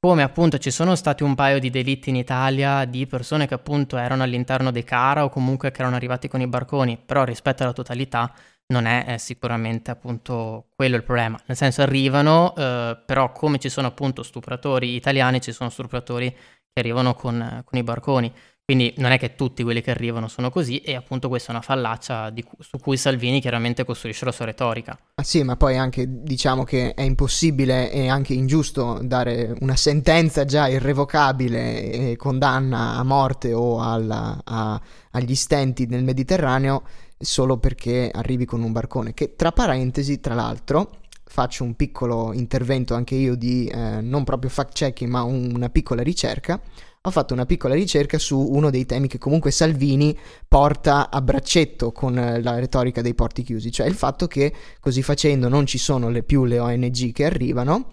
Come 0.00 0.24
appunto 0.24 0.58
ci 0.58 0.72
sono 0.72 0.96
stati 0.96 1.22
un 1.22 1.36
paio 1.36 1.60
di 1.60 1.70
delitti 1.70 2.08
in 2.10 2.16
Italia 2.16 2.84
di 2.84 3.06
persone 3.06 3.46
che 3.46 3.54
appunto 3.54 3.96
erano 3.96 4.24
all'interno 4.24 4.72
dei 4.72 4.82
cara 4.82 5.22
o 5.22 5.28
comunque 5.28 5.70
che 5.70 5.80
erano 5.82 5.94
arrivati 5.94 6.26
con 6.26 6.40
i 6.40 6.48
barconi, 6.48 6.98
però 6.98 7.22
rispetto 7.22 7.62
alla 7.62 7.72
totalità 7.72 8.32
non 8.68 8.86
è, 8.86 9.04
è 9.04 9.18
sicuramente 9.18 9.90
appunto 9.90 10.68
quello 10.74 10.96
il 10.96 11.04
problema. 11.04 11.38
Nel 11.46 11.56
senso 11.56 11.82
arrivano, 11.82 12.54
eh, 12.56 12.98
però 13.04 13.32
come 13.32 13.58
ci 13.58 13.68
sono 13.68 13.88
appunto 13.88 14.22
stupratori 14.22 14.94
italiani, 14.94 15.40
ci 15.40 15.52
sono 15.52 15.70
stupratori 15.70 16.30
che 16.30 16.80
arrivano 16.80 17.14
con, 17.14 17.62
con 17.64 17.78
i 17.78 17.82
barconi. 17.82 18.32
Quindi 18.66 18.92
non 18.96 19.12
è 19.12 19.18
che 19.18 19.36
tutti 19.36 19.62
quelli 19.62 19.80
che 19.80 19.92
arrivano 19.92 20.26
sono 20.26 20.50
così 20.50 20.78
e 20.78 20.96
appunto 20.96 21.28
questa 21.28 21.50
è 21.50 21.54
una 21.54 21.62
fallaccia 21.62 22.32
cu- 22.44 22.60
su 22.60 22.78
cui 22.78 22.96
Salvini 22.96 23.40
chiaramente 23.40 23.84
costruisce 23.84 24.24
la 24.24 24.32
sua 24.32 24.46
retorica. 24.46 24.98
Ah 25.14 25.22
sì, 25.22 25.44
ma 25.44 25.54
poi 25.54 25.76
anche 25.76 26.04
diciamo 26.08 26.64
che 26.64 26.92
è 26.92 27.02
impossibile 27.02 27.92
e 27.92 28.08
anche 28.08 28.34
ingiusto 28.34 28.98
dare 29.04 29.54
una 29.60 29.76
sentenza 29.76 30.44
già 30.44 30.66
irrevocabile 30.66 31.92
e 31.92 32.16
condanna 32.16 32.96
a 32.96 33.04
morte 33.04 33.52
o 33.52 33.80
alla, 33.80 34.40
a, 34.42 34.80
agli 35.12 35.36
stenti 35.36 35.86
nel 35.86 36.02
Mediterraneo 36.02 36.82
solo 37.18 37.58
perché 37.58 38.10
arrivi 38.12 38.44
con 38.44 38.62
un 38.62 38.72
barcone. 38.72 39.14
Che 39.14 39.36
tra 39.36 39.52
parentesi, 39.52 40.20
tra 40.20 40.34
l'altro, 40.34 40.98
faccio 41.24 41.64
un 41.64 41.74
piccolo 41.74 42.32
intervento 42.32 42.94
anche 42.94 43.14
io 43.14 43.34
di 43.34 43.66
eh, 43.66 44.00
non 44.00 44.24
proprio 44.24 44.48
fact 44.48 44.74
checking 44.74 45.10
ma 45.10 45.22
un, 45.22 45.50
una 45.54 45.68
piccola 45.68 46.02
ricerca 46.02 46.60
ho 47.06 47.10
fatto 47.10 47.34
una 47.34 47.46
piccola 47.46 47.74
ricerca 47.74 48.18
su 48.18 48.36
uno 48.36 48.68
dei 48.68 48.84
temi 48.84 49.06
che 49.06 49.18
comunque 49.18 49.52
Salvini 49.52 50.16
porta 50.48 51.08
a 51.08 51.20
braccetto 51.22 51.92
con 51.92 52.18
eh, 52.18 52.42
la 52.42 52.58
retorica 52.58 53.00
dei 53.00 53.14
porti 53.14 53.44
chiusi, 53.44 53.70
cioè 53.70 53.86
il 53.86 53.94
fatto 53.94 54.26
che 54.26 54.52
così 54.80 55.02
facendo 55.02 55.48
non 55.48 55.66
ci 55.66 55.78
sono 55.78 56.10
le, 56.10 56.24
più 56.24 56.44
le 56.44 56.58
ONG 56.58 57.12
che 57.12 57.24
arrivano 57.24 57.92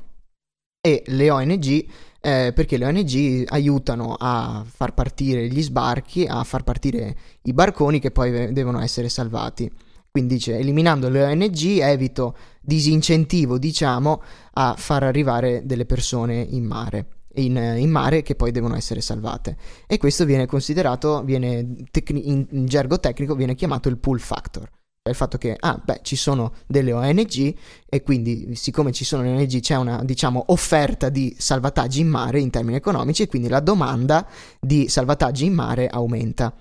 e 0.82 1.04
le 1.06 1.30
ONG 1.30 1.86
eh, 2.26 2.54
perché 2.56 2.78
le 2.78 2.86
ONG 2.86 3.44
aiutano 3.48 4.16
a 4.18 4.64
far 4.66 4.94
partire 4.94 5.50
gli 5.50 5.62
sbarchi, 5.62 6.26
a 6.26 6.42
far 6.46 6.64
partire 6.64 7.18
i 7.42 7.52
barconi 7.52 8.00
che 8.00 8.12
poi 8.12 8.54
devono 8.54 8.80
essere 8.80 9.10
salvati. 9.10 9.70
Quindi 10.10 10.36
dice, 10.36 10.58
eliminando 10.58 11.10
le 11.10 11.22
ONG 11.22 11.80
evito 11.82 12.38
disincentivo, 12.62 13.58
diciamo, 13.58 14.22
a 14.54 14.76
far 14.78 15.04
arrivare 15.04 15.66
delle 15.66 15.86
persone 15.86 16.36
in 16.36 16.64
mare 16.64 17.08
in, 17.36 17.58
in, 17.58 17.90
mare 17.90 18.22
che 18.22 18.36
poi 18.36 18.52
devono 18.52 18.76
essere 18.76 19.02
salvate. 19.02 19.58
E 19.86 19.98
questo 19.98 20.24
viene 20.24 20.46
considerato, 20.46 21.24
viene 21.24 21.76
tecni- 21.92 22.30
in, 22.30 22.46
in, 22.52 22.66
gergo 22.68 23.00
tecnico, 23.00 23.36
viene 23.36 23.56
chiamato 23.56 23.90
il 23.90 23.98
pull 23.98 24.20
factor. 24.20 24.70
Cioè 25.06 25.12
il 25.12 25.18
fatto 25.18 25.38
che, 25.38 25.54
ah, 25.60 25.82
beh, 25.84 26.00
ci 26.02 26.16
sono 26.16 26.54
delle 26.66 26.94
ONG 26.94 27.54
e 27.90 28.02
quindi, 28.04 28.56
siccome 28.56 28.94
ci 28.94 29.04
sono 29.04 29.24
le 29.24 29.32
ONG, 29.32 29.60
c'è 29.60 29.76
una, 29.76 30.02
diciamo, 30.02 30.46
offerta 30.48 31.10
di 31.10 31.36
salvataggi 31.38 32.00
in 32.00 32.08
mare 32.08 32.40
in 32.40 32.50
termini 32.50 32.78
economici 32.78 33.24
e 33.24 33.28
quindi 33.28 33.50
la 33.50 33.60
domanda 33.60 34.26
di 34.62 34.88
salvataggi 34.88 35.44
in 35.44 35.56
mare 35.56 35.90
aumenta. 35.90 36.56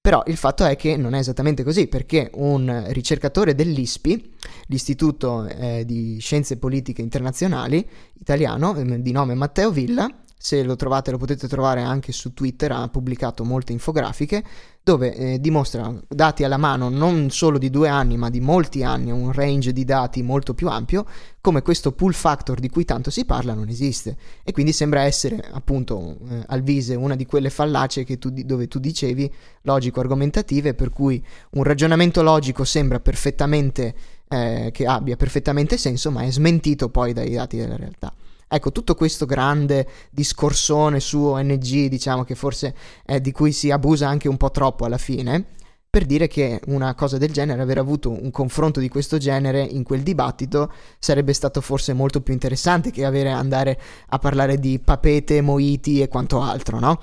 Però 0.00 0.22
il 0.26 0.38
fatto 0.38 0.64
è 0.64 0.74
che 0.74 0.96
non 0.96 1.12
è 1.12 1.18
esattamente 1.18 1.62
così, 1.62 1.86
perché 1.86 2.30
un 2.36 2.82
ricercatore 2.88 3.54
dell'ISPI, 3.54 4.36
l'Istituto 4.68 5.46
eh, 5.46 5.84
di 5.84 6.18
Scienze 6.18 6.56
Politiche 6.56 7.02
Internazionali 7.02 7.86
italiano, 8.18 8.74
eh, 8.74 9.02
di 9.02 9.12
nome 9.12 9.34
Matteo 9.34 9.70
Villa, 9.70 10.10
se 10.44 10.64
lo 10.64 10.74
trovate 10.74 11.12
lo 11.12 11.18
potete 11.18 11.46
trovare 11.46 11.82
anche 11.82 12.10
su 12.10 12.34
Twitter, 12.34 12.72
ha 12.72 12.88
pubblicato 12.88 13.44
molte 13.44 13.70
infografiche 13.70 14.42
dove 14.82 15.14
eh, 15.14 15.40
dimostra 15.40 15.94
dati 16.08 16.42
alla 16.42 16.56
mano 16.56 16.88
non 16.88 17.30
solo 17.30 17.58
di 17.58 17.70
due 17.70 17.88
anni 17.88 18.16
ma 18.16 18.28
di 18.28 18.40
molti 18.40 18.82
anni, 18.82 19.12
un 19.12 19.30
range 19.30 19.72
di 19.72 19.84
dati 19.84 20.20
molto 20.24 20.52
più 20.52 20.66
ampio, 20.66 21.06
come 21.40 21.62
questo 21.62 21.92
pull 21.92 22.10
factor 22.10 22.58
di 22.58 22.68
cui 22.68 22.84
tanto 22.84 23.08
si 23.08 23.24
parla 23.24 23.54
non 23.54 23.68
esiste 23.68 24.16
e 24.42 24.50
quindi 24.50 24.72
sembra 24.72 25.02
essere 25.02 25.48
appunto 25.52 26.18
eh, 26.28 26.42
al 26.48 26.62
vise 26.62 26.96
una 26.96 27.14
di 27.14 27.24
quelle 27.24 27.48
fallacie 27.48 28.04
tu, 28.18 28.30
dove 28.30 28.66
tu 28.66 28.80
dicevi 28.80 29.32
logico-argomentative 29.62 30.74
per 30.74 30.90
cui 30.90 31.24
un 31.50 31.62
ragionamento 31.62 32.20
logico 32.24 32.64
sembra 32.64 32.98
perfettamente 32.98 33.94
eh, 34.26 34.70
che 34.72 34.86
abbia 34.86 35.14
perfettamente 35.14 35.76
senso, 35.76 36.10
ma 36.10 36.22
è 36.22 36.32
smentito 36.32 36.88
poi 36.88 37.12
dai 37.12 37.30
dati 37.30 37.56
della 37.56 37.76
realtà. 37.76 38.12
Ecco, 38.54 38.70
tutto 38.70 38.94
questo 38.94 39.24
grande 39.24 39.88
discorsone 40.10 41.00
su 41.00 41.22
ONG, 41.22 41.86
diciamo 41.86 42.22
che 42.22 42.34
forse 42.34 42.74
è 43.02 43.18
di 43.18 43.32
cui 43.32 43.50
si 43.50 43.70
abusa 43.70 44.08
anche 44.08 44.28
un 44.28 44.36
po' 44.36 44.50
troppo 44.50 44.84
alla 44.84 44.98
fine, 44.98 45.46
per 45.88 46.04
dire 46.04 46.28
che 46.28 46.60
una 46.66 46.94
cosa 46.94 47.16
del 47.16 47.32
genere, 47.32 47.62
aver 47.62 47.78
avuto 47.78 48.10
un 48.10 48.30
confronto 48.30 48.78
di 48.78 48.90
questo 48.90 49.16
genere 49.16 49.62
in 49.62 49.84
quel 49.84 50.02
dibattito 50.02 50.70
sarebbe 50.98 51.32
stato 51.32 51.62
forse 51.62 51.94
molto 51.94 52.20
più 52.20 52.34
interessante 52.34 52.90
che 52.90 53.06
avere, 53.06 53.30
andare 53.30 53.80
a 54.08 54.18
parlare 54.18 54.58
di 54.58 54.78
papete, 54.78 55.40
moiti 55.40 56.02
e 56.02 56.08
quanto 56.08 56.42
altro, 56.42 56.78
no? 56.78 57.00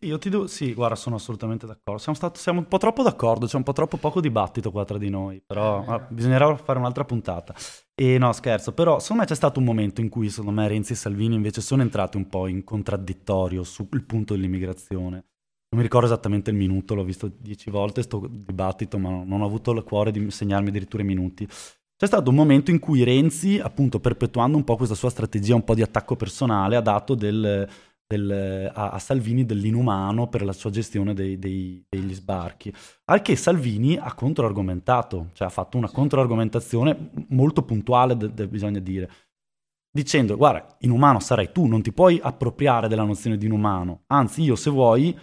Io 0.00 0.18
ti 0.18 0.30
devo... 0.30 0.46
Sì, 0.46 0.72
guarda, 0.72 0.96
sono 0.96 1.16
assolutamente 1.16 1.66
d'accordo. 1.66 2.00
Siamo, 2.00 2.16
stato... 2.16 2.38
Siamo 2.38 2.60
un 2.60 2.68
po' 2.68 2.78
troppo 2.78 3.02
d'accordo, 3.02 3.46
c'è 3.46 3.56
un 3.56 3.62
po' 3.62 3.72
troppo 3.72 3.98
poco 3.98 4.20
dibattito 4.20 4.70
qua 4.70 4.84
tra 4.84 4.96
di 4.96 5.10
noi, 5.10 5.42
però 5.44 5.84
ah, 5.86 6.06
bisognerà 6.08 6.56
fare 6.56 6.78
un'altra 6.78 7.04
puntata. 7.04 7.54
E 8.00 8.16
no, 8.16 8.32
scherzo, 8.32 8.72
però 8.72 8.98
secondo 8.98 9.20
me 9.20 9.28
c'è 9.28 9.34
stato 9.34 9.58
un 9.58 9.66
momento 9.66 10.00
in 10.00 10.08
cui 10.08 10.30
secondo 10.30 10.58
me 10.58 10.66
Renzi 10.66 10.94
e 10.94 10.96
Salvini 10.96 11.34
invece 11.34 11.60
sono 11.60 11.82
entrati 11.82 12.16
un 12.16 12.30
po' 12.30 12.46
in 12.46 12.64
contraddittorio 12.64 13.62
sul 13.62 13.88
punto 14.06 14.32
dell'immigrazione. 14.32 15.10
Non 15.68 15.78
mi 15.78 15.82
ricordo 15.82 16.06
esattamente 16.06 16.48
il 16.48 16.56
minuto, 16.56 16.94
l'ho 16.94 17.04
visto 17.04 17.30
dieci 17.36 17.68
volte 17.68 18.00
sto 18.00 18.26
dibattito, 18.26 18.96
ma 18.96 19.22
non 19.22 19.42
ho 19.42 19.44
avuto 19.44 19.72
il 19.72 19.84
cuore 19.84 20.12
di 20.12 20.30
segnarmi 20.30 20.70
addirittura 20.70 21.02
i 21.02 21.06
minuti. 21.06 21.46
C'è 21.46 22.06
stato 22.06 22.30
un 22.30 22.36
momento 22.36 22.70
in 22.70 22.78
cui 22.78 23.04
Renzi, 23.04 23.58
appunto 23.58 24.00
perpetuando 24.00 24.56
un 24.56 24.64
po' 24.64 24.76
questa 24.76 24.94
sua 24.94 25.10
strategia 25.10 25.54
un 25.54 25.64
po' 25.64 25.74
di 25.74 25.82
attacco 25.82 26.16
personale, 26.16 26.76
ha 26.76 26.80
dato 26.80 27.14
del 27.14 27.68
del, 28.10 28.68
a, 28.74 28.90
a, 28.90 28.98
Salvini 28.98 29.46
dell'inumano 29.46 30.26
per 30.26 30.42
la 30.42 30.52
sua 30.52 30.70
gestione 30.70 31.14
dei, 31.14 31.38
dei, 31.38 31.84
degli 31.88 32.12
sbarchi. 32.12 32.74
Al 33.04 33.22
che 33.22 33.36
Salvini 33.36 33.96
ha 33.96 34.12
controargomentato, 34.14 35.28
cioè 35.32 35.46
ha 35.46 35.50
fatto 35.50 35.76
una 35.76 35.88
controargomentazione 35.88 37.10
molto 37.28 37.62
puntuale, 37.62 38.16
de, 38.16 38.34
de, 38.34 38.48
bisogna 38.48 38.80
dire, 38.80 39.08
dicendo 39.92 40.36
guarda, 40.36 40.76
inumano 40.80 41.20
sarai 41.20 41.52
tu, 41.52 41.66
non 41.66 41.82
ti 41.82 41.92
puoi 41.92 42.18
appropriare 42.20 42.88
della 42.88 43.04
nozione 43.04 43.36
di 43.36 43.46
inumano, 43.46 44.02
anzi 44.08 44.42
io 44.42 44.56
se 44.56 44.70
vuoi, 44.70 45.16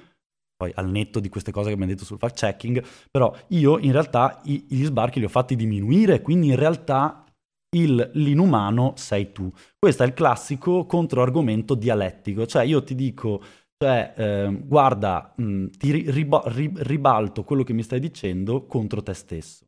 poi 0.56 0.72
al 0.76 0.90
netto 0.90 1.20
di 1.20 1.28
queste 1.28 1.52
cose 1.52 1.68
che 1.68 1.74
abbiamo 1.74 1.92
detto 1.92 2.06
sul 2.06 2.18
fact 2.18 2.38
checking, 2.38 2.82
però 3.12 3.36
io 3.50 3.80
in 3.80 3.92
realtà 3.92 4.40
i, 4.46 4.66
gli 4.70 4.86
sbarchi 4.86 5.20
li 5.20 5.26
ho 5.26 5.30
fatti 5.30 5.58
diminuire, 5.58 6.22
quindi 6.22 6.48
in 6.48 6.56
realtà 6.56 7.27
il 7.76 8.10
l'inumano 8.14 8.94
sei 8.96 9.32
tu. 9.32 9.52
Questo 9.78 10.04
è 10.04 10.06
il 10.06 10.14
classico 10.14 10.86
controargomento 10.86 11.76
dialettico, 11.76 12.46
cioè 12.46 12.64
io 12.64 12.84
ti 12.84 12.96
dico, 12.96 13.42
cioè, 13.78 14.14
eh, 14.16 14.62
guarda, 14.66 15.34
mh, 15.36 15.68
ti 15.78 15.92
riba- 16.12 16.44
ribalto 16.46 17.44
quello 17.44 17.64
che 17.64 17.74
mi 17.74 17.84
stai 17.84 18.00
dicendo 18.00 18.66
contro 18.66 19.04
te 19.04 19.14
stesso. 19.14 19.66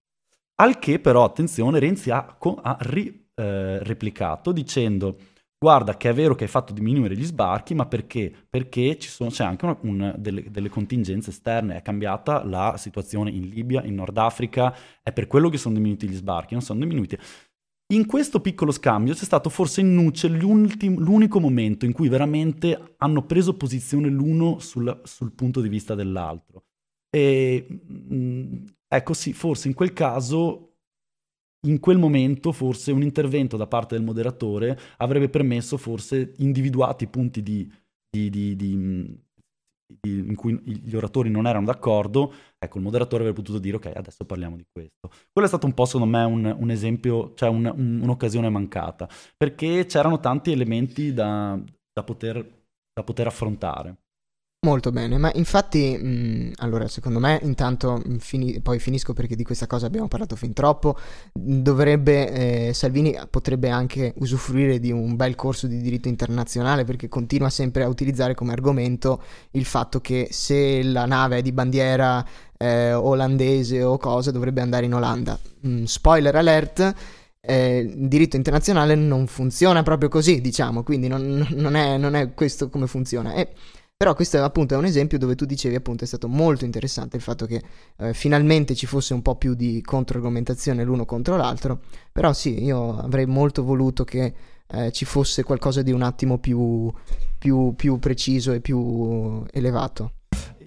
Al 0.56 0.80
che 0.80 1.00
però, 1.00 1.24
attenzione, 1.24 1.80
Renzi 1.80 2.12
ha, 2.12 2.38
ha 2.62 2.78
ri- 2.82 3.28
eh, 3.36 3.84
replicato 3.84 4.52
dicendo 4.52 5.18
guarda 5.62 5.98
che 5.98 6.10
è 6.10 6.14
vero 6.14 6.36
che 6.36 6.46
hai 6.46 6.50
fatto 6.50 6.72
diminuire 6.72 7.16
gli 7.18 7.24
sbarchi, 7.26 7.76
ma 7.76 7.86
perché? 7.86 8.34
Perché 8.50 8.98
sono, 9.02 9.30
c'è 9.30 9.44
anche 9.44 9.66
una, 9.66 9.78
una 9.82 10.14
delle, 10.18 10.50
delle, 10.50 10.70
contingenze 10.70 11.32
esterne, 11.32 11.76
è 11.76 11.82
cambiata 11.82 12.44
la 12.46 12.76
situazione 12.78 13.30
in 13.30 13.50
Libia, 13.50 13.84
in 13.84 13.96
Nord 13.96 14.18
Africa, 14.18 14.74
è 15.04 15.12
per 15.12 15.28
quello 15.28 15.50
che 15.50 15.58
sono 15.58 15.76
diminuiti 15.76 16.08
gli 16.08 16.16
sbarchi, 16.16 16.54
non 16.54 16.64
sono 16.64 16.80
diminuiti. 16.80 17.18
In 17.92 18.06
questo 18.06 18.40
piccolo 18.40 18.72
scambio 18.72 19.16
c'è 19.16 19.24
stato 19.24 19.50
forse 19.50 19.82
in 19.82 19.96
Nuce 19.96 20.28
l'unico 20.28 21.40
momento 21.40 21.86
in 21.86 21.92
cui 21.92 22.08
veramente 22.08 22.94
hanno 22.98 23.26
preso 23.26 23.58
posizione 23.58 24.10
l'uno 24.10 24.60
sul, 24.60 25.02
sul 25.06 25.32
punto 25.32 25.60
di 25.60 25.70
vista 25.70 25.96
dell'altro. 25.96 26.66
E 27.10 27.66
mm, 27.92 28.66
ecco 28.88 29.14
sì, 29.14 29.34
forse 29.34 29.70
in 29.70 29.74
quel 29.74 29.94
caso, 29.94 30.76
in 31.66 31.80
quel 31.80 31.98
momento, 31.98 32.52
forse 32.52 32.92
un 32.92 33.02
intervento 33.02 33.58
da 33.58 33.66
parte 33.66 33.96
del 33.96 34.06
moderatore 34.06 34.80
avrebbe 34.98 35.30
permesso 35.30 35.76
forse 35.78 36.34
individuati 36.38 37.08
punti 37.08 37.42
di, 37.42 37.68
di, 38.08 38.30
di, 38.30 38.56
di 38.56 38.76
mm, 38.76 39.14
in 40.02 40.36
cui 40.36 40.60
gli 40.64 40.96
oratori 40.96 41.30
non 41.30 41.48
erano 41.48 41.66
d'accordo, 41.66 42.34
ecco, 42.58 42.78
il 42.78 42.84
moderatore 42.84 43.24
avrebbe 43.24 43.42
potuto 43.42 43.60
dire 43.60 43.78
ok, 43.78 43.92
adesso 43.96 44.26
parliamo 44.26 44.56
di 44.56 44.66
questo. 44.72 45.10
Quello 45.32 45.48
è 45.48 45.50
stato 45.50 45.66
un 45.66 45.74
po', 45.74 45.86
secondo 45.86 46.18
me, 46.18 46.24
un, 46.24 46.56
un 46.58 46.72
esempio, 46.72 47.34
cioè 47.36 47.50
un, 47.50 47.72
un, 47.76 48.02
un'occasione 48.02 48.50
mancata, 48.50 49.10
perché 49.36 49.86
c'erano 49.86 50.20
tanti 50.20 50.52
elementi 50.52 51.14
da, 51.14 51.60
da, 51.92 52.04
poter, 52.04 52.38
da 52.94 53.04
poter 53.04 53.28
affrontare. 53.28 53.96
Molto 54.62 54.92
bene, 54.92 55.18
ma 55.18 55.32
infatti, 55.36 55.98
mh, 55.98 56.52
allora, 56.58 56.86
secondo 56.90 57.18
me, 57.20 57.40
intanto, 57.44 58.02
fini- 58.18 58.60
poi 58.60 58.78
finisco 58.78 59.14
perché 59.14 59.38
di 59.38 59.46
questa 59.46 59.68
cosa 59.68 59.86
abbiamo 59.86 60.10
parlato 60.10 60.36
fin 60.36 60.52
troppo, 60.52 60.98
dovrebbe, 61.32 62.68
eh, 62.68 62.74
Salvini 62.74 63.18
potrebbe 63.30 63.70
anche 63.70 64.14
usufruire 64.18 64.80
di 64.82 64.92
un 64.92 65.16
bel 65.16 65.36
corso 65.36 65.66
di 65.66 65.80
diritto 65.80 66.10
internazionale 66.10 66.84
perché 66.84 67.08
continua 67.08 67.50
sempre 67.50 67.84
a 67.84 67.88
utilizzare 67.88 68.36
come 68.36 68.52
argomento 68.52 69.24
il 69.52 69.64
fatto 69.64 70.02
che 70.02 70.28
se 70.32 70.84
la 70.84 71.06
nave 71.06 71.38
è 71.38 71.42
di 71.42 71.54
bandiera 71.54 72.26
eh, 72.58 72.92
olandese 72.92 73.82
o 73.82 73.98
cosa 73.98 74.32
dovrebbe 74.32 74.60
andare 74.60 74.86
in 74.88 74.94
Olanda. 74.94 75.40
Mh, 75.62 75.84
spoiler 75.84 76.36
alert, 76.36 76.94
eh, 77.40 77.78
il 77.78 78.10
diritto 78.10 78.36
internazionale 78.36 78.96
non 78.96 79.26
funziona 79.28 79.84
proprio 79.84 80.10
così, 80.10 80.42
diciamo, 80.42 80.84
quindi 80.84 81.08
non, 81.08 81.48
non, 81.52 81.76
è, 81.76 81.96
non 81.98 82.16
è, 82.16 82.34
questo 82.34 82.68
come 82.68 82.88
funziona. 82.88 83.34
E 83.36 83.54
però 84.02 84.14
questo 84.14 84.38
è, 84.38 84.40
appunto 84.40 84.76
è 84.76 84.78
un 84.78 84.86
esempio 84.86 85.18
dove 85.18 85.36
tu 85.36 85.44
dicevi 85.44 85.76
appunto 85.76 86.06
è 86.06 86.08
stato 86.08 86.30
molto 86.30 86.64
interessante 86.64 87.18
il 87.18 87.22
fatto 87.22 87.46
che 87.46 87.62
eh, 87.98 88.14
finalmente 88.14 88.74
ci 88.74 88.86
fosse 88.86 89.14
un 89.14 89.22
po' 89.22 89.36
più 89.36 89.56
di 89.56 89.82
controargomentazione 89.82 90.86
l'uno 90.86 91.04
contro 91.04 91.36
l'altro, 91.36 91.82
però 92.10 92.32
sì, 92.32 92.64
io 92.64 92.96
avrei 92.96 93.26
molto 93.26 93.62
voluto 93.62 94.06
che 94.06 94.34
eh, 94.68 94.94
ci 94.94 95.04
fosse 95.04 95.44
qualcosa 95.44 95.82
di 95.82 95.92
un 95.92 96.02
attimo 96.02 96.38
più, 96.38 96.90
più, 97.38 97.74
più 97.76 98.00
preciso 98.00 98.54
e 98.54 98.62
più 98.62 99.44
elevato. 99.52 100.14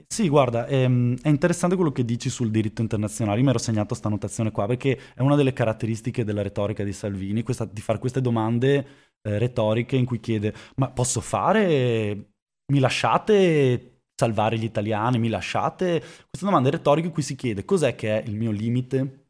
Sì, 0.07 0.29
guarda, 0.29 0.67
è, 0.67 0.83
ehm, 0.83 1.17
è, 1.23 1.29
interessante 1.31 1.75
quello 1.75 1.91
che 1.91 2.05
dici 2.05 2.29
sul 2.29 2.51
diritto 2.51 2.83
internazionale. 2.83 3.39
Io 3.39 3.45
mi 3.45 3.49
ero 3.49 3.59
segnato 3.59 3.87
questa 3.87 4.11
notazione 4.11 4.51
qua 4.51 4.67
perché 4.67 4.99
è 5.15 5.23
una 5.23 5.37
delle 5.37 5.55
caratteristiche 5.55 6.23
della 6.23 6.43
retorica 6.43 6.85
di 6.85 6.93
Salvini, 6.93 7.43
questa, 7.43 7.65
di 7.65 7.81
fare 7.81 7.99
queste 7.99 8.21
domande 8.21 8.87
eh, 9.23 9.39
retoriche 9.39 9.97
in 9.97 10.05
cui 10.05 10.21
chiede: 10.21 10.53
ma 10.77 10.91
posso 10.91 11.23
fare 11.23 12.32
mi 12.73 12.79
lasciate 12.79 14.03
salvare 14.15 14.59
gli 14.59 14.65
italiani, 14.65 15.19
mi 15.19 15.29
lasciate... 15.29 16.01
Questa 16.01 16.47
domanda 16.47 16.71
retorica 16.71 17.07
in 17.07 17.13
cui 17.13 17.23
si 17.23 17.35
chiede 17.35 17.65
cos'è 17.65 17.95
che 17.95 18.21
è 18.21 18.29
il 18.29 18.37
mio 18.37 18.51
limite 18.51 19.23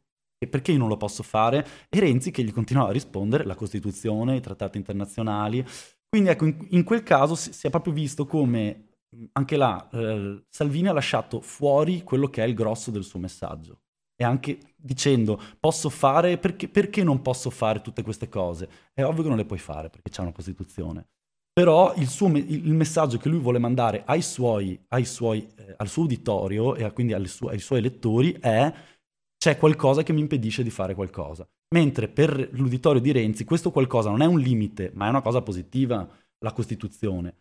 e 0.43 0.47
perché 0.47 0.71
io 0.71 0.77
non 0.77 0.89
lo 0.89 0.97
posso 0.97 1.23
fare 1.23 1.65
e 1.89 1.99
Renzi 1.99 2.31
che 2.31 2.43
gli 2.43 2.51
continuava 2.51 2.89
a 2.89 2.93
rispondere 2.93 3.45
la 3.45 3.55
Costituzione, 3.55 4.35
i 4.35 4.41
trattati 4.41 4.77
internazionali. 4.77 5.65
Quindi 6.07 6.29
ecco, 6.29 6.45
in, 6.45 6.67
in 6.71 6.83
quel 6.83 7.01
caso 7.01 7.33
si, 7.35 7.53
si, 7.53 7.67
è 7.67 7.69
proprio 7.69 7.93
visto 7.93 8.25
come 8.25 8.89
anche 9.33 9.57
là 9.57 9.89
eh, 9.91 10.43
Salvini 10.49 10.87
ha 10.87 10.93
lasciato 10.93 11.39
fuori 11.41 12.03
quello 12.03 12.29
che 12.29 12.43
è 12.43 12.47
il 12.47 12.53
grosso 12.53 12.91
del 12.91 13.03
suo 13.03 13.19
messaggio. 13.19 13.79
E 14.15 14.23
anche 14.23 14.59
dicendo 14.75 15.41
posso 15.59 15.89
fare, 15.89 16.37
perché, 16.37 16.67
perché 16.67 17.03
non 17.03 17.21
posso 17.21 17.49
fare 17.49 17.81
tutte 17.81 18.03
queste 18.03 18.29
cose? 18.29 18.69
È 18.93 19.03
ovvio 19.03 19.23
che 19.23 19.29
non 19.29 19.37
le 19.37 19.45
puoi 19.45 19.59
fare 19.59 19.89
perché 19.89 20.11
c'è 20.11 20.21
una 20.21 20.31
Costituzione. 20.31 21.07
Però 21.53 21.93
il, 21.97 22.07
suo, 22.07 22.35
il, 22.35 22.73
messaggio 22.73 23.19
che 23.19 23.29
lui 23.29 23.39
vuole 23.39 23.59
mandare 23.59 24.01
ai 24.07 24.23
suoi, 24.23 24.83
ai 24.87 25.05
suoi, 25.05 25.47
eh, 25.55 25.75
al 25.77 25.87
suo 25.87 26.03
uditorio 26.03 26.73
e 26.73 26.91
quindi 26.91 27.13
su, 27.27 27.45
ai 27.45 27.59
suoi 27.59 27.79
lettori 27.79 28.33
è 28.33 28.73
c'è 29.37 29.57
qualcosa 29.57 30.01
che 30.01 30.13
mi 30.13 30.21
impedisce 30.21 30.63
di 30.63 30.71
fare 30.71 30.95
qualcosa. 30.95 31.47
Mentre 31.75 32.07
per 32.07 32.49
l'uditorio 32.53 33.01
di 33.01 33.11
Renzi 33.11 33.43
questo 33.43 33.69
qualcosa 33.69 34.09
non 34.09 34.23
è 34.23 34.25
un 34.25 34.39
limite, 34.39 34.91
ma 34.95 35.05
è 35.05 35.09
una 35.09 35.21
cosa 35.21 35.43
positiva, 35.43 36.07
la 36.39 36.51
Costituzione 36.53 37.35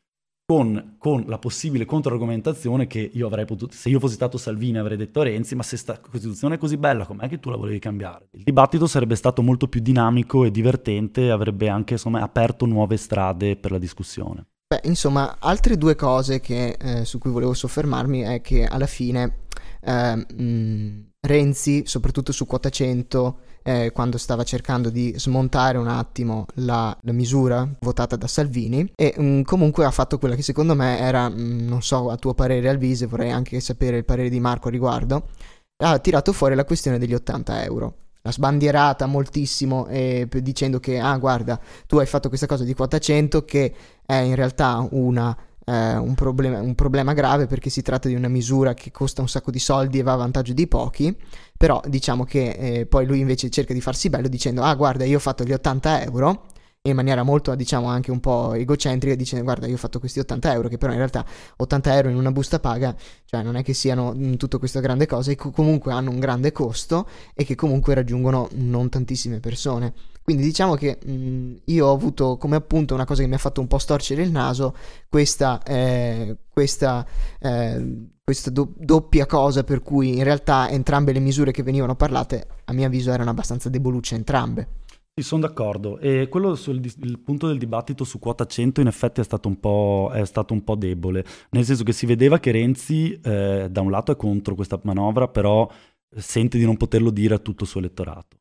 con, 0.44 0.96
con, 0.98 1.24
la 1.28 1.38
possibile 1.38 1.84
controargomentazione 1.84 2.86
che 2.86 3.10
io 3.12 3.26
avrei 3.26 3.44
potuto, 3.44 3.74
se 3.74 3.88
io 3.88 3.98
fossi 3.98 4.14
stato 4.14 4.38
Salvini 4.38 4.78
avrei 4.78 4.96
detto 4.96 5.20
a 5.20 5.24
Renzi, 5.24 5.54
ma 5.54 5.62
se 5.62 5.76
sta 5.76 5.98
Costituzione 5.98 6.56
è 6.56 6.58
così 6.58 6.76
bella, 6.76 7.06
com'è 7.06 7.28
che 7.28 7.40
tu 7.40 7.50
la 7.50 7.56
volevi 7.56 7.78
cambiare? 7.78 8.28
Il 8.32 8.42
dibattito 8.42 8.86
sarebbe 8.86 9.14
stato 9.14 9.42
molto 9.42 9.68
più 9.68 9.80
dinamico 9.80 10.44
e 10.44 10.50
divertente, 10.50 11.30
avrebbe 11.30 11.68
anche 11.68 11.94
insomma, 11.94 12.20
aperto 12.20 12.66
nuove 12.66 12.96
strade 12.96 13.56
per 13.56 13.70
la 13.70 13.78
discussione. 13.78 14.46
Beh, 14.72 14.88
insomma, 14.88 15.36
altre 15.38 15.76
due 15.76 15.94
cose 15.94 16.40
che, 16.40 16.76
eh, 16.80 17.04
su 17.04 17.18
cui 17.18 17.30
volevo 17.30 17.52
soffermarmi 17.52 18.20
è 18.20 18.40
che 18.40 18.64
alla 18.64 18.86
fine 18.86 19.44
eh, 19.82 20.16
mh, 20.16 21.10
Renzi, 21.20 21.82
soprattutto 21.86 22.32
su 22.32 22.46
quota 22.46 22.68
100, 22.68 23.38
eh, 23.62 23.90
quando 23.92 24.18
stava 24.18 24.44
cercando 24.44 24.90
di 24.90 25.14
smontare 25.16 25.78
un 25.78 25.88
attimo 25.88 26.46
la, 26.54 26.96
la 27.00 27.12
misura 27.12 27.68
votata 27.80 28.16
da 28.16 28.26
Salvini 28.26 28.92
e 28.94 29.14
mh, 29.16 29.24
mm, 29.24 29.42
comunque 29.42 29.84
ha 29.84 29.90
fatto 29.90 30.18
quella 30.18 30.34
che 30.34 30.42
secondo 30.42 30.74
me 30.74 30.98
era, 30.98 31.28
mh, 31.28 31.40
mm, 31.40 31.68
non 31.68 31.82
so 31.82 32.10
a 32.10 32.16
tuo 32.16 32.34
parere 32.34 32.68
Alvise, 32.68 33.06
vorrei 33.06 33.30
anche 33.30 33.60
sapere 33.60 33.98
il 33.98 34.04
parere 34.04 34.28
di 34.28 34.40
Marco 34.40 34.68
a 34.68 34.70
riguardo, 34.70 35.28
ha 35.82 35.98
tirato 35.98 36.32
fuori 36.32 36.54
la 36.54 36.64
questione 36.64 36.98
degli 36.98 37.14
80 37.14 37.64
euro. 37.64 37.94
La 38.24 38.30
sbandierata 38.30 39.06
moltissimo 39.06 39.88
eh, 39.88 40.28
dicendo 40.30 40.78
che 40.78 41.00
ah 41.00 41.18
guarda 41.18 41.58
tu 41.88 41.98
hai 41.98 42.06
fatto 42.06 42.28
questa 42.28 42.46
cosa 42.46 42.62
di 42.62 42.72
quota 42.72 43.00
100 43.00 43.44
che 43.44 43.74
è 44.06 44.14
in 44.14 44.36
realtà 44.36 44.86
una 44.92 45.36
eh, 45.64 45.96
un, 45.96 46.14
problema, 46.14 46.60
un, 46.60 46.74
problema, 46.74 47.12
grave 47.12 47.46
perché 47.46 47.70
si 47.70 47.82
tratta 47.82 48.08
di 48.08 48.14
una 48.14 48.28
misura 48.28 48.74
che 48.74 48.90
costa 48.90 49.20
un 49.20 49.28
sacco 49.28 49.50
di 49.50 49.58
soldi 49.58 49.98
e 49.98 50.02
va 50.02 50.12
a 50.12 50.16
vantaggio 50.16 50.52
di 50.52 50.66
pochi, 50.66 51.16
però 51.56 51.80
diciamo 51.86 52.24
che 52.24 52.50
eh, 52.50 52.86
poi 52.86 53.06
lui 53.06 53.20
invece 53.20 53.50
cerca 53.50 53.72
di 53.72 53.80
farsi 53.80 54.10
bello 54.10 54.28
dicendo 54.28 54.62
ah 54.62 54.74
guarda 54.74 55.04
io 55.04 55.16
ho 55.16 55.20
fatto 55.20 55.44
gli 55.44 55.52
80 55.52 56.02
euro 56.04 56.46
in 56.84 56.96
maniera 56.96 57.22
molto 57.22 57.54
diciamo 57.54 57.86
anche 57.86 58.10
un 58.10 58.18
po' 58.18 58.54
egocentrica 58.54 59.14
dicendo 59.14 59.44
guarda 59.44 59.68
io 59.68 59.74
ho 59.74 59.78
fatto 59.78 60.00
questi 60.00 60.18
80 60.18 60.52
euro 60.52 60.68
che 60.68 60.78
però 60.78 60.90
in 60.90 60.98
realtà 60.98 61.24
80 61.56 61.94
euro 61.94 62.08
in 62.08 62.16
una 62.16 62.32
busta 62.32 62.58
paga 62.58 62.92
cioè 63.24 63.44
non 63.44 63.54
è 63.54 63.62
che 63.62 63.72
siano 63.72 64.12
mh, 64.12 64.34
tutto 64.34 64.58
queste 64.58 64.80
grandi 64.80 65.06
cose 65.06 65.36
che 65.36 65.50
comunque 65.52 65.92
hanno 65.92 66.10
un 66.10 66.18
grande 66.18 66.50
costo 66.50 67.06
e 67.34 67.44
che 67.44 67.54
comunque 67.54 67.94
raggiungono 67.94 68.48
non 68.54 68.88
tantissime 68.88 69.38
persone 69.38 69.92
quindi 70.22 70.42
diciamo 70.44 70.74
che 70.74 70.98
mh, 71.04 71.62
io 71.64 71.86
ho 71.86 71.92
avuto 71.92 72.36
come 72.36 72.56
appunto 72.56 72.94
una 72.94 73.04
cosa 73.04 73.22
che 73.22 73.28
mi 73.28 73.34
ha 73.34 73.38
fatto 73.38 73.60
un 73.60 73.66
po' 73.66 73.78
storcere 73.78 74.22
il 74.22 74.30
naso, 74.30 74.74
questa, 75.08 75.62
eh, 75.62 76.36
questa, 76.48 77.06
eh, 77.40 78.08
questa 78.22 78.50
do- 78.50 78.72
doppia 78.76 79.26
cosa 79.26 79.64
per 79.64 79.82
cui 79.82 80.16
in 80.16 80.24
realtà 80.24 80.70
entrambe 80.70 81.12
le 81.12 81.20
misure 81.20 81.50
che 81.50 81.62
venivano 81.62 81.96
parlate 81.96 82.46
a 82.64 82.72
mio 82.72 82.86
avviso 82.86 83.10
erano 83.10 83.30
abbastanza 83.30 83.68
debolucce 83.68 84.14
entrambe. 84.14 84.68
Sì, 85.14 85.22
sono 85.24 85.42
d'accordo. 85.42 85.98
E 85.98 86.28
quello 86.30 86.54
sul 86.54 86.80
il 86.82 87.18
punto 87.18 87.46
del 87.46 87.58
dibattito 87.58 88.02
su 88.02 88.18
quota 88.18 88.46
100 88.46 88.80
in 88.80 88.86
effetti 88.86 89.20
è 89.20 89.24
stato 89.24 89.46
un 89.46 89.60
po', 89.60 90.10
stato 90.24 90.54
un 90.54 90.64
po 90.64 90.74
debole, 90.74 91.22
nel 91.50 91.64
senso 91.66 91.84
che 91.84 91.92
si 91.92 92.06
vedeva 92.06 92.38
che 92.38 92.50
Renzi 92.50 93.20
eh, 93.22 93.68
da 93.70 93.80
un 93.82 93.90
lato 93.90 94.12
è 94.12 94.16
contro 94.16 94.54
questa 94.54 94.80
manovra, 94.84 95.28
però 95.28 95.68
sente 96.16 96.56
di 96.56 96.64
non 96.64 96.78
poterlo 96.78 97.10
dire 97.10 97.34
a 97.34 97.38
tutto 97.38 97.64
il 97.64 97.68
suo 97.68 97.80
elettorato. 97.80 98.38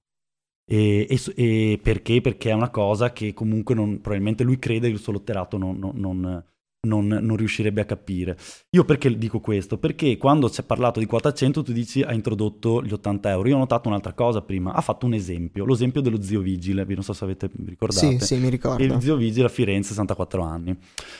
E, 0.65 1.07
e, 1.09 1.19
e, 1.35 1.79
perché? 1.81 2.21
Perché 2.21 2.49
è 2.49 2.53
una 2.53 2.69
cosa 2.69 3.11
che 3.11 3.33
comunque 3.33 3.75
non, 3.75 3.99
probabilmente 3.99 4.43
lui 4.43 4.59
crede 4.59 4.87
che 4.87 4.93
il 4.93 4.99
suo 4.99 5.13
elettorato 5.13 5.57
non, 5.57 5.77
non, 5.77 6.43
non, 6.87 7.07
non, 7.07 7.35
riuscirebbe 7.35 7.81
a 7.81 7.85
capire. 7.85 8.37
Io 8.71 8.85
perché 8.85 9.17
dico 9.17 9.39
questo? 9.39 9.77
Perché 9.77 10.17
quando 10.17 10.47
si 10.47 10.61
è 10.61 10.63
parlato 10.63 10.99
di 10.99 11.05
quota 11.05 11.33
100 11.33 11.63
tu 11.63 11.71
dici 11.71 12.01
ha 12.01 12.13
introdotto 12.13 12.81
gli 12.81 12.93
80 12.93 13.29
euro. 13.29 13.49
Io 13.49 13.55
ho 13.55 13.59
notato 13.59 13.89
un'altra 13.89 14.13
cosa 14.13 14.41
prima, 14.41 14.73
ha 14.73 14.81
fatto 14.81 15.05
un 15.05 15.13
esempio, 15.13 15.65
l'esempio 15.65 16.01
dello 16.01 16.21
zio 16.21 16.39
Vigile, 16.41 16.85
non 16.85 17.03
so 17.03 17.13
se 17.13 17.23
avete 17.23 17.49
ricordate. 17.65 18.19
Sì, 18.19 18.25
sì, 18.25 18.37
mi 18.37 18.49
ricordo. 18.49 18.83
Il 18.83 19.01
zio 19.01 19.15
Vigile 19.15 19.45
a 19.45 19.49
Firenze, 19.49 19.89
64 19.89 20.41
anni. 20.41 20.77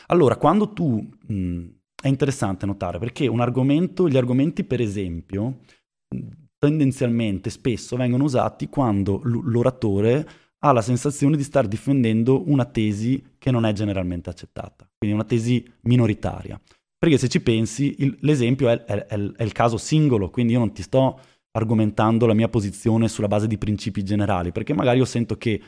Allora, 0.08 0.38
quando 0.38 0.72
tu... 0.72 1.08
Mh, 1.28 1.80
è 2.02 2.08
interessante 2.08 2.66
notare 2.66 2.98
perché 2.98 3.28
un 3.28 3.40
argomento, 3.40 4.10
gli 4.10 4.18
argomenti 4.18 4.64
per 4.64 4.82
esempio 4.82 5.60
tendenzialmente 6.62 7.50
spesso 7.50 7.96
vengono 7.96 8.26
usati 8.26 8.70
quando 8.70 9.20
l'oratore 9.24 10.30
ha 10.60 10.72
la 10.72 10.84
sensazione 10.84 11.36
di 11.36 11.42
star 11.42 11.68
difendendo 11.68 12.48
una 12.52 12.66
tesi 12.66 13.34
che 13.40 13.50
non 13.50 13.66
è 13.66 13.74
generalmente 13.74 14.30
accettata, 14.30 14.88
quindi 14.96 15.16
una 15.18 15.26
tesi 15.26 15.66
minoritaria. 15.82 16.62
Perché 17.00 17.18
se 17.18 17.30
ci 17.30 17.42
pensi, 17.42 17.96
il, 17.98 18.16
l'esempio 18.20 18.70
è, 18.70 18.84
è, 18.84 19.08
è, 19.08 19.44
il 19.44 19.52
caso 19.54 19.78
singolo, 19.78 20.30
quindi 20.30 20.54
io 20.54 20.60
non 20.60 20.72
ti 20.72 20.84
sto 20.84 21.20
argomentando 21.50 22.28
la 22.28 22.36
mia 22.36 22.48
posizione 22.48 23.08
sulla 23.08 23.28
base 23.28 23.48
di 23.48 23.58
principi 23.58 24.04
generali, 24.04 24.52
perché 24.52 24.76
magari 24.76 25.00
io 25.00 25.06
sento 25.06 25.38
che 25.38 25.60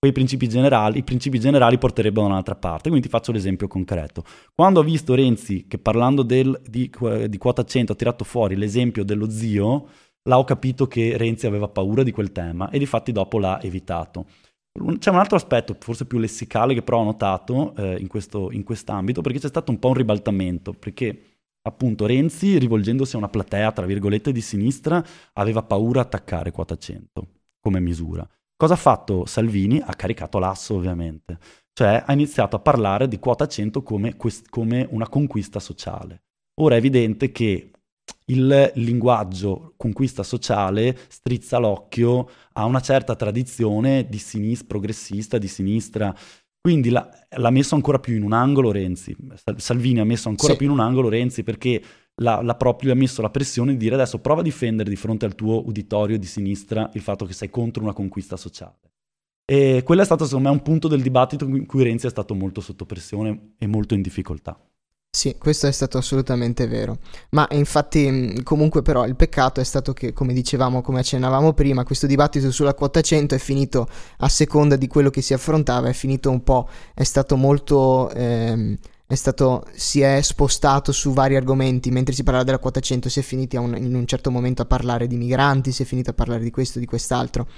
quei 0.00 0.12
principi 0.12 0.48
generali, 0.48 0.98
i 0.98 1.02
principi 1.02 1.38
generali 1.38 1.76
porterebbero 1.76 2.26
da 2.26 2.32
un'altra 2.32 2.54
parte. 2.54 2.88
Quindi 2.88 3.06
ti 3.06 3.12
faccio 3.12 3.32
l'esempio 3.32 3.68
concreto. 3.68 4.24
Quando 4.54 4.80
ho 4.80 4.82
visto 4.82 5.14
Renzi 5.14 5.66
che 5.68 5.76
parlando 5.76 6.22
del, 6.22 6.58
di, 6.66 6.90
di, 7.28 7.38
quota 7.38 7.62
100 7.62 7.92
ha 7.92 7.94
tirato 7.94 8.24
fuori 8.24 8.56
l'esempio 8.56 9.04
dello 9.04 9.28
zio, 9.28 9.88
là 10.22 10.38
ho 10.38 10.44
capito 10.44 10.86
che 10.86 11.18
Renzi 11.18 11.46
aveva 11.46 11.68
paura 11.68 12.02
di 12.02 12.12
quel 12.12 12.32
tema 12.32 12.70
e 12.70 12.78
di 12.78 12.86
fatti 12.86 13.12
dopo 13.12 13.38
l'ha 13.38 13.60
evitato. 13.60 14.24
C'è 14.98 15.10
un 15.10 15.18
altro 15.18 15.36
aspetto, 15.36 15.76
forse 15.78 16.06
più 16.06 16.18
lessicale, 16.18 16.72
che 16.72 16.82
però 16.82 17.00
ho 17.00 17.04
notato 17.04 17.74
eh, 17.76 17.98
in, 18.00 18.06
questo, 18.06 18.50
in 18.52 18.62
quest'ambito, 18.62 19.20
perché 19.20 19.38
c'è 19.38 19.48
stato 19.48 19.70
un 19.70 19.78
po' 19.78 19.88
un 19.88 19.94
ribaltamento, 19.94 20.72
perché 20.72 21.24
appunto 21.60 22.06
Renzi, 22.06 22.56
rivolgendosi 22.56 23.16
a 23.16 23.18
una 23.18 23.28
platea, 23.28 23.72
tra 23.72 23.84
virgolette, 23.84 24.32
di 24.32 24.40
sinistra, 24.40 25.04
aveva 25.34 25.62
paura 25.62 26.00
di 26.00 26.06
attaccare 26.06 26.52
quota 26.52 26.76
100 26.78 27.26
come 27.60 27.80
misura. 27.80 28.26
Cosa 28.60 28.74
ha 28.74 28.76
fatto 28.76 29.24
Salvini? 29.24 29.80
Ha 29.82 29.94
caricato 29.94 30.38
l'asso 30.38 30.74
ovviamente, 30.74 31.38
cioè 31.72 32.02
ha 32.04 32.12
iniziato 32.12 32.56
a 32.56 32.58
parlare 32.58 33.08
di 33.08 33.18
quota 33.18 33.48
100 33.48 33.82
come, 33.82 34.16
quest- 34.16 34.50
come 34.50 34.86
una 34.90 35.08
conquista 35.08 35.58
sociale. 35.58 36.24
Ora 36.60 36.74
è 36.74 36.76
evidente 36.76 37.32
che 37.32 37.70
il 38.26 38.72
linguaggio 38.74 39.72
conquista 39.78 40.22
sociale 40.22 40.94
strizza 41.08 41.56
l'occhio 41.56 42.28
a 42.52 42.66
una 42.66 42.80
certa 42.82 43.16
tradizione 43.16 44.06
di 44.10 44.18
sinistra, 44.18 44.66
progressista, 44.66 45.38
di 45.38 45.48
sinistra. 45.48 46.14
Quindi 46.60 46.90
l'ha, 46.90 47.08
l'ha, 47.36 47.50
messo 47.50 47.76
ancora 47.76 47.98
più 47.98 48.14
in 48.14 48.22
un 48.22 48.34
angolo 48.34 48.72
Renzi. 48.72 49.16
Salvini 49.56 50.00
ha 50.00 50.04
messo 50.04 50.28
ancora 50.28 50.52
sì. 50.52 50.58
più 50.58 50.66
in 50.66 50.72
un 50.72 50.80
angolo 50.80 51.08
Renzi 51.08 51.42
perché 51.42 51.82
l'ha, 52.20 52.40
l'ha 52.42 52.54
proprio 52.54 52.94
messo 52.94 53.22
la 53.22 53.30
pressione 53.30 53.72
di 53.72 53.78
dire 53.78 53.94
adesso 53.94 54.18
prova 54.18 54.40
a 54.40 54.44
difendere 54.44 54.88
di 54.88 54.96
fronte 54.96 55.24
al 55.24 55.34
tuo 55.34 55.66
uditorio 55.66 56.18
di 56.18 56.26
sinistra 56.26 56.88
il 56.94 57.02
fatto 57.02 57.24
che 57.24 57.32
sei 57.32 57.50
contro 57.50 57.82
una 57.82 57.92
conquista 57.92 58.36
sociale. 58.36 58.78
E 59.44 59.82
quello 59.84 60.02
è 60.02 60.04
stato 60.04 60.24
secondo 60.24 60.48
me 60.48 60.54
un 60.54 60.62
punto 60.62 60.86
del 60.86 61.02
dibattito 61.02 61.44
in 61.44 61.66
cui 61.66 61.82
Renzi 61.82 62.06
è 62.06 62.10
stato 62.10 62.34
molto 62.34 62.60
sotto 62.60 62.86
pressione 62.86 63.54
e 63.58 63.66
molto 63.66 63.94
in 63.94 64.02
difficoltà. 64.02 64.58
Sì, 65.12 65.34
questo 65.38 65.66
è 65.66 65.72
stato 65.72 65.98
assolutamente 65.98 66.68
vero. 66.68 66.98
Ma 67.30 67.48
infatti, 67.50 68.40
comunque, 68.44 68.80
però, 68.82 69.04
il 69.06 69.16
peccato 69.16 69.60
è 69.60 69.64
stato 69.64 69.92
che, 69.92 70.12
come 70.12 70.32
dicevamo, 70.32 70.82
come 70.82 71.00
accennavamo 71.00 71.52
prima, 71.52 71.82
questo 71.82 72.06
dibattito 72.06 72.52
sulla 72.52 72.74
quota 72.74 73.00
100 73.00 73.34
è 73.34 73.38
finito 73.38 73.88
a 74.18 74.28
seconda 74.28 74.76
di 74.76 74.86
quello 74.86 75.10
che 75.10 75.20
si 75.20 75.34
affrontava, 75.34 75.88
è 75.88 75.94
finito 75.94 76.30
un 76.30 76.44
po', 76.44 76.68
è 76.94 77.02
stato 77.02 77.34
molto. 77.36 78.08
Ehm, 78.12 78.78
è 79.10 79.16
stato, 79.16 79.66
si 79.74 80.02
è 80.02 80.20
spostato 80.22 80.92
su 80.92 81.12
vari 81.12 81.34
argomenti, 81.34 81.90
mentre 81.90 82.14
si 82.14 82.22
parlava 82.22 82.44
della 82.44 82.60
quota 82.60 82.78
100 82.78 83.08
si 83.08 83.18
è 83.18 83.22
finiti 83.22 83.56
un, 83.56 83.76
in 83.76 83.96
un 83.96 84.06
certo 84.06 84.30
momento 84.30 84.62
a 84.62 84.66
parlare 84.66 85.08
di 85.08 85.16
migranti, 85.16 85.72
si 85.72 85.82
è 85.82 85.84
finito 85.84 86.10
a 86.10 86.12
parlare 86.12 86.44
di 86.44 86.52
questo, 86.52 86.78
di 86.78 86.86
quest'altro. 86.86 87.48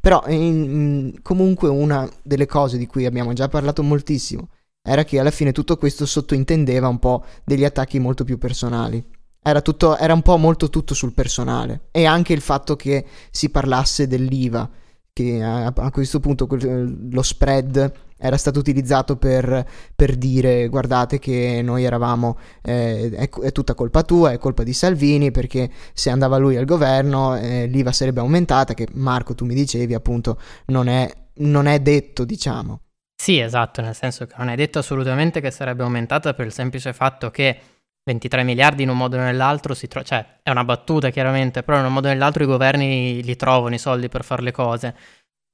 Però 0.00 0.22
in, 0.28 1.18
comunque 1.20 1.68
una 1.68 2.08
delle 2.22 2.46
cose 2.46 2.78
di 2.78 2.86
cui 2.86 3.06
abbiamo 3.06 3.32
già 3.32 3.48
parlato 3.48 3.82
moltissimo 3.82 4.50
era 4.80 5.02
che 5.02 5.18
alla 5.18 5.32
fine 5.32 5.50
tutto 5.50 5.76
questo 5.76 6.06
sottointendeva 6.06 6.86
un 6.86 7.00
po' 7.00 7.24
degli 7.44 7.64
attacchi 7.64 7.98
molto 7.98 8.22
più 8.22 8.38
personali. 8.38 9.04
Era, 9.42 9.62
tutto, 9.62 9.96
era 9.96 10.14
un 10.14 10.22
po' 10.22 10.36
molto 10.36 10.70
tutto 10.70 10.94
sul 10.94 11.12
personale 11.12 11.88
e 11.90 12.04
anche 12.04 12.32
il 12.32 12.40
fatto 12.40 12.76
che 12.76 13.04
si 13.32 13.48
parlasse 13.48 14.06
dell'IVA, 14.06 14.70
che 15.12 15.42
a, 15.42 15.72
a 15.74 15.90
questo 15.90 16.20
punto 16.20 16.46
lo 16.48 17.22
spread 17.22 18.09
era 18.20 18.36
stato 18.36 18.58
utilizzato 18.58 19.16
per, 19.16 19.66
per, 19.96 20.16
dire 20.16 20.68
guardate 20.68 21.18
che 21.18 21.60
noi 21.62 21.84
eravamo, 21.84 22.38
eh, 22.62 23.10
è, 23.10 23.28
è, 23.28 23.52
tutta 23.52 23.74
colpa 23.74 24.02
tua, 24.02 24.32
è 24.32 24.38
colpa 24.38 24.62
di 24.62 24.72
Salvini 24.72 25.30
perché 25.30 25.70
se 25.94 26.10
andava 26.10 26.36
lui 26.36 26.56
al 26.56 26.66
governo 26.66 27.36
eh, 27.36 27.66
l'IVA 27.66 27.92
sarebbe 27.92 28.20
aumentata, 28.20 28.74
che 28.74 28.86
Marco 28.92 29.34
tu 29.34 29.44
mi 29.46 29.54
dicevi 29.54 29.94
appunto 29.94 30.38
non 30.66 30.88
è, 30.88 31.10
non 31.36 31.66
è 31.66 31.80
detto 31.80 32.24
diciamo. 32.24 32.82
Sì, 33.20 33.38
esatto, 33.38 33.82
nel 33.82 33.94
senso 33.94 34.26
che 34.26 34.34
non 34.38 34.48
è 34.48 34.56
detto 34.56 34.78
assolutamente 34.78 35.40
che 35.40 35.50
sarebbe 35.50 35.82
aumentata 35.82 36.32
per 36.34 36.46
il 36.46 36.52
semplice 36.52 36.92
fatto 36.92 37.30
che 37.30 37.60
23 38.02 38.42
miliardi 38.44 38.82
in 38.82 38.88
un 38.88 38.96
modo 38.96 39.16
o 39.16 39.20
nell'altro 39.20 39.74
si 39.74 39.86
trovano, 39.86 40.08
cioè 40.08 40.40
è 40.42 40.50
una 40.50 40.64
battuta 40.64 41.10
chiaramente, 41.10 41.62
però 41.62 41.78
in 41.78 41.84
un 41.84 41.92
modo 41.92 42.08
o 42.08 42.10
nell'altro 42.10 42.42
i 42.42 42.46
governi 42.46 43.22
li 43.22 43.36
trovano 43.36 43.74
i 43.74 43.78
soldi 43.78 44.08
per 44.08 44.24
fare 44.24 44.42
le 44.42 44.52
cose. 44.52 44.94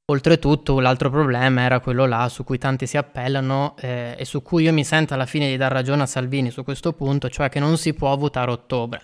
Oltretutto 0.09 0.79
l'altro 0.79 1.11
problema 1.11 1.63
era 1.63 1.81
quello 1.81 2.07
là 2.07 2.29
su 2.29 2.45
cui 2.45 2.59
tanti 2.59 2.87
si 2.87 2.97
appellano 2.97 3.75
eh, 3.81 4.15
e 4.17 4.25
su 4.25 4.41
cui 4.41 4.63
io 4.63 4.73
mi 4.73 4.85
sento 4.85 5.15
alla 5.15 5.27
fine 5.27 5.49
di 5.49 5.57
dar 5.57 5.73
ragione 5.73 6.03
a 6.03 6.07
Salvini 6.07 6.53
su 6.53 6.63
questo 6.63 6.93
punto, 6.93 7.29
cioè 7.29 7.49
che 7.49 7.59
non 7.59 7.77
si 7.77 7.93
può 7.93 8.17
votare 8.17 8.53
ottobre. 8.53 9.03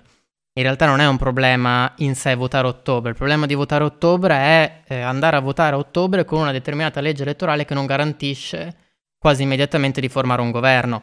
In 0.55 0.63
realtà 0.63 0.87
non 0.87 1.01
è 1.01 1.07
un 1.09 1.17
problema 1.17 1.93
in 1.97 2.15
sé 2.15 2.37
votare 2.37 2.69
ottobre, 2.69 3.11
il 3.11 3.17
problema 3.17 3.47
di 3.47 3.55
votare 3.55 3.83
ottobre 3.83 4.35
è 4.37 4.83
eh, 4.87 5.01
andare 5.01 5.37
a 5.37 5.41
votare 5.41 5.75
a 5.75 5.79
ottobre 5.79 6.25
con 6.25 6.41
una 6.41 6.53
determinata 6.53 7.01
legge 7.01 7.23
elettorale 7.23 7.65
che 7.65 7.75
non 7.75 7.87
garantisce 7.87 8.77
quasi 9.19 9.43
immediatamente 9.43 10.01
di 10.01 10.09
formare 10.09 10.43
un 10.43 10.53
governo. 10.53 11.03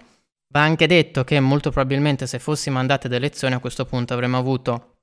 Va 0.53 0.61
anche 0.61 0.87
detto 0.87 1.25
che 1.25 1.41
molto 1.41 1.71
probabilmente 1.71 2.25
se 2.25 2.39
fossimo 2.39 2.79
andati 2.79 3.07
ad 3.07 3.13
elezioni 3.13 3.53
a 3.53 3.59
questo 3.59 3.85
punto 3.85 4.13
avremmo 4.13 4.37
avuto 4.37 4.93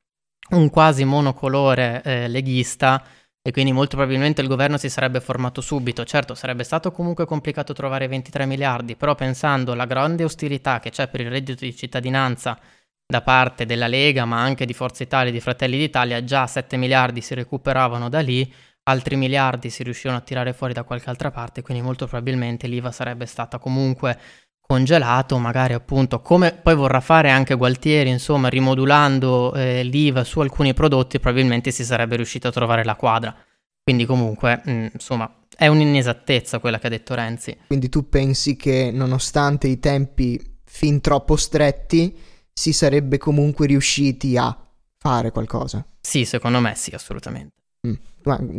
un 0.50 0.70
quasi 0.70 1.04
monocolore 1.04 2.00
eh, 2.02 2.28
leghista 2.28 3.04
e 3.46 3.52
quindi 3.52 3.70
molto 3.70 3.94
probabilmente 3.94 4.40
il 4.40 4.48
governo 4.48 4.76
si 4.76 4.90
sarebbe 4.90 5.20
formato 5.20 5.60
subito. 5.60 6.04
Certo, 6.04 6.34
sarebbe 6.34 6.64
stato 6.64 6.90
comunque 6.90 7.26
complicato 7.26 7.72
trovare 7.74 8.08
23 8.08 8.44
miliardi, 8.44 8.96
però 8.96 9.14
pensando 9.14 9.70
alla 9.70 9.84
grande 9.84 10.24
ostilità 10.24 10.80
che 10.80 10.90
c'è 10.90 11.06
per 11.06 11.20
il 11.20 11.30
reddito 11.30 11.64
di 11.64 11.76
cittadinanza 11.76 12.58
da 13.06 13.22
parte 13.22 13.64
della 13.64 13.86
Lega, 13.86 14.24
ma 14.24 14.42
anche 14.42 14.66
di 14.66 14.72
Forza 14.72 15.04
Italia 15.04 15.28
e 15.28 15.32
di 15.32 15.38
Fratelli 15.38 15.78
d'Italia, 15.78 16.24
già 16.24 16.44
7 16.48 16.76
miliardi 16.76 17.20
si 17.20 17.34
recuperavano 17.34 18.08
da 18.08 18.18
lì, 18.18 18.52
altri 18.82 19.14
miliardi 19.14 19.70
si 19.70 19.84
riuscivano 19.84 20.18
a 20.18 20.22
tirare 20.22 20.52
fuori 20.52 20.72
da 20.72 20.82
qualche 20.82 21.08
altra 21.08 21.30
parte, 21.30 21.62
quindi 21.62 21.84
molto 21.84 22.08
probabilmente 22.08 22.66
l'IVA 22.66 22.90
sarebbe 22.90 23.26
stata 23.26 23.60
comunque 23.60 24.18
congelato, 24.66 25.38
magari 25.38 25.72
appunto 25.72 26.20
come 26.20 26.52
poi 26.52 26.74
vorrà 26.74 27.00
fare 27.00 27.30
anche 27.30 27.54
Gualtieri, 27.54 28.10
insomma, 28.10 28.48
rimodulando 28.48 29.54
eh, 29.54 29.82
l'IVA 29.84 30.24
su 30.24 30.40
alcuni 30.40 30.74
prodotti, 30.74 31.20
probabilmente 31.20 31.70
si 31.70 31.84
sarebbe 31.84 32.16
riuscito 32.16 32.48
a 32.48 32.52
trovare 32.52 32.84
la 32.84 32.96
quadra. 32.96 33.34
Quindi 33.82 34.04
comunque, 34.04 34.60
mh, 34.64 34.70
mm, 34.70 34.86
insomma, 34.94 35.32
è 35.56 35.68
un'inesattezza 35.68 36.58
quella 36.58 36.78
che 36.78 36.88
ha 36.88 36.90
detto 36.90 37.14
Renzi. 37.14 37.56
Quindi 37.68 37.88
tu 37.88 38.08
pensi 38.08 38.56
che 38.56 38.90
nonostante 38.92 39.68
i 39.68 39.78
tempi 39.78 40.58
fin 40.64 41.00
troppo 41.00 41.36
stretti 41.36 42.18
si 42.52 42.72
sarebbe 42.72 43.18
comunque 43.18 43.66
riusciti 43.66 44.36
a 44.36 44.56
fare 44.98 45.30
qualcosa? 45.30 45.86
Sì, 46.00 46.24
secondo 46.24 46.60
me 46.60 46.74
sì, 46.74 46.90
assolutamente. 46.92 47.54
Mm. 47.86 47.94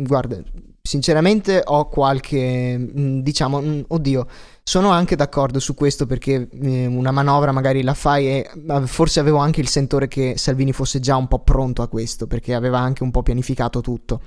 Guarda, 0.04 0.42
sinceramente 0.88 1.60
ho 1.62 1.86
qualche, 1.88 2.78
mm, 2.78 3.20
diciamo, 3.20 3.60
mm, 3.60 3.80
oddio, 3.88 4.26
sono 4.62 4.88
anche 4.88 5.16
d'accordo 5.16 5.60
su 5.60 5.74
questo 5.74 6.06
perché 6.06 6.48
eh, 6.50 6.86
una 6.86 7.10
manovra 7.10 7.52
magari 7.52 7.82
la 7.82 7.92
fai 7.92 8.28
e 8.28 8.50
forse 8.86 9.20
avevo 9.20 9.36
anche 9.36 9.60
il 9.60 9.68
sentore 9.68 10.08
che 10.08 10.38
Salvini 10.38 10.72
fosse 10.72 10.98
già 10.98 11.14
un 11.16 11.28
po' 11.28 11.40
pronto 11.40 11.82
a 11.82 11.88
questo 11.88 12.26
perché 12.26 12.54
aveva 12.54 12.78
anche 12.78 13.02
un 13.02 13.10
po' 13.10 13.22
pianificato 13.22 13.82
tutto. 13.82 14.22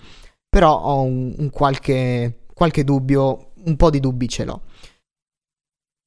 Però 0.47 0.79
ho 0.79 1.01
un, 1.01 1.33
un 1.35 1.49
qualche, 1.49 2.43
qualche 2.53 2.83
dubbio, 2.83 3.53
un 3.65 3.75
po' 3.75 3.89
di 3.89 3.99
dubbi 3.99 4.29
ce 4.29 4.45
l'ho. 4.45 4.61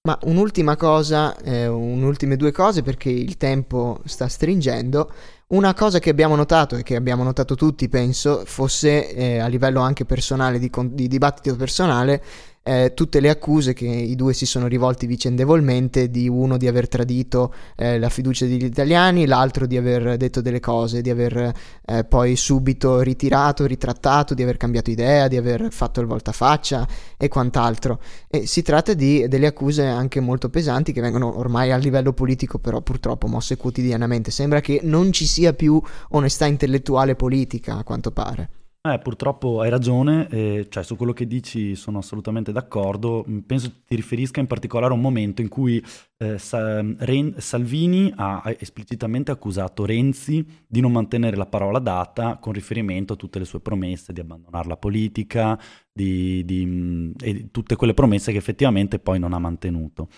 Ma 0.07 0.18
un'ultima 0.24 0.76
cosa, 0.76 1.34
eh, 1.38 1.66
un'ultime 1.66 2.36
due 2.36 2.52
cose 2.52 2.82
perché 2.82 3.09
il 3.09 3.38
tempo 3.38 4.02
sta 4.05 4.28
stringendo. 4.28 5.11
Una 5.46 5.72
cosa 5.72 5.98
che 5.98 6.11
abbiamo 6.11 6.36
notato 6.36 6.76
e 6.76 6.82
che 6.82 6.94
abbiamo 6.94 7.22
notato 7.22 7.55
tutti, 7.55 7.88
penso, 7.88 8.42
fosse 8.44 9.14
eh, 9.14 9.38
a 9.38 9.46
livello 9.46 9.80
anche 9.80 10.05
personale, 10.05 10.59
di, 10.59 10.70
di 10.90 11.09
dibattito 11.09 11.57
personale, 11.57 12.22
eh, 12.67 12.93
tutte 12.95 13.21
le 13.21 13.29
accuse 13.29 13.75
che 13.75 13.87
i 13.87 14.17
due 14.17 14.33
si 14.33 14.47
sono 14.47 14.67
rivolti 14.67 15.07
vicendevolmente, 15.07 16.11
di 16.11 16.29
uno 16.29 16.57
di 16.57 16.67
aver 16.67 16.89
tradito 16.89 17.53
eh, 17.77 17.99
la 17.99 18.09
fiducia 18.09 18.47
degli 18.47 18.65
italiani, 18.65 19.27
l'altro 19.27 19.67
di 19.67 19.77
aver 19.77 20.17
detto 20.17 20.41
delle 20.41 20.61
cose, 20.61 21.03
di 21.03 21.11
aver 21.11 21.53
eh, 21.85 22.05
poi 22.05 22.37
subito 22.37 23.01
ritirato, 23.01 23.67
ritrattato, 23.67 24.33
di 24.33 24.43
aver 24.43 24.57
cambiato 24.57 24.91
idea, 24.91 25.29
di 25.29 25.37
aver 25.37 25.69
fatto 25.71 26.01
il 26.01 26.07
voltafaccia 26.07 26.89
e 27.19 27.29
quant'altro. 27.29 28.01
E 28.29 28.47
si 28.47 28.62
tratta 28.62 28.95
di 28.95 29.29
delle 29.29 29.47
accuse 29.47 29.85
anche 29.85 30.21
molto 30.21 30.49
pesanti 30.49 30.93
che 30.93 31.03
vengono 31.03 31.39
ormai 31.39 31.71
a 31.71 31.77
livello 31.77 32.12
politico 32.15 32.59
però 32.59 32.81
purtroppo 32.81 33.27
mosse 33.27 33.59
quotidianamente. 33.59 34.31
Sembra 34.31 34.61
che 34.61 34.81
non 34.83 35.12
ci 35.12 35.27
sia 35.27 35.53
più 35.53 35.81
onestà 36.11 36.47
intellettuale 36.47 37.15
politica 37.15 37.77
a 37.77 37.85
quanto 37.85 38.11
pare. 38.11 38.64
Eh, 38.87 38.99
purtroppo 38.99 39.62
hai 39.62 39.70
ragione, 39.70 40.28
eh, 40.28 40.66
cioè 40.68 40.82
su 40.82 40.95
quello 40.97 41.14
che 41.14 41.26
dici 41.26 41.74
sono 41.74 41.97
assolutamente 42.01 42.53
d'accordo. 42.53 43.24
Mm, 43.26 43.39
penso 43.39 43.72
ti 43.87 43.95
riferisca 43.97 44.41
in 44.41 44.47
particolare 44.47 44.93
a 44.93 44.95
un 44.95 45.01
momento 45.01 45.41
in 45.41 45.49
cui 45.49 45.82
eh, 46.18 46.37
Sa- 46.37 46.85
Ren- 46.99 47.35
Salvini 47.39 48.12
ha 48.14 48.43
esplicitamente 48.59 49.30
accusato 49.30 49.87
Renzi 49.87 50.47
di 50.66 50.80
non 50.80 50.93
mantenere 50.93 51.35
la 51.35 51.47
parola 51.47 51.78
data 51.78 52.37
con 52.37 52.53
riferimento 52.53 53.14
a 53.14 53.16
tutte 53.16 53.39
le 53.39 53.47
sue 53.47 53.61
promesse 53.61 54.12
di 54.12 54.20
abbandonare 54.20 54.68
la 54.68 54.76
politica 54.76 55.59
di, 55.91 56.45
di, 56.45 56.66
mm, 56.66 57.12
e 57.22 57.51
tutte 57.51 57.76
quelle 57.76 57.95
promesse 57.95 58.32
che 58.32 58.39
effettivamente 58.39 58.99
poi 58.99 59.18
non 59.18 59.32
ha 59.32 59.39
mantenuto. 59.39 60.09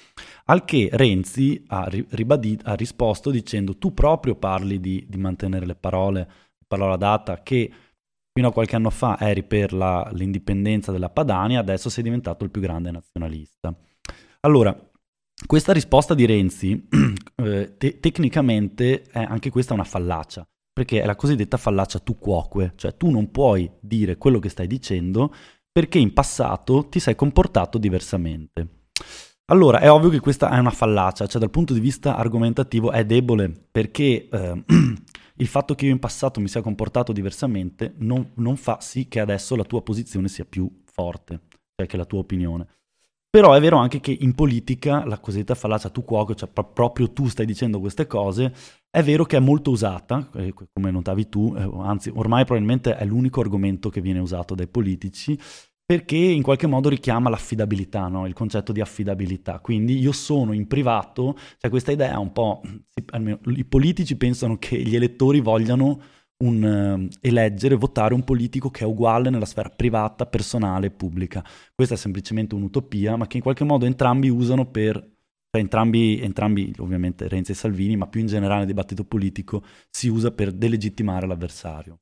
Al 0.47 0.65
che 0.65 0.89
Renzi 0.91 1.63
ha, 1.69 1.89
ribadito, 1.89 2.69
ha 2.69 2.75
risposto 2.75 3.31
dicendo 3.31 3.77
tu 3.79 3.95
proprio 3.95 4.35
parli 4.35 4.81
di, 4.81 5.07
di 5.09 5.19
mantenere 5.19 5.67
le 5.67 5.77
parole, 5.77 6.29
parola 6.67 6.97
data 6.97 7.45
che 7.45 7.71
fino 8.37 8.49
a 8.49 8.53
qualche 8.53 8.77
anno 8.77 8.91
fa 8.91 9.17
eri 9.19 9.45
per 9.45 9.73
la, 9.73 10.07
l'indipendenza 10.13 10.93
della 10.93 11.09
Padania, 11.09 11.59
adesso 11.59 11.89
sei 11.89 12.03
diventato 12.03 12.45
il 12.45 12.51
più 12.51 12.61
grande 12.61 12.91
nazionalista. 12.91 13.75
Allora, 14.41 14.79
questa 15.47 15.73
risposta 15.73 16.13
di 16.13 16.27
Renzi 16.27 16.87
eh, 17.37 17.77
te- 17.79 17.99
tecnicamente 17.99 19.05
è 19.05 19.23
anche 19.23 19.49
questa 19.49 19.73
una 19.73 19.85
fallacia, 19.85 20.47
perché 20.71 21.01
è 21.01 21.07
la 21.07 21.17
cosiddetta 21.17 21.57
fallacia 21.57 21.99
tu 22.01 22.19
quoque, 22.19 22.75
cioè 22.77 22.95
tu 22.99 23.09
non 23.09 23.31
puoi 23.31 23.71
dire 23.81 24.19
quello 24.19 24.39
che 24.39 24.51
stai 24.51 24.67
dicendo 24.67 25.33
perché 25.73 25.99
in 25.99 26.13
passato 26.13 26.89
ti 26.91 27.01
sei 27.01 27.15
comportato 27.15 27.79
diversamente. 27.79 28.89
Allora, 29.47 29.81
è 29.81 29.91
ovvio 29.91 30.11
che 30.11 30.21
questa 30.21 30.51
è 30.51 30.59
una 30.59 30.69
fallacia, 30.69 31.27
cioè 31.27 31.41
dal 31.41 31.49
punto 31.49 31.73
di 31.73 31.81
vista 31.81 32.17
argomentativo 32.17 32.91
è 32.91 33.07
debole, 33.07 33.51
perché 33.71 34.29
eh, 34.29 34.65
il 35.37 35.47
fatto 35.47 35.75
che 35.75 35.87
io 35.87 35.93
in 35.93 35.99
passato 35.99 36.41
mi 36.41 36.49
sia 36.49 36.63
comportato 36.63 37.13
diversamente 37.13 37.95
non, 37.99 38.33
non 38.35 38.57
fa 38.57 38.81
sì 38.81 39.09
che 39.09 39.21
adesso 39.21 39.57
la 39.57 39.65
tua 39.65 39.83
posizione 39.83 40.29
sia 40.29 40.45
più 40.45 40.71
forte, 40.85 41.41
cioè 41.75 41.87
che 41.87 41.97
la 41.97 42.05
tua 42.05 42.21
opinione. 42.21 42.67
Però 43.29 43.53
è 43.53 43.61
vero 43.61 43.77
anche 43.77 44.01
che 44.01 44.17
in 44.19 44.35
politica 44.35 45.05
la 45.05 45.19
cosiddetta 45.19 45.55
fallacia 45.55 45.91
tu 45.91 46.05
cuoco, 46.05 46.35
cioè 46.35 46.49
pro- 46.49 46.71
proprio 46.73 47.13
tu 47.13 47.29
stai 47.29 47.45
dicendo 47.45 47.81
queste 47.81 48.07
cose, 48.07 48.55
è 48.89 49.03
vero 49.03 49.25
che 49.25 49.37
è 49.37 49.41
molto 49.41 49.71
usata, 49.71 50.31
eh, 50.37 50.55
come 50.73 50.91
notavi 50.91 51.29
tu, 51.29 51.55
eh, 51.55 51.69
anzi 51.83 52.11
ormai 52.15 52.45
probabilmente 52.45 52.97
è 52.97 53.05
l'unico 53.05 53.43
argomento 53.43 53.91
che 53.91 54.01
viene 54.01 54.21
usato 54.21 54.55
dai 54.55 54.69
politici, 54.69 55.39
perché 55.87 56.17
in 56.17 56.43
qualche 56.43 56.67
modo 56.67 56.89
richiama 56.89 57.31
l'affidabilità, 57.31 58.09
no? 58.09 58.27
il 58.27 58.33
concetto 58.33 58.73
di 58.73 58.81
affidabilità. 58.81 59.61
Quindi 59.61 59.97
io 59.97 60.11
sono 60.11 60.53
in 60.53 60.67
privato, 60.67 61.37
cioè 61.59 61.71
questa 61.71 61.93
idea 61.93 62.19
un 62.19 62.33
po', 62.33 62.61
almeno, 63.11 63.39
i 63.45 63.65
politici 63.65 64.17
pensano 64.17 64.59
che 64.59 64.83
gli 64.83 64.97
elettori 64.97 65.39
vogliano 65.39 66.01
un, 66.39 67.09
uh, 67.09 67.17
eleggere, 67.21 67.77
votare 67.77 68.15
un 68.15 68.25
politico 68.25 68.69
che 68.69 68.83
è 68.83 68.87
uguale 68.87 69.31
nella 69.31 69.47
sfera 69.47 69.71
privata, 69.71 70.27
personale 70.27 70.89
e 70.89 70.91
pubblica. 70.91 71.45
Questa 71.73 71.95
è 71.95 71.97
semplicemente 71.97 72.57
un'utopia, 72.57 73.15
ma 73.15 73.29
che 73.29 73.37
in 73.37 73.43
qualche 73.45 73.65
modo 73.65 73.87
entrambi 73.87 74.29
usano 74.29 74.69
per, 74.69 74.95
cioè 74.97 75.61
entrambi, 75.61 76.21
entrambi 76.21 76.75
ovviamente 76.79 77.29
Renzi 77.29 77.53
e 77.53 77.55
Salvini, 77.55 77.97
ma 77.97 78.09
più 78.09 78.21
in 78.21 78.27
generale 78.27 78.63
il 78.63 78.67
dibattito 78.67 79.05
politico, 79.05 79.63
si 79.89 80.09
usa 80.09 80.33
per 80.33 80.51
delegittimare 80.51 81.29
l'avversario. 81.29 82.01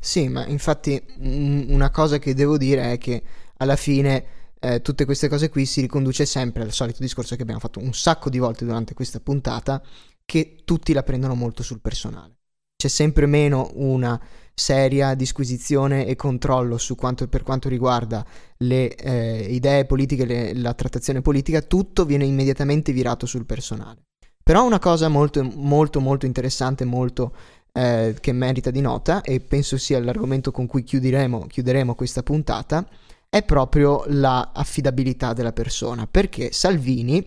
Sì, 0.00 0.28
ma 0.28 0.46
infatti 0.46 1.02
una 1.18 1.90
cosa 1.90 2.18
che 2.18 2.34
devo 2.34 2.56
dire 2.56 2.92
è 2.92 2.98
che 2.98 3.22
alla 3.58 3.76
fine 3.76 4.24
eh, 4.60 4.80
tutte 4.80 5.04
queste 5.04 5.28
cose 5.28 5.48
qui 5.48 5.66
si 5.66 5.80
riconduce 5.80 6.24
sempre 6.24 6.62
al 6.62 6.72
solito 6.72 6.98
discorso 7.00 7.34
che 7.36 7.42
abbiamo 7.42 7.60
fatto 7.60 7.80
un 7.80 7.92
sacco 7.92 8.30
di 8.30 8.38
volte 8.38 8.64
durante 8.64 8.94
questa 8.94 9.20
puntata, 9.20 9.82
che 10.24 10.58
tutti 10.64 10.92
la 10.92 11.02
prendono 11.02 11.34
molto 11.34 11.62
sul 11.62 11.80
personale. 11.80 12.36
C'è 12.76 12.88
sempre 12.88 13.26
meno 13.26 13.70
una 13.74 14.20
seria 14.54 15.14
disquisizione 15.14 16.06
e 16.06 16.14
controllo 16.14 16.78
su 16.78 16.94
quanto, 16.94 17.26
per 17.28 17.42
quanto 17.42 17.68
riguarda 17.68 18.24
le 18.58 18.94
eh, 18.94 19.46
idee 19.50 19.84
politiche, 19.84 20.24
le, 20.24 20.54
la 20.54 20.74
trattazione 20.74 21.22
politica, 21.22 21.62
tutto 21.62 22.04
viene 22.04 22.24
immediatamente 22.24 22.92
virato 22.92 23.26
sul 23.26 23.46
personale. 23.46 24.02
Però 24.42 24.64
una 24.64 24.80
cosa 24.80 25.08
molto, 25.08 25.42
molto, 25.42 26.00
molto 26.00 26.26
interessante, 26.26 26.84
molto 26.84 27.34
eh, 27.72 28.16
che 28.20 28.32
merita 28.32 28.70
di 28.70 28.80
nota 28.80 29.22
e 29.22 29.40
penso 29.40 29.76
sia 29.76 30.00
l'argomento 30.00 30.50
con 30.50 30.66
cui 30.66 30.82
chiuderemo, 30.82 31.46
chiuderemo 31.46 31.94
questa 31.94 32.22
puntata, 32.22 32.86
è 33.28 33.42
proprio 33.42 34.04
l'affidabilità 34.06 35.28
la 35.28 35.32
della 35.32 35.52
persona, 35.52 36.06
perché 36.06 36.52
Salvini 36.52 37.26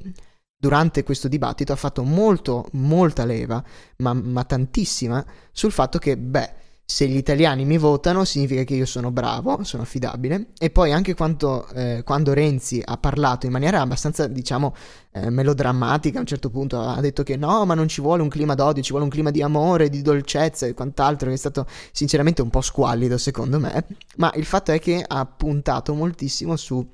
durante 0.55 1.03
questo 1.03 1.27
dibattito 1.27 1.73
ha 1.73 1.75
fatto 1.75 2.03
molto, 2.03 2.67
molta 2.73 3.25
leva, 3.25 3.63
ma, 3.97 4.13
ma 4.13 4.43
tantissima, 4.43 5.25
sul 5.51 5.71
fatto 5.71 5.97
che, 5.97 6.17
beh, 6.17 6.53
se 6.87 7.07
gli 7.07 7.17
italiani 7.17 7.65
mi 7.65 7.79
votano 7.79 8.25
significa 8.25 8.63
che 8.63 8.75
io 8.75 8.85
sono 8.85 9.09
bravo, 9.09 9.63
sono 9.63 9.81
affidabile. 9.81 10.49
E 10.59 10.69
poi 10.69 10.91
anche 10.91 11.15
quando, 11.15 11.67
eh, 11.69 12.03
quando 12.05 12.33
Renzi 12.33 12.79
ha 12.85 12.97
parlato 12.97 13.47
in 13.47 13.51
maniera 13.51 13.81
abbastanza 13.81 14.27
diciamo 14.27 14.75
eh, 15.11 15.31
melodrammatica 15.31 16.17
a 16.17 16.21
un 16.21 16.27
certo 16.27 16.51
punto 16.51 16.79
ha 16.79 17.01
detto 17.01 17.23
che 17.23 17.37
no 17.37 17.65
ma 17.65 17.73
non 17.73 17.87
ci 17.87 18.01
vuole 18.01 18.21
un 18.21 18.29
clima 18.29 18.53
d'odio, 18.53 18.83
ci 18.83 18.91
vuole 18.91 19.05
un 19.05 19.09
clima 19.09 19.31
di 19.31 19.41
amore, 19.41 19.89
di 19.89 20.03
dolcezza 20.03 20.67
e 20.67 20.75
quant'altro 20.75 21.29
che 21.29 21.33
è 21.33 21.37
stato 21.37 21.65
sinceramente 21.91 22.43
un 22.43 22.51
po' 22.51 22.61
squallido 22.61 23.17
secondo 23.17 23.59
me. 23.59 23.85
Ma 24.17 24.31
il 24.35 24.45
fatto 24.45 24.71
è 24.71 24.79
che 24.79 25.03
ha 25.05 25.25
puntato 25.25 25.95
moltissimo 25.95 26.55
su 26.55 26.87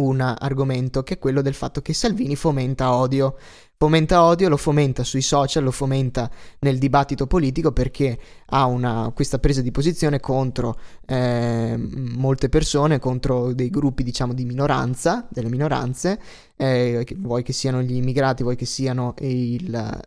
un 0.00 0.20
argomento 0.20 1.02
che 1.02 1.14
è 1.14 1.18
quello 1.18 1.42
del 1.42 1.52
fatto 1.52 1.82
che 1.82 1.92
Salvini 1.92 2.36
fomenta 2.36 2.94
odio 2.94 3.36
fomenta 3.82 4.24
odio, 4.24 4.50
lo 4.50 4.58
fomenta 4.58 5.04
sui 5.04 5.22
social, 5.22 5.64
lo 5.64 5.70
fomenta 5.70 6.30
nel 6.58 6.76
dibattito 6.76 7.26
politico 7.26 7.72
perché 7.72 8.18
ha 8.48 8.66
una, 8.66 9.10
questa 9.14 9.38
presa 9.38 9.62
di 9.62 9.70
posizione 9.70 10.20
contro 10.20 10.78
eh, 11.06 11.76
molte 11.78 12.50
persone, 12.50 12.98
contro 12.98 13.54
dei 13.54 13.70
gruppi 13.70 14.02
diciamo 14.02 14.34
di 14.34 14.44
minoranza, 14.44 15.26
delle 15.30 15.48
minoranze, 15.48 16.20
eh, 16.56 17.06
vuoi 17.16 17.42
che 17.42 17.54
siano 17.54 17.80
gli 17.80 17.94
immigrati, 17.94 18.42
vuoi 18.42 18.56
che 18.56 18.66
siano 18.66 19.14
il, 19.20 19.74
eh, 19.74 20.02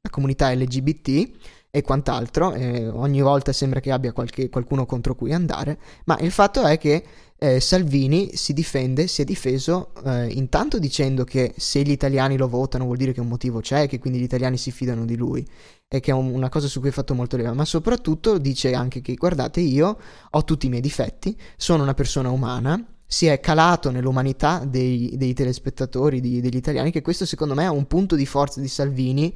la 0.00 0.10
comunità 0.10 0.52
LGBT 0.52 1.30
e 1.70 1.82
quant'altro, 1.82 2.52
eh, 2.52 2.88
ogni 2.88 3.20
volta 3.20 3.52
sembra 3.52 3.78
che 3.78 3.92
abbia 3.92 4.12
qualche, 4.12 4.48
qualcuno 4.48 4.86
contro 4.86 5.14
cui 5.14 5.32
andare, 5.32 5.78
ma 6.06 6.18
il 6.18 6.32
fatto 6.32 6.64
è 6.64 6.78
che 6.78 7.04
eh, 7.42 7.58
Salvini 7.58 8.36
si 8.36 8.52
difende, 8.52 9.08
si 9.08 9.20
è 9.20 9.24
difeso 9.24 9.90
eh, 10.04 10.28
intanto 10.28 10.78
dicendo 10.78 11.24
che 11.24 11.52
se 11.56 11.82
gli 11.82 11.90
italiani 11.90 12.36
lo 12.36 12.46
votano 12.46 12.84
vuol 12.84 12.96
dire 12.96 13.12
che 13.12 13.20
un 13.20 13.26
motivo 13.26 13.58
c'è, 13.58 13.88
che 13.88 13.98
quindi 13.98 14.20
gli 14.20 14.22
italiani 14.22 14.56
si 14.56 14.70
fidano 14.70 15.04
di 15.04 15.16
lui 15.16 15.44
e 15.88 15.98
che 15.98 16.12
è 16.12 16.14
un, 16.14 16.30
una 16.32 16.48
cosa 16.48 16.68
su 16.68 16.78
cui 16.78 16.90
ha 16.90 16.92
fatto 16.92 17.14
molto 17.14 17.36
leva, 17.36 17.52
ma 17.52 17.64
soprattutto 17.64 18.38
dice 18.38 18.74
anche 18.74 19.00
che 19.00 19.14
guardate 19.14 19.58
io 19.58 19.98
ho 20.30 20.44
tutti 20.44 20.66
i 20.66 20.68
miei 20.68 20.80
difetti, 20.80 21.36
sono 21.56 21.82
una 21.82 21.94
persona 21.94 22.30
umana, 22.30 22.80
si 23.04 23.26
è 23.26 23.40
calato 23.40 23.90
nell'umanità 23.90 24.64
dei, 24.64 25.16
dei 25.16 25.34
telespettatori, 25.34 26.20
di, 26.20 26.40
degli 26.40 26.54
italiani, 26.54 26.92
che 26.92 27.02
questo 27.02 27.26
secondo 27.26 27.54
me 27.54 27.64
è 27.64 27.70
un 27.70 27.88
punto 27.88 28.14
di 28.14 28.24
forza 28.24 28.60
di 28.60 28.68
Salvini 28.68 29.34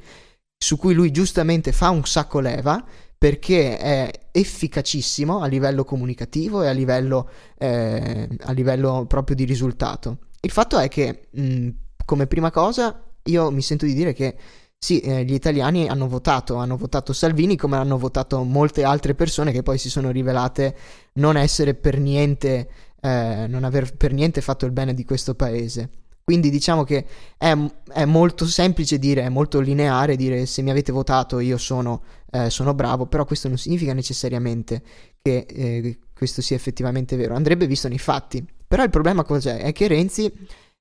su 0.57 0.77
cui 0.77 0.93
lui 0.93 1.11
giustamente 1.11 1.73
fa 1.73 1.89
un 1.89 2.05
sacco 2.05 2.39
leva 2.39 2.81
perché 3.17 3.77
è 3.77 4.11
efficacissimo 4.31 5.41
a 5.41 5.47
livello 5.47 5.83
comunicativo 5.83 6.61
e 6.61 6.67
a 6.67 6.71
livello, 6.71 7.29
eh, 7.57 8.27
a 8.41 8.51
livello 8.51 9.05
proprio 9.07 9.35
di 9.35 9.43
risultato. 9.43 10.19
Il 10.41 10.51
fatto 10.51 10.77
è 10.77 10.87
che, 10.87 11.27
mh, 11.31 11.69
come 12.05 12.27
prima 12.27 12.51
cosa, 12.51 13.03
io 13.23 13.51
mi 13.51 13.61
sento 13.61 13.85
di 13.85 13.93
dire 13.93 14.13
che 14.13 14.35
sì, 14.79 14.99
eh, 14.99 15.23
gli 15.25 15.33
italiani 15.33 15.87
hanno 15.87 16.07
votato, 16.07 16.55
hanno 16.55 16.77
votato 16.77 17.11
Salvini 17.11 17.57
come 17.57 17.77
hanno 17.77 17.97
votato 17.97 18.43
molte 18.43 18.83
altre 18.83 19.15
persone 19.15 19.51
che 19.51 19.63
poi 19.63 19.79
si 19.79 19.89
sono 19.89 20.11
rivelate 20.11 20.75
non 21.13 21.35
essere 21.35 21.73
per 21.73 21.99
niente 21.99 22.69
eh, 23.01 23.45
non 23.47 23.63
aver 23.63 23.95
per 23.95 24.11
niente 24.11 24.41
fatto 24.41 24.65
il 24.65 24.71
bene 24.71 24.93
di 24.93 25.05
questo 25.05 25.35
paese. 25.35 25.89
Quindi 26.23 26.49
diciamo 26.49 26.83
che 26.83 27.05
è, 27.37 27.55
è, 27.93 28.03
molto 28.03 28.45
semplice 28.45 28.99
dire, 28.99 29.23
è 29.23 29.29
molto 29.29 29.61
lineare 29.61 30.17
dire 30.17 30.45
se 30.45 30.61
mi 30.61 30.69
avete 30.69 30.91
votato 30.91 31.39
io 31.39 31.57
sono, 31.57 32.01
eh, 32.31 32.49
sono 32.49 32.73
bravo, 32.73 33.05
però 33.07 33.25
questo 33.25 33.47
non 33.47 33.57
significa 33.57 33.93
necessariamente 33.93 34.81
che 35.21 35.45
eh, 35.47 35.99
questo 36.13 36.41
sia 36.41 36.55
effettivamente 36.55 37.15
vero, 37.15 37.35
andrebbe 37.35 37.67
visto 37.67 37.87
nei 37.87 37.99
fatti. 37.99 38.45
Però 38.67 38.83
il 38.83 38.89
problema 38.89 39.23
cos'è? 39.23 39.59
È 39.59 39.71
che 39.71 39.87
Renzi 39.87 40.31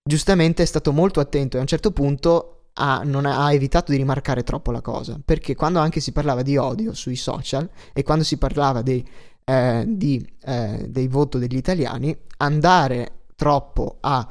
giustamente 0.03 0.63
è 0.63 0.67
stato 0.67 0.93
molto 0.93 1.21
attento 1.21 1.57
e 1.57 1.59
a 1.59 1.63
un 1.63 1.69
certo 1.69 1.93
punto 1.93 2.71
ha, 2.75 3.01
ha, 3.01 3.53
evitato 3.53 3.93
di 3.93 3.99
rimarcare 3.99 4.43
troppo 4.43 4.71
la 4.71 4.81
cosa, 4.81 5.19
perché 5.25 5.55
quando 5.55 5.79
anche 5.79 6.01
si 6.01 6.13
parlava 6.13 6.43
di 6.43 6.57
odio 6.57 6.93
sui 6.95 7.17
social 7.17 7.69
e 7.93 8.03
quando 8.03 8.25
si 8.25 8.37
parlava 8.37 8.83
dei 8.83 9.05
eh, 9.49 9.85
di, 9.87 10.29
eh, 10.45 10.87
del 10.89 11.09
voto 11.09 11.39
degli 11.39 11.57
italiani, 11.57 12.17
andare 12.39 13.27
troppo 13.37 13.99
a 14.01 14.27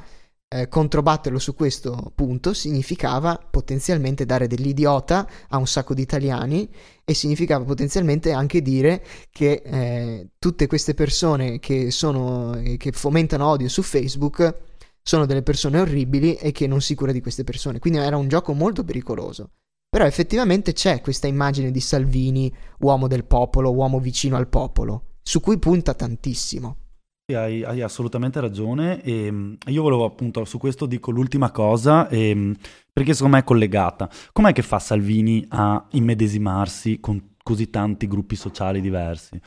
eh, 0.48 0.68
controbatterlo 0.68 1.38
su 1.38 1.54
questo 1.54 2.12
punto 2.14 2.54
significava 2.54 3.36
potenzialmente 3.50 4.24
dare 4.24 4.46
dell'idiota 4.46 5.28
a 5.48 5.56
un 5.56 5.66
sacco 5.66 5.92
di 5.92 6.02
italiani 6.02 6.68
e 7.04 7.14
significava 7.14 7.64
potenzialmente 7.64 8.32
anche 8.32 8.62
dire 8.62 9.04
che 9.30 9.62
eh, 9.64 10.28
tutte 10.38 10.66
queste 10.66 10.94
persone 10.94 11.58
che, 11.58 11.90
sono, 11.90 12.60
che 12.76 12.92
fomentano 12.92 13.46
odio 13.46 13.68
su 13.68 13.82
Facebook 13.82 14.54
sono 15.02 15.26
delle 15.26 15.42
persone 15.42 15.80
orribili 15.80 16.34
e 16.34 16.52
che 16.52 16.66
non 16.66 16.80
si 16.80 16.94
cura 16.94 17.12
di 17.12 17.20
queste 17.20 17.44
persone. 17.44 17.78
Quindi 17.78 18.00
era 18.00 18.16
un 18.16 18.28
gioco 18.28 18.52
molto 18.52 18.84
pericoloso. 18.84 19.50
Però 19.88 20.04
effettivamente 20.04 20.72
c'è 20.72 21.00
questa 21.00 21.28
immagine 21.28 21.70
di 21.70 21.80
Salvini, 21.80 22.52
uomo 22.80 23.06
del 23.06 23.24
popolo, 23.24 23.72
uomo 23.72 24.00
vicino 24.00 24.36
al 24.36 24.48
popolo, 24.48 25.16
su 25.22 25.40
cui 25.40 25.58
punta 25.58 25.94
tantissimo. 25.94 26.85
Hai, 27.28 27.64
hai, 27.64 27.82
assolutamente 27.82 28.38
ragione 28.38 29.02
e 29.02 29.32
mm, 29.32 29.54
io 29.66 29.82
volevo 29.82 30.04
appunto 30.04 30.44
su 30.44 30.58
questo 30.58 30.86
dico 30.86 31.10
l'ultima 31.10 31.50
cosa 31.50 32.06
e, 32.06 32.32
mm, 32.32 32.52
perché 32.92 33.14
secondo 33.14 33.34
me 33.34 33.42
è 33.42 33.44
collegata. 33.44 34.08
Com'è 34.30 34.52
che 34.52 34.62
fa 34.62 34.78
Salvini 34.78 35.44
a 35.48 35.84
immedesimarsi 35.90 37.00
con 37.00 37.34
così 37.42 37.68
tanti 37.68 38.06
gruppi 38.06 38.36
sociali 38.36 38.80
diversi? 38.80 39.40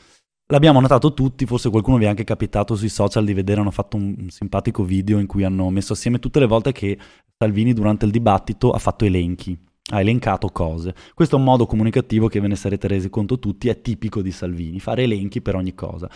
L'abbiamo 0.48 0.78
notato 0.78 1.14
tutti, 1.14 1.46
forse 1.46 1.70
qualcuno 1.70 1.96
vi 1.96 2.04
è 2.04 2.08
anche 2.08 2.24
capitato 2.24 2.76
sui 2.76 2.90
social 2.90 3.24
di 3.24 3.32
vedere, 3.32 3.62
hanno 3.62 3.70
fatto 3.70 3.96
un, 3.96 4.14
un 4.18 4.28
simpatico 4.28 4.84
video 4.84 5.18
in 5.18 5.26
cui 5.26 5.44
hanno 5.44 5.70
messo 5.70 5.94
assieme 5.94 6.18
tutte 6.18 6.38
le 6.38 6.46
volte 6.46 6.72
che 6.72 6.98
Salvini 7.38 7.72
durante 7.72 8.04
il 8.04 8.10
dibattito 8.10 8.72
ha 8.72 8.78
fatto 8.78 9.06
elenchi 9.06 9.58
ha 9.90 10.00
elencato 10.00 10.48
cose. 10.48 10.94
Questo 11.14 11.36
è 11.36 11.38
un 11.38 11.44
modo 11.44 11.66
comunicativo 11.66 12.28
che 12.28 12.40
ve 12.40 12.48
ne 12.48 12.56
sarete 12.56 12.88
resi 12.88 13.10
conto 13.10 13.38
tutti, 13.38 13.68
è 13.68 13.80
tipico 13.80 14.22
di 14.22 14.30
Salvini, 14.30 14.80
fare 14.80 15.02
elenchi 15.02 15.40
per 15.40 15.54
ogni 15.54 15.74
cosa. 15.74 16.08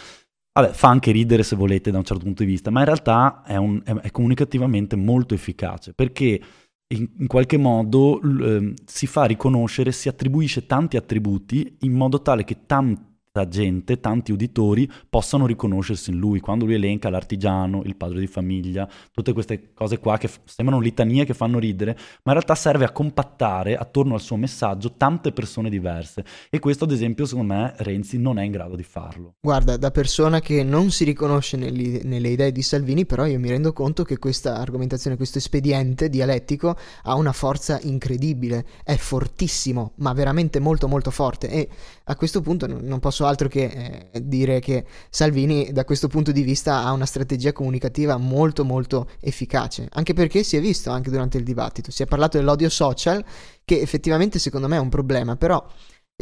Vabbè, 0.57 0.73
fa 0.73 0.89
anche 0.89 1.11
ridere 1.11 1.43
se 1.43 1.57
volete 1.57 1.91
da 1.91 1.99
un 1.99 2.05
certo 2.05 2.23
punto 2.23 2.45
di 2.45 2.49
vista, 2.49 2.71
ma 2.71 2.79
in 2.79 2.85
realtà 2.87 3.43
è, 3.45 3.57
un, 3.57 3.83
è, 3.85 3.93
è 3.93 4.11
comunicativamente 4.13 4.95
molto 4.95 5.35
efficace 5.35 5.93
perché 5.95 6.41
in, 6.87 7.11
in 7.19 7.27
qualche 7.27 7.57
modo 7.57 8.21
eh, 8.23 8.73
si 8.85 9.09
fa 9.09 9.25
riconoscere, 9.25 9.91
si 9.91 10.09
attribuisce 10.09 10.67
tanti 10.67 10.97
attributi 10.97 11.79
in 11.81 11.93
modo 11.93 12.23
tale 12.23 12.45
che 12.45 12.67
tanti 12.67 13.14
gente, 13.49 13.99
tanti 13.99 14.31
uditori 14.31 14.89
possano 15.11 15.45
riconoscersi 15.45 16.11
in 16.11 16.19
lui, 16.19 16.39
quando 16.39 16.67
lui 16.67 16.75
elenca 16.75 17.11
l'artigiano, 17.11 17.83
il 17.85 17.97
padre 17.97 18.21
di 18.21 18.29
famiglia, 18.29 18.89
tutte 19.11 19.33
queste 19.33 19.73
cose 19.75 19.99
qua 19.99 20.17
che 20.19 20.29
f- 20.29 20.39
sembrano 20.45 20.81
litanie 20.81 21.25
che 21.25 21.35
fanno 21.35 21.59
ridere, 21.59 21.95
ma 21.95 22.31
in 22.31 22.33
realtà 22.35 22.55
serve 22.55 22.85
a 22.85 22.93
compattare 22.93 23.77
attorno 23.77 24.15
al 24.15 24.21
suo 24.21 24.37
messaggio 24.37 24.93
tante 24.93 25.33
persone 25.33 25.69
diverse. 25.69 26.25
E 26.49 26.61
questo 26.61 26.85
ad 26.85 26.93
esempio 26.93 27.27
secondo 27.27 27.55
me 27.55 27.75
Renzi 27.79 28.19
non 28.19 28.39
è 28.39 28.45
in 28.45 28.53
grado 28.53 28.77
di 28.77 28.85
farlo. 28.85 29.35
Guarda, 29.41 29.77
da 29.77 29.91
persona 29.91 30.39
che 30.41 30.63
non 30.63 30.93
si 30.93 31.03
riconosce 31.03 31.57
nelle, 31.57 32.03
nelle 32.05 32.29
idee 32.29 32.53
di 32.53 32.63
Salvini, 32.63 33.05
però 33.05 33.27
io 33.27 33.41
mi 33.41 33.49
rendo 33.49 33.73
conto 33.73 34.05
che 34.05 34.19
questa 34.19 34.59
argomentazione, 34.59 35.17
questo 35.17 35.39
espediente 35.39 36.09
dialettico 36.09 36.77
ha 37.03 37.15
una 37.17 37.33
forza 37.33 37.81
incredibile, 37.83 38.65
è 38.85 38.95
fortissimo, 38.95 39.95
ma 39.97 40.13
veramente 40.13 40.61
molto 40.61 40.87
molto 40.87 41.11
forte. 41.11 41.49
E 41.49 41.69
a 42.05 42.15
questo 42.15 42.41
punto 42.41 42.69
non 42.69 43.01
posso 43.01 43.23
altro 43.27 43.49
che 43.49 44.11
eh, 44.13 44.23
dire 44.23 44.61
che 44.61 44.85
Salvini 45.11 45.73
da 45.73 45.85
questo 45.85 46.09
punto 46.09 46.33
di 46.33 46.43
vista 46.43 46.85
ha 46.85 46.93
una 46.93 47.07
strategia 47.07 47.53
comunicativa 47.53 48.17
molto 48.17 48.65
molto 48.65 49.09
efficace, 49.21 49.89
anche 49.93 50.15
perché 50.15 50.43
si 50.43 50.57
è 50.57 50.61
visto 50.61 50.91
anche 50.91 51.11
durante 51.11 51.39
il 51.39 51.45
dibattito, 51.45 51.91
si 51.91 52.03
è 52.03 52.07
parlato 52.07 52.39
dell'odio 52.39 52.69
social 52.69 53.25
che 53.65 53.81
effettivamente 53.81 54.39
secondo 54.39 54.69
me 54.69 54.77
è 54.77 54.81
un 54.81 54.89
problema, 54.89 55.37
però 55.37 55.65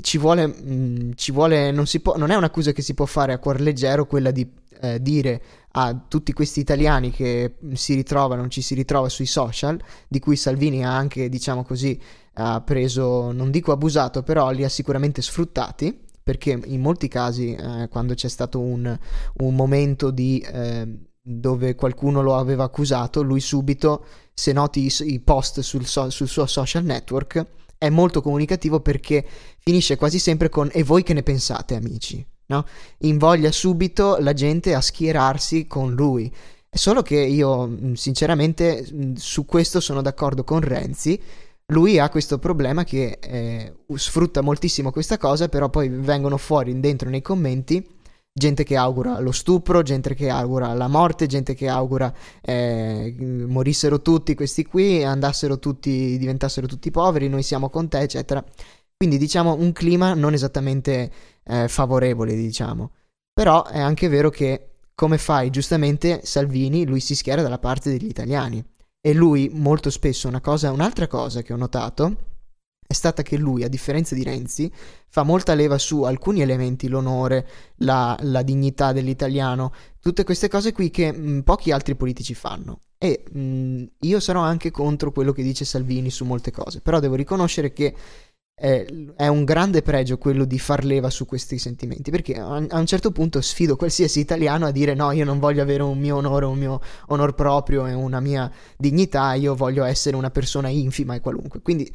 ci 0.00 0.16
vuole, 0.18 0.46
mh, 0.46 0.54
mm, 0.64 1.10
ci 1.14 1.32
vuole 1.32 1.70
non, 1.70 1.84
può, 2.02 2.16
non, 2.16 2.30
è 2.30 2.36
un'accusa 2.36 2.72
che 2.72 2.82
si 2.82 2.94
può 2.94 3.04
fare 3.04 3.32
a 3.32 3.38
cuor 3.38 3.60
leggero 3.60 4.06
quella 4.06 4.30
di 4.30 4.48
eh, 4.80 5.00
dire 5.00 5.42
a 5.72 6.04
tutti 6.08 6.32
questi 6.32 6.60
italiani 6.60 7.10
che 7.10 7.56
si 7.74 7.94
ritrovano, 7.94 8.48
ci 8.48 8.62
si 8.62 8.74
ritrova 8.74 9.08
sui 9.08 9.26
social, 9.26 9.80
di 10.08 10.18
cui 10.18 10.36
Salvini 10.36 10.84
ha 10.84 10.94
anche, 10.94 11.28
diciamo 11.28 11.62
così, 11.62 11.98
ha 12.34 12.60
preso, 12.62 13.32
non 13.32 13.50
dico 13.50 13.72
abusato, 13.72 14.22
però 14.22 14.50
li 14.50 14.64
ha 14.64 14.68
sicuramente 14.68 15.22
sfruttati 15.22 16.10
perché 16.22 16.60
in 16.64 16.80
molti 16.80 17.08
casi 17.08 17.54
eh, 17.54 17.88
quando 17.88 18.14
c'è 18.14 18.28
stato 18.28 18.60
un, 18.60 18.98
un 19.38 19.54
momento 19.54 20.10
di, 20.10 20.38
eh, 20.40 20.86
dove 21.22 21.74
qualcuno 21.74 22.22
lo 22.22 22.36
aveva 22.36 22.64
accusato, 22.64 23.22
lui 23.22 23.40
subito, 23.40 24.04
se 24.34 24.52
noti 24.52 24.92
i, 25.00 25.20
post 25.20 25.60
sul, 25.60 25.86
so, 25.86 26.10
sul 26.10 26.28
suo 26.28 26.46
social 26.46 26.84
network, 26.84 27.46
è 27.78 27.88
molto 27.88 28.22
comunicativo 28.22 28.80
perché 28.80 29.24
finisce 29.58 29.96
quasi 29.96 30.18
sempre 30.18 30.48
con 30.48 30.68
e 30.72 30.84
voi 30.84 31.02
che 31.02 31.14
ne 31.14 31.22
pensate 31.22 31.74
amici? 31.74 32.24
No? 32.46 32.64
Invoglia 32.98 33.50
subito 33.50 34.18
la 34.18 34.32
gente 34.32 34.74
a 34.74 34.80
schierarsi 34.80 35.66
con 35.66 35.92
lui. 35.92 36.32
Solo 36.74 37.02
che 37.02 37.16
io 37.16 37.94
sinceramente 37.94 39.14
su 39.16 39.44
questo 39.44 39.80
sono 39.80 40.00
d'accordo 40.00 40.42
con 40.42 40.60
Renzi 40.60 41.20
lui 41.72 41.98
ha 41.98 42.08
questo 42.08 42.38
problema 42.38 42.84
che 42.84 43.18
eh, 43.20 43.74
sfrutta 43.94 44.40
moltissimo 44.42 44.90
questa 44.90 45.18
cosa, 45.18 45.48
però 45.48 45.68
poi 45.68 45.88
vengono 45.88 46.36
fuori 46.36 46.78
dentro 46.78 47.08
nei 47.08 47.22
commenti 47.22 48.00
gente 48.32 48.64
che 48.64 48.76
augura 48.76 49.20
lo 49.20 49.32
stupro, 49.32 49.82
gente 49.82 50.14
che 50.14 50.30
augura 50.30 50.72
la 50.72 50.88
morte, 50.88 51.26
gente 51.26 51.54
che 51.54 51.68
augura 51.68 52.12
eh, 52.40 53.14
morissero 53.46 54.00
tutti 54.00 54.34
questi 54.34 54.64
qui, 54.64 55.04
andassero 55.04 55.58
tutti, 55.58 56.16
diventassero 56.18 56.66
tutti 56.66 56.90
poveri, 56.90 57.28
noi 57.28 57.42
siamo 57.42 57.68
con 57.68 57.88
te, 57.88 58.00
eccetera. 58.00 58.42
Quindi 58.96 59.18
diciamo 59.18 59.54
un 59.54 59.72
clima 59.72 60.14
non 60.14 60.32
esattamente 60.32 61.10
eh, 61.44 61.68
favorevole, 61.68 62.34
diciamo. 62.34 62.92
Però 63.32 63.64
è 63.64 63.78
anche 63.80 64.08
vero 64.08 64.30
che, 64.30 64.70
come 64.94 65.18
fai 65.18 65.50
giustamente 65.50 66.20
Salvini, 66.24 66.86
lui 66.86 67.00
si 67.00 67.14
schiera 67.14 67.42
dalla 67.42 67.58
parte 67.58 67.90
degli 67.90 68.08
italiani. 68.08 68.64
E 69.04 69.12
lui 69.12 69.50
molto 69.52 69.90
spesso 69.90 70.28
una 70.28 70.40
cosa, 70.40 70.70
un'altra 70.70 71.08
cosa 71.08 71.42
che 71.42 71.52
ho 71.52 71.56
notato 71.56 72.30
è 72.86 72.92
stata 72.92 73.22
che 73.22 73.36
lui, 73.36 73.64
a 73.64 73.68
differenza 73.68 74.14
di 74.14 74.22
Renzi, 74.22 74.70
fa 75.08 75.24
molta 75.24 75.54
leva 75.54 75.76
su 75.76 76.02
alcuni 76.02 76.40
elementi, 76.40 76.86
l'onore, 76.86 77.48
la, 77.78 78.16
la 78.20 78.42
dignità 78.42 78.92
dell'italiano, 78.92 79.72
tutte 79.98 80.22
queste 80.22 80.48
cose 80.48 80.72
qui 80.72 80.90
che 80.90 81.10
mh, 81.10 81.42
pochi 81.42 81.72
altri 81.72 81.96
politici 81.96 82.34
fanno. 82.34 82.80
E 82.98 83.24
mh, 83.28 83.84
io 84.00 84.20
sarò 84.20 84.40
anche 84.40 84.70
contro 84.70 85.10
quello 85.10 85.32
che 85.32 85.42
dice 85.42 85.64
Salvini 85.64 86.10
su 86.10 86.24
molte 86.24 86.52
cose, 86.52 86.80
però 86.80 87.00
devo 87.00 87.16
riconoscere 87.16 87.72
che 87.72 87.92
è, 88.54 88.84
è, 89.16 89.26
un 89.26 89.44
grande 89.44 89.82
pregio 89.82 90.18
quello 90.18 90.44
di 90.44 90.58
far 90.58 90.84
leva 90.84 91.10
su 91.10 91.26
questi 91.26 91.58
sentimenti, 91.58 92.10
perché 92.10 92.34
a, 92.38 92.56
a, 92.56 92.78
un 92.78 92.86
certo 92.86 93.10
punto 93.10 93.40
sfido 93.40 93.76
qualsiasi 93.76 94.20
italiano 94.20 94.66
a 94.66 94.70
dire 94.70 94.94
no, 94.94 95.10
io 95.12 95.24
non 95.24 95.38
voglio 95.38 95.62
avere 95.62 95.82
un 95.82 95.98
mio 95.98 96.16
onore, 96.16 96.46
un 96.46 96.58
mio 96.58 96.80
onor 97.08 97.34
proprio 97.34 97.86
e 97.86 97.94
una 97.94 98.20
mia 98.20 98.50
dignità, 98.76 99.34
io 99.34 99.54
voglio 99.54 99.84
essere 99.84 100.16
una 100.16 100.30
persona 100.30 100.68
infima 100.68 101.14
e 101.14 101.20
qualunque. 101.20 101.60
Quindi 101.60 101.90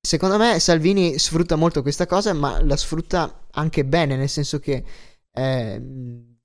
secondo 0.00 0.36
me 0.36 0.58
Salvini 0.58 1.18
sfrutta 1.18 1.56
molto 1.56 1.82
questa 1.82 2.06
cosa, 2.06 2.32
ma 2.32 2.62
la 2.62 2.76
sfrutta 2.76 3.46
anche 3.52 3.84
bene, 3.84 4.16
nel 4.16 4.28
senso 4.28 4.58
che 4.58 4.84
eh, 5.32 5.82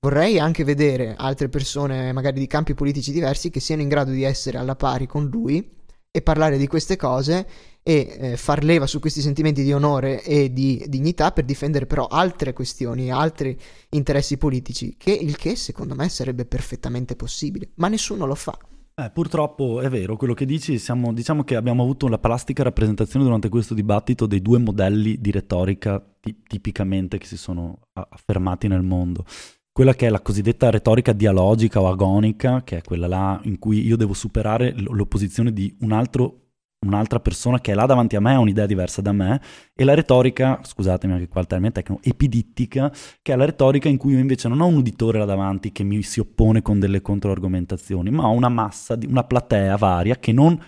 vorrei 0.00 0.38
anche 0.38 0.64
vedere 0.64 1.14
altre 1.16 1.48
persone, 1.48 2.12
magari 2.12 2.38
di 2.38 2.46
campi 2.46 2.74
politici 2.74 3.12
diversi, 3.12 3.50
che 3.50 3.60
siano 3.60 3.82
in 3.82 3.88
grado 3.88 4.12
di 4.12 4.22
essere 4.22 4.58
alla 4.58 4.76
pari 4.76 5.06
con 5.06 5.26
lui 5.26 5.76
e 6.10 6.22
parlare 6.22 6.56
di 6.56 6.66
queste 6.66 6.96
cose 6.96 7.46
e 7.88 8.18
eh, 8.20 8.36
far 8.36 8.64
leva 8.64 8.86
su 8.86 9.00
questi 9.00 9.22
sentimenti 9.22 9.62
di 9.62 9.72
onore 9.72 10.22
e 10.22 10.52
di 10.52 10.84
dignità 10.88 11.32
per 11.32 11.46
difendere 11.46 11.86
però 11.86 12.06
altre 12.06 12.52
questioni, 12.52 13.10
altri 13.10 13.58
interessi 13.88 14.36
politici, 14.36 14.94
che 14.98 15.10
il 15.10 15.38
che 15.38 15.56
secondo 15.56 15.94
me 15.94 16.10
sarebbe 16.10 16.44
perfettamente 16.44 17.16
possibile, 17.16 17.70
ma 17.76 17.88
nessuno 17.88 18.26
lo 18.26 18.34
fa. 18.34 18.58
Eh, 18.94 19.10
purtroppo 19.10 19.80
è 19.80 19.88
vero 19.88 20.18
quello 20.18 20.34
che 20.34 20.44
dici, 20.44 20.78
siamo, 20.78 21.14
diciamo 21.14 21.44
che 21.44 21.56
abbiamo 21.56 21.82
avuto 21.82 22.08
la 22.08 22.18
plastica 22.18 22.62
rappresentazione 22.62 23.24
durante 23.24 23.48
questo 23.48 23.72
dibattito 23.72 24.26
dei 24.26 24.42
due 24.42 24.58
modelli 24.58 25.18
di 25.18 25.30
retorica 25.30 25.98
t- 25.98 26.34
tipicamente 26.46 27.16
che 27.16 27.24
si 27.24 27.38
sono 27.38 27.78
affermati 27.94 28.68
nel 28.68 28.82
mondo. 28.82 29.24
Quella 29.72 29.94
che 29.94 30.08
è 30.08 30.10
la 30.10 30.20
cosiddetta 30.20 30.68
retorica 30.68 31.14
dialogica 31.14 31.80
o 31.80 31.88
agonica, 31.88 32.62
che 32.64 32.76
è 32.76 32.82
quella 32.82 33.06
là 33.06 33.40
in 33.44 33.58
cui 33.58 33.86
io 33.86 33.96
devo 33.96 34.12
superare 34.12 34.74
l'opposizione 34.76 35.54
di 35.54 35.74
un 35.80 35.92
altro 35.92 36.47
un'altra 36.86 37.18
persona 37.18 37.60
che 37.60 37.72
è 37.72 37.74
là 37.74 37.86
davanti 37.86 38.16
a 38.16 38.20
me 38.20 38.34
ha 38.34 38.38
un'idea 38.38 38.66
diversa 38.66 39.02
da 39.02 39.12
me 39.12 39.40
e 39.74 39.84
la 39.84 39.94
retorica, 39.94 40.60
scusatemi 40.62 41.12
anche 41.12 41.28
qua 41.28 41.40
il 41.40 41.46
termine 41.46 41.72
tecnico, 41.72 42.00
epidittica, 42.04 42.92
che 43.20 43.32
è 43.32 43.36
la 43.36 43.44
retorica 43.44 43.88
in 43.88 43.96
cui 43.96 44.12
io 44.12 44.18
invece 44.18 44.48
non 44.48 44.60
ho 44.60 44.66
un 44.66 44.76
uditore 44.76 45.18
là 45.18 45.24
davanti 45.24 45.72
che 45.72 45.82
mi 45.82 46.02
si 46.02 46.20
oppone 46.20 46.62
con 46.62 46.78
delle 46.78 47.02
controargomentazioni, 47.02 48.10
ma 48.10 48.28
ho 48.28 48.32
una 48.32 48.48
massa, 48.48 48.96
una 49.06 49.24
platea 49.24 49.76
varia 49.76 50.16
che 50.16 50.32
non, 50.32 50.60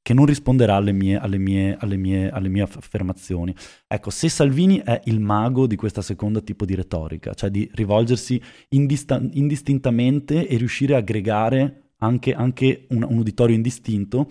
che 0.00 0.14
non 0.14 0.24
risponderà 0.24 0.76
alle 0.76 0.92
mie, 0.92 1.18
alle, 1.18 1.38
mie, 1.38 1.76
alle, 1.78 1.96
mie, 1.96 2.30
alle 2.30 2.48
mie 2.48 2.62
affermazioni. 2.62 3.54
Ecco, 3.86 4.08
se 4.08 4.30
Salvini 4.30 4.78
è 4.78 5.02
il 5.04 5.20
mago 5.20 5.66
di 5.66 5.76
questo 5.76 6.00
secondo 6.00 6.42
tipo 6.42 6.64
di 6.64 6.74
retorica, 6.74 7.34
cioè 7.34 7.50
di 7.50 7.68
rivolgersi 7.74 8.40
indista- 8.70 9.20
indistintamente 9.32 10.46
e 10.46 10.56
riuscire 10.56 10.94
a 10.94 10.98
aggregare 10.98 11.92
anche, 11.98 12.32
anche 12.32 12.86
un, 12.90 13.02
un 13.02 13.18
uditorio 13.18 13.54
indistinto, 13.54 14.30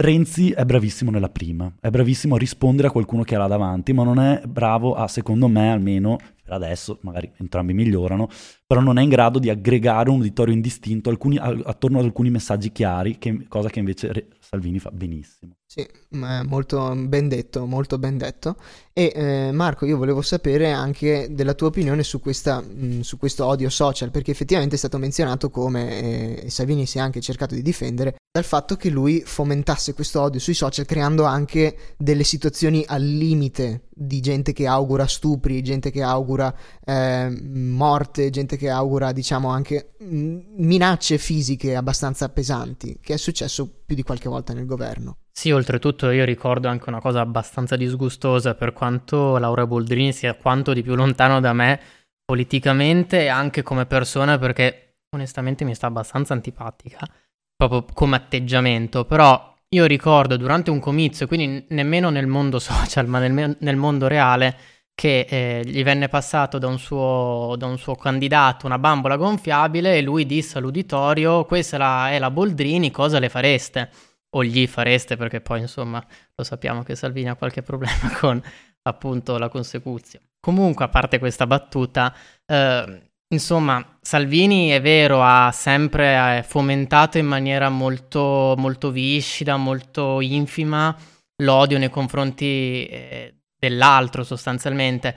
Renzi 0.00 0.50
è 0.50 0.64
bravissimo 0.64 1.10
nella 1.10 1.28
prima, 1.28 1.70
è 1.78 1.90
bravissimo 1.90 2.34
a 2.34 2.38
rispondere 2.38 2.88
a 2.88 2.90
qualcuno 2.90 3.22
che 3.22 3.34
ha 3.34 3.38
là 3.38 3.48
davanti, 3.48 3.92
ma 3.92 4.02
non 4.02 4.18
è 4.18 4.40
bravo 4.46 4.94
a, 4.94 5.06
secondo 5.06 5.46
me 5.46 5.70
almeno, 5.70 6.16
per 6.42 6.54
adesso, 6.54 7.00
magari 7.02 7.30
entrambi 7.36 7.74
migliorano, 7.74 8.26
però 8.66 8.80
non 8.80 8.96
è 8.96 9.02
in 9.02 9.10
grado 9.10 9.38
di 9.38 9.50
aggregare 9.50 10.08
un 10.08 10.20
uditorio 10.20 10.54
indistinto 10.54 11.10
alcuni, 11.10 11.36
attorno 11.36 11.98
ad 11.98 12.06
alcuni 12.06 12.30
messaggi 12.30 12.72
chiari, 12.72 13.18
che, 13.18 13.46
cosa 13.46 13.68
che 13.68 13.78
invece 13.78 14.28
Salvini 14.38 14.78
fa 14.78 14.90
benissimo. 14.90 15.59
Sì, 15.72 15.86
molto 16.08 16.92
ben 16.96 17.28
detto, 17.28 17.64
molto 17.64 17.96
ben 17.96 18.18
detto. 18.18 18.56
E 18.92 19.12
eh, 19.14 19.52
Marco, 19.52 19.86
io 19.86 19.98
volevo 19.98 20.20
sapere 20.20 20.72
anche 20.72 21.28
della 21.30 21.54
tua 21.54 21.68
opinione 21.68 22.02
su, 22.02 22.18
questa, 22.18 22.60
mh, 22.60 23.02
su 23.02 23.16
questo 23.18 23.46
odio 23.46 23.70
social, 23.70 24.10
perché 24.10 24.32
effettivamente 24.32 24.74
è 24.74 24.78
stato 24.78 24.98
menzionato 24.98 25.48
come, 25.48 26.40
eh, 26.42 26.50
Salvini 26.50 26.86
si 26.86 26.98
è 26.98 27.00
anche 27.00 27.20
cercato 27.20 27.54
di 27.54 27.62
difendere, 27.62 28.16
dal 28.32 28.42
fatto 28.42 28.74
che 28.74 28.90
lui 28.90 29.22
fomentasse 29.24 29.94
questo 29.94 30.20
odio 30.20 30.40
sui 30.40 30.54
social 30.54 30.86
creando 30.86 31.22
anche 31.22 31.94
delle 31.96 32.24
situazioni 32.24 32.84
al 32.88 33.04
limite 33.04 33.90
di 33.94 34.18
gente 34.18 34.52
che 34.52 34.66
augura 34.66 35.06
stupri, 35.06 35.62
gente 35.62 35.92
che 35.92 36.02
augura 36.02 36.52
eh, 36.84 37.30
morte, 37.48 38.30
gente 38.30 38.56
che 38.56 38.70
augura 38.70 39.12
diciamo 39.12 39.48
anche 39.48 39.92
minacce 40.00 41.16
fisiche 41.16 41.76
abbastanza 41.76 42.28
pesanti, 42.28 42.98
che 43.00 43.14
è 43.14 43.16
successo 43.16 43.70
più 43.86 43.94
di 43.94 44.02
qualche 44.02 44.28
volta 44.28 44.52
nel 44.52 44.66
governo. 44.66 45.18
Sì, 45.32 45.50
oltretutto 45.50 46.10
io 46.10 46.24
ricordo 46.24 46.68
anche 46.68 46.88
una 46.88 47.00
cosa 47.00 47.20
abbastanza 47.20 47.76
disgustosa 47.76 48.54
per 48.54 48.72
quanto 48.72 49.38
Laura 49.38 49.66
Boldrini 49.66 50.12
sia 50.12 50.34
quanto 50.34 50.72
di 50.72 50.82
più 50.82 50.94
lontano 50.94 51.40
da 51.40 51.52
me 51.52 51.80
politicamente 52.24 53.22
e 53.22 53.28
anche 53.28 53.62
come 53.62 53.86
persona 53.86 54.38
perché 54.38 54.98
onestamente 55.14 55.64
mi 55.64 55.74
sta 55.74 55.86
abbastanza 55.86 56.32
antipatica, 56.34 57.08
proprio 57.56 57.84
come 57.92 58.16
atteggiamento, 58.16 59.04
però 59.04 59.50
io 59.70 59.86
ricordo 59.86 60.36
durante 60.36 60.70
un 60.70 60.78
comizio, 60.78 61.26
quindi 61.26 61.64
nemmeno 61.70 62.10
nel 62.10 62.26
mondo 62.26 62.58
social, 62.60 63.06
ma 63.06 63.18
nel, 63.18 63.56
nel 63.58 63.76
mondo 63.76 64.06
reale, 64.06 64.56
che 64.94 65.26
eh, 65.28 65.62
gli 65.64 65.82
venne 65.82 66.08
passato 66.08 66.58
da 66.58 66.66
un, 66.66 66.78
suo, 66.78 67.54
da 67.56 67.66
un, 67.66 67.78
suo, 67.78 67.94
candidato 67.94 68.66
una 68.66 68.78
bambola 68.78 69.16
gonfiabile 69.16 69.96
e 69.96 70.02
lui 70.02 70.26
disse 70.26 70.58
all'uditorio 70.58 71.46
questa 71.46 71.76
è 71.76 71.78
la, 71.78 72.10
è 72.10 72.18
la 72.18 72.30
Boldrini, 72.30 72.90
cosa 72.90 73.18
le 73.18 73.30
fareste? 73.30 73.90
O 74.30 74.44
gli 74.44 74.66
fareste 74.66 75.16
perché 75.16 75.40
poi 75.40 75.60
insomma 75.60 76.04
lo 76.34 76.44
sappiamo 76.44 76.82
che 76.82 76.94
Salvini 76.94 77.28
ha 77.28 77.34
qualche 77.34 77.62
problema 77.62 78.12
con 78.18 78.42
appunto 78.82 79.38
la 79.38 79.48
consecuzione. 79.48 80.26
Comunque 80.40 80.84
a 80.84 80.88
parte 80.88 81.18
questa 81.18 81.46
battuta, 81.46 82.14
eh, 82.46 83.10
insomma 83.28 83.98
Salvini 84.00 84.70
è 84.70 84.80
vero 84.80 85.22
ha 85.22 85.50
sempre 85.52 86.44
fomentato 86.46 87.18
in 87.18 87.26
maniera 87.26 87.68
molto, 87.68 88.54
molto 88.56 88.90
viscida, 88.90 89.56
molto 89.56 90.20
infima 90.20 90.96
l'odio 91.42 91.78
nei 91.78 91.90
confronti 91.90 92.86
eh, 92.86 93.34
dell'altro 93.58 94.24
sostanzialmente. 94.24 95.16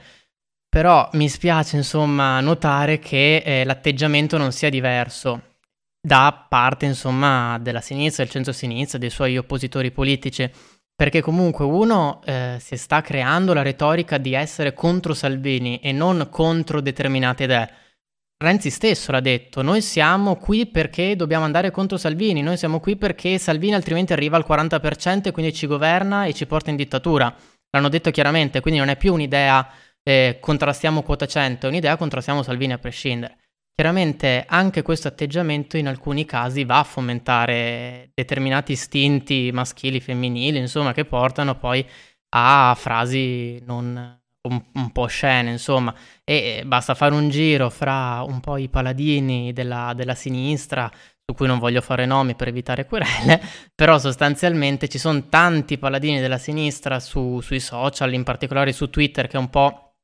Però 0.68 1.08
mi 1.14 1.30
spiace 1.30 1.78
insomma 1.78 2.40
notare 2.40 2.98
che 3.00 3.38
eh, 3.38 3.64
l'atteggiamento 3.64 4.38
non 4.38 4.52
sia 4.52 4.70
diverso 4.70 5.53
da 6.06 6.46
parte, 6.50 6.86
insomma, 6.86 7.58
della 7.60 7.80
sinistra, 7.80 8.24
del 8.24 8.34
centro-sinistra, 8.34 8.98
dei 8.98 9.10
suoi 9.10 9.38
oppositori 9.38 9.92
politici. 9.92 10.50
Perché 10.96 11.22
comunque 11.22 11.66
uno 11.66 12.22
eh, 12.24 12.58
si 12.60 12.78
sta 12.78 13.02
creando 13.02 13.54
la 13.54 13.62
retorica 13.64 14.18
di 14.18 14.34
essere 14.34 14.74
contro 14.74 15.14
Salvini 15.14 15.80
e 15.80 15.92
non 15.92 16.28
contro 16.30 16.82
determinate 16.82 17.44
idee. 17.46 17.70
Renzi 18.38 18.70
stesso 18.70 19.12
l'ha 19.12 19.22
detto, 19.22 19.62
noi 19.62 19.82
siamo 19.82 20.36
qui 20.36 20.66
perché 20.66 21.16
dobbiamo 21.16 21.46
andare 21.46 21.72
contro 21.72 21.98
Salvini, 21.98 22.42
noi 22.42 22.58
siamo 22.58 22.82
qui 22.82 22.98
perché 22.98 23.38
Salvini 23.38 23.74
altrimenti 23.74 24.12
arriva 24.12 24.36
al 24.36 24.46
40% 24.48 25.28
e 25.28 25.32
quindi 25.32 25.54
ci 25.54 25.66
governa 25.66 26.26
e 26.26 26.34
ci 26.34 26.46
porta 26.46 26.70
in 26.70 26.76
dittatura. 26.76 27.34
L'hanno 27.72 27.90
detto 27.90 28.12
chiaramente, 28.12 28.60
quindi 28.60 28.80
non 28.80 28.90
è 28.90 28.98
più 28.98 29.14
un'idea 29.14 29.68
eh, 30.04 30.38
contrastiamo 30.42 31.02
quota 31.02 31.26
100, 31.26 31.66
è 31.66 31.70
un'idea 31.70 31.96
contrastiamo 31.96 32.44
Salvini 32.44 32.74
a 32.74 32.78
prescindere. 32.78 33.38
Chiaramente 33.76 34.46
anche 34.48 34.84
questo 34.84 35.08
atteggiamento 35.08 35.78
in 35.78 35.88
alcuni 35.88 36.26
casi 36.26 36.64
va 36.64 36.80
a 36.80 36.84
fomentare 36.84 38.12
determinati 38.14 38.74
istinti 38.74 39.50
maschili, 39.52 40.00
femminili, 40.00 40.60
insomma, 40.60 40.94
che 40.94 41.06
portano 41.06 41.58
poi 41.58 41.84
a 42.36 42.76
frasi 42.78 43.60
non 43.66 44.22
un, 44.48 44.64
un 44.74 44.92
po' 44.92 45.06
scene, 45.08 45.52
insomma, 45.52 45.94
e 46.24 46.64
basta 46.66 46.94
fare 46.94 47.16
un 47.16 47.30
giro 47.30 47.70
fra 47.70 48.24
un 48.28 48.40
po' 48.42 48.58
i 48.58 48.70
paladini 48.70 49.54
della, 49.54 49.94
della 49.96 50.16
sinistra, 50.16 50.92
su 51.26 51.34
cui 51.34 51.48
non 51.48 51.60
voglio 51.60 51.82
fare 51.82 52.06
nomi 52.06 52.36
per 52.36 52.50
evitare 52.50 52.86
querele, 52.86 53.42
però 53.74 53.98
sostanzialmente 53.98 54.90
ci 54.90 54.98
sono 54.98 55.30
tanti 55.30 55.78
paladini 55.78 56.20
della 56.20 56.38
sinistra 56.38 57.00
su, 57.00 57.40
sui 57.42 57.60
social, 57.60 58.14
in 58.14 58.24
particolare 58.24 58.72
su 58.72 58.90
Twitter, 58.90 59.28
che 59.28 59.38
è 59.38 59.40
un 59.40 59.50
po' 59.50 59.96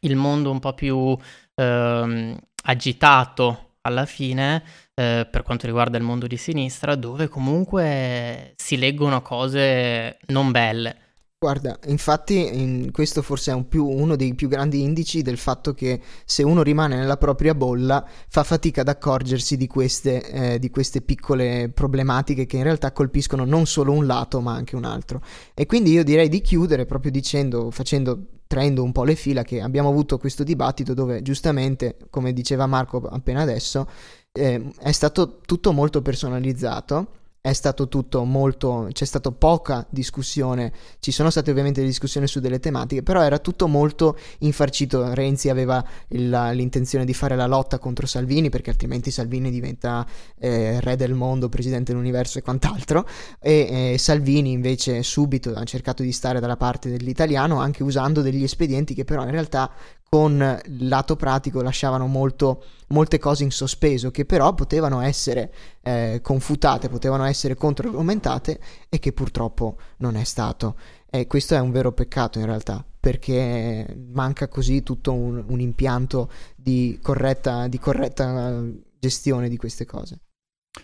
il 0.00 0.16
mondo 0.16 0.50
un 0.50 0.60
po' 0.60 0.74
più... 0.74 1.16
Ehm, 1.54 2.38
agitato 2.62 3.76
alla 3.82 4.06
fine 4.06 4.62
eh, 4.94 5.26
per 5.30 5.42
quanto 5.42 5.66
riguarda 5.66 5.98
il 5.98 6.04
mondo 6.04 6.26
di 6.26 6.36
sinistra, 6.36 6.94
dove 6.94 7.28
comunque 7.28 8.54
si 8.56 8.76
leggono 8.76 9.22
cose 9.22 10.18
non 10.26 10.50
belle. 10.50 10.96
Guarda, 11.42 11.76
infatti 11.86 12.36
in 12.56 12.92
questo 12.92 13.20
forse 13.20 13.50
è 13.50 13.54
un 13.54 13.66
più, 13.66 13.84
uno 13.84 14.14
dei 14.14 14.32
più 14.36 14.46
grandi 14.46 14.82
indici 14.82 15.22
del 15.22 15.38
fatto 15.38 15.74
che 15.74 16.00
se 16.24 16.44
uno 16.44 16.62
rimane 16.62 16.94
nella 16.94 17.16
propria 17.16 17.52
bolla 17.52 18.06
fa 18.28 18.44
fatica 18.44 18.82
ad 18.82 18.88
accorgersi 18.88 19.56
di 19.56 19.66
queste, 19.66 20.22
eh, 20.22 20.58
di 20.60 20.70
queste 20.70 21.00
piccole 21.00 21.68
problematiche 21.74 22.46
che 22.46 22.58
in 22.58 22.62
realtà 22.62 22.92
colpiscono 22.92 23.44
non 23.44 23.66
solo 23.66 23.90
un 23.90 24.06
lato 24.06 24.40
ma 24.40 24.54
anche 24.54 24.76
un 24.76 24.84
altro. 24.84 25.20
E 25.52 25.66
quindi 25.66 25.90
io 25.90 26.04
direi 26.04 26.28
di 26.28 26.40
chiudere 26.42 26.86
proprio 26.86 27.10
dicendo, 27.10 27.72
facendo 27.72 28.41
traendo 28.52 28.82
un 28.82 28.92
po' 28.92 29.04
le 29.04 29.14
fila 29.14 29.44
che 29.44 29.62
abbiamo 29.62 29.88
avuto 29.88 30.18
questo 30.18 30.44
dibattito 30.44 30.92
dove 30.92 31.22
giustamente, 31.22 31.96
come 32.10 32.34
diceva 32.34 32.66
Marco 32.66 32.98
appena 32.98 33.40
adesso, 33.40 33.88
eh, 34.30 34.62
è 34.78 34.92
stato 34.92 35.38
tutto 35.38 35.72
molto 35.72 36.02
personalizzato 36.02 37.06
è 37.44 37.54
stato 37.54 37.88
tutto 37.88 38.22
molto, 38.22 38.88
c'è 38.92 39.04
stata 39.04 39.32
poca 39.32 39.84
discussione, 39.90 40.72
ci 41.00 41.10
sono 41.10 41.28
state 41.28 41.50
ovviamente 41.50 41.82
discussioni 41.82 42.28
su 42.28 42.38
delle 42.38 42.60
tematiche, 42.60 43.02
però 43.02 43.20
era 43.20 43.40
tutto 43.40 43.66
molto 43.66 44.16
infarcito. 44.38 45.12
Renzi 45.12 45.48
aveva 45.48 45.84
il, 46.10 46.30
l'intenzione 46.30 47.04
di 47.04 47.12
fare 47.12 47.34
la 47.34 47.46
lotta 47.46 47.80
contro 47.80 48.06
Salvini 48.06 48.48
perché 48.48 48.70
altrimenti 48.70 49.10
Salvini 49.10 49.50
diventa 49.50 50.06
eh, 50.38 50.78
re 50.82 50.94
del 50.94 51.14
mondo, 51.14 51.48
presidente 51.48 51.90
dell'universo 51.90 52.38
e 52.38 52.42
quant'altro, 52.42 53.08
e 53.40 53.92
eh, 53.94 53.98
Salvini 53.98 54.52
invece 54.52 55.02
subito 55.02 55.52
ha 55.52 55.64
cercato 55.64 56.04
di 56.04 56.12
stare 56.12 56.38
dalla 56.38 56.56
parte 56.56 56.90
dell'italiano 56.90 57.58
anche 57.58 57.82
usando 57.82 58.22
degli 58.22 58.44
espedienti 58.44 58.94
che 58.94 59.04
però 59.04 59.24
in 59.24 59.32
realtà 59.32 59.68
con 60.14 60.60
il 60.66 60.88
lato 60.88 61.16
pratico 61.16 61.62
lasciavano 61.62 62.06
molto, 62.06 62.62
molte 62.88 63.18
cose 63.18 63.44
in 63.44 63.50
sospeso 63.50 64.10
che 64.10 64.26
però 64.26 64.52
potevano 64.52 65.00
essere 65.00 65.50
eh, 65.80 66.20
confutate, 66.22 66.90
potevano 66.90 67.24
essere 67.24 67.54
controargumentate 67.54 68.60
e 68.90 68.98
che 68.98 69.14
purtroppo 69.14 69.78
non 69.98 70.16
è 70.16 70.24
stato. 70.24 70.76
E 71.08 71.26
questo 71.26 71.54
è 71.54 71.60
un 71.60 71.70
vero 71.70 71.92
peccato 71.92 72.38
in 72.38 72.44
realtà, 72.44 72.84
perché 73.00 73.86
manca 74.12 74.48
così 74.48 74.82
tutto 74.82 75.14
un, 75.14 75.42
un 75.46 75.60
impianto 75.60 76.30
di 76.56 76.98
corretta, 77.00 77.66
di 77.66 77.78
corretta 77.78 78.62
gestione 78.98 79.48
di 79.48 79.56
queste 79.56 79.86
cose. 79.86 80.20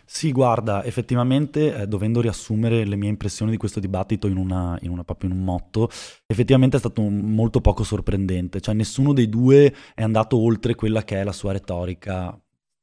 Sì, 0.04 0.32
guarda, 0.32 0.84
effettivamente, 0.84 1.74
eh, 1.74 1.86
dovendo 1.86 2.20
riassumere 2.20 2.84
le 2.84 2.96
mie 2.96 3.08
impressioni 3.08 3.50
di 3.50 3.56
questo 3.56 3.80
dibattito 3.80 4.26
in, 4.26 4.36
una, 4.36 4.76
in, 4.82 4.90
una, 4.90 5.02
proprio 5.02 5.30
in 5.30 5.36
un 5.36 5.44
motto, 5.44 5.88
effettivamente 6.26 6.76
è 6.76 6.78
stato 6.80 7.00
un, 7.00 7.16
molto 7.32 7.60
poco 7.62 7.84
sorprendente, 7.84 8.60
cioè 8.60 8.74
nessuno 8.74 9.14
dei 9.14 9.28
due 9.30 9.74
è 9.94 10.02
andato 10.02 10.36
oltre 10.38 10.74
quella 10.74 11.04
che 11.04 11.20
è 11.20 11.24
la 11.24 11.32
sua 11.32 11.52
retorica 11.52 12.38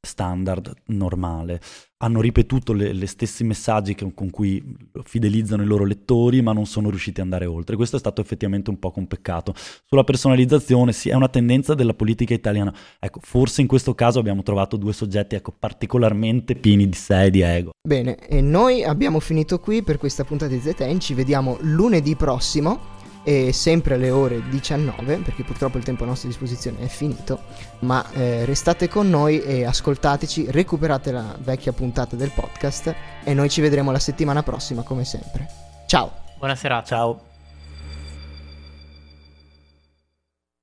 standard 0.05 0.73
normale. 0.85 1.59
Hanno 1.97 2.21
ripetuto 2.21 2.73
le, 2.73 2.93
le 2.93 3.07
stessi 3.07 3.43
messaggi 3.43 3.95
che, 3.95 4.13
con 4.13 4.29
cui 4.29 4.63
fidelizzano 5.03 5.63
i 5.63 5.65
loro 5.65 5.85
lettori, 5.85 6.41
ma 6.41 6.53
non 6.53 6.65
sono 6.65 6.89
riusciti 6.89 7.19
ad 7.19 7.25
andare 7.25 7.45
oltre. 7.45 7.75
Questo 7.75 7.95
è 7.95 7.99
stato 7.99 8.21
effettivamente 8.21 8.69
un 8.69 8.79
po' 8.79 8.93
un 8.95 9.07
peccato. 9.07 9.53
Sulla 9.85 10.03
personalizzazione, 10.03 10.93
sì, 10.93 11.09
è 11.09 11.13
una 11.13 11.29
tendenza 11.29 11.73
della 11.73 11.93
politica 11.93 12.33
italiana. 12.33 12.73
Ecco, 12.99 13.19
forse 13.21 13.61
in 13.61 13.67
questo 13.67 13.95
caso 13.95 14.19
abbiamo 14.19 14.43
trovato 14.43 14.77
due 14.77 14.93
soggetti 14.93 15.35
ecco, 15.35 15.53
particolarmente 15.57 16.55
pieni 16.55 16.87
di 16.87 16.95
sé 16.95 17.23
e 17.23 17.29
di 17.31 17.41
ego. 17.41 17.71
Bene, 17.87 18.17
e 18.27 18.41
noi 18.41 18.83
abbiamo 18.83 19.19
finito 19.19 19.59
qui 19.59 19.83
per 19.83 19.97
questa 19.97 20.23
puntata 20.23 20.53
di 20.53 20.59
ZN. 20.59 20.99
Ci 20.99 21.13
vediamo 21.13 21.57
lunedì 21.61 22.15
prossimo 22.15 22.93
e 23.25 23.51
sempre 23.51 23.95
alle 23.95 24.11
ore 24.11 24.47
19 24.47 25.17
perché 25.17 25.43
purtroppo 25.43 25.77
il 25.77 25.83
tempo 25.83 26.03
a 26.03 26.07
nostra 26.07 26.29
disposizione 26.29 26.79
è 26.79 26.87
finito 26.87 27.41
ma 27.79 28.05
eh, 28.13 28.45
restate 28.45 28.87
con 28.87 29.09
noi 29.09 29.41
e 29.41 29.65
ascoltateci 29.65 30.51
recuperate 30.51 31.11
la 31.11 31.35
vecchia 31.39 31.73
puntata 31.73 32.15
del 32.15 32.31
podcast 32.33 32.95
e 33.23 33.33
noi 33.33 33.49
ci 33.49 33.59
vedremo 33.61 33.91
la 33.91 33.99
settimana 33.99 34.43
prossima 34.43 34.83
come 34.83 35.03
sempre. 35.03 35.47
Ciao! 35.87 36.11
Buona 36.37 36.55
serata 36.55 36.85
ciao 36.85 37.33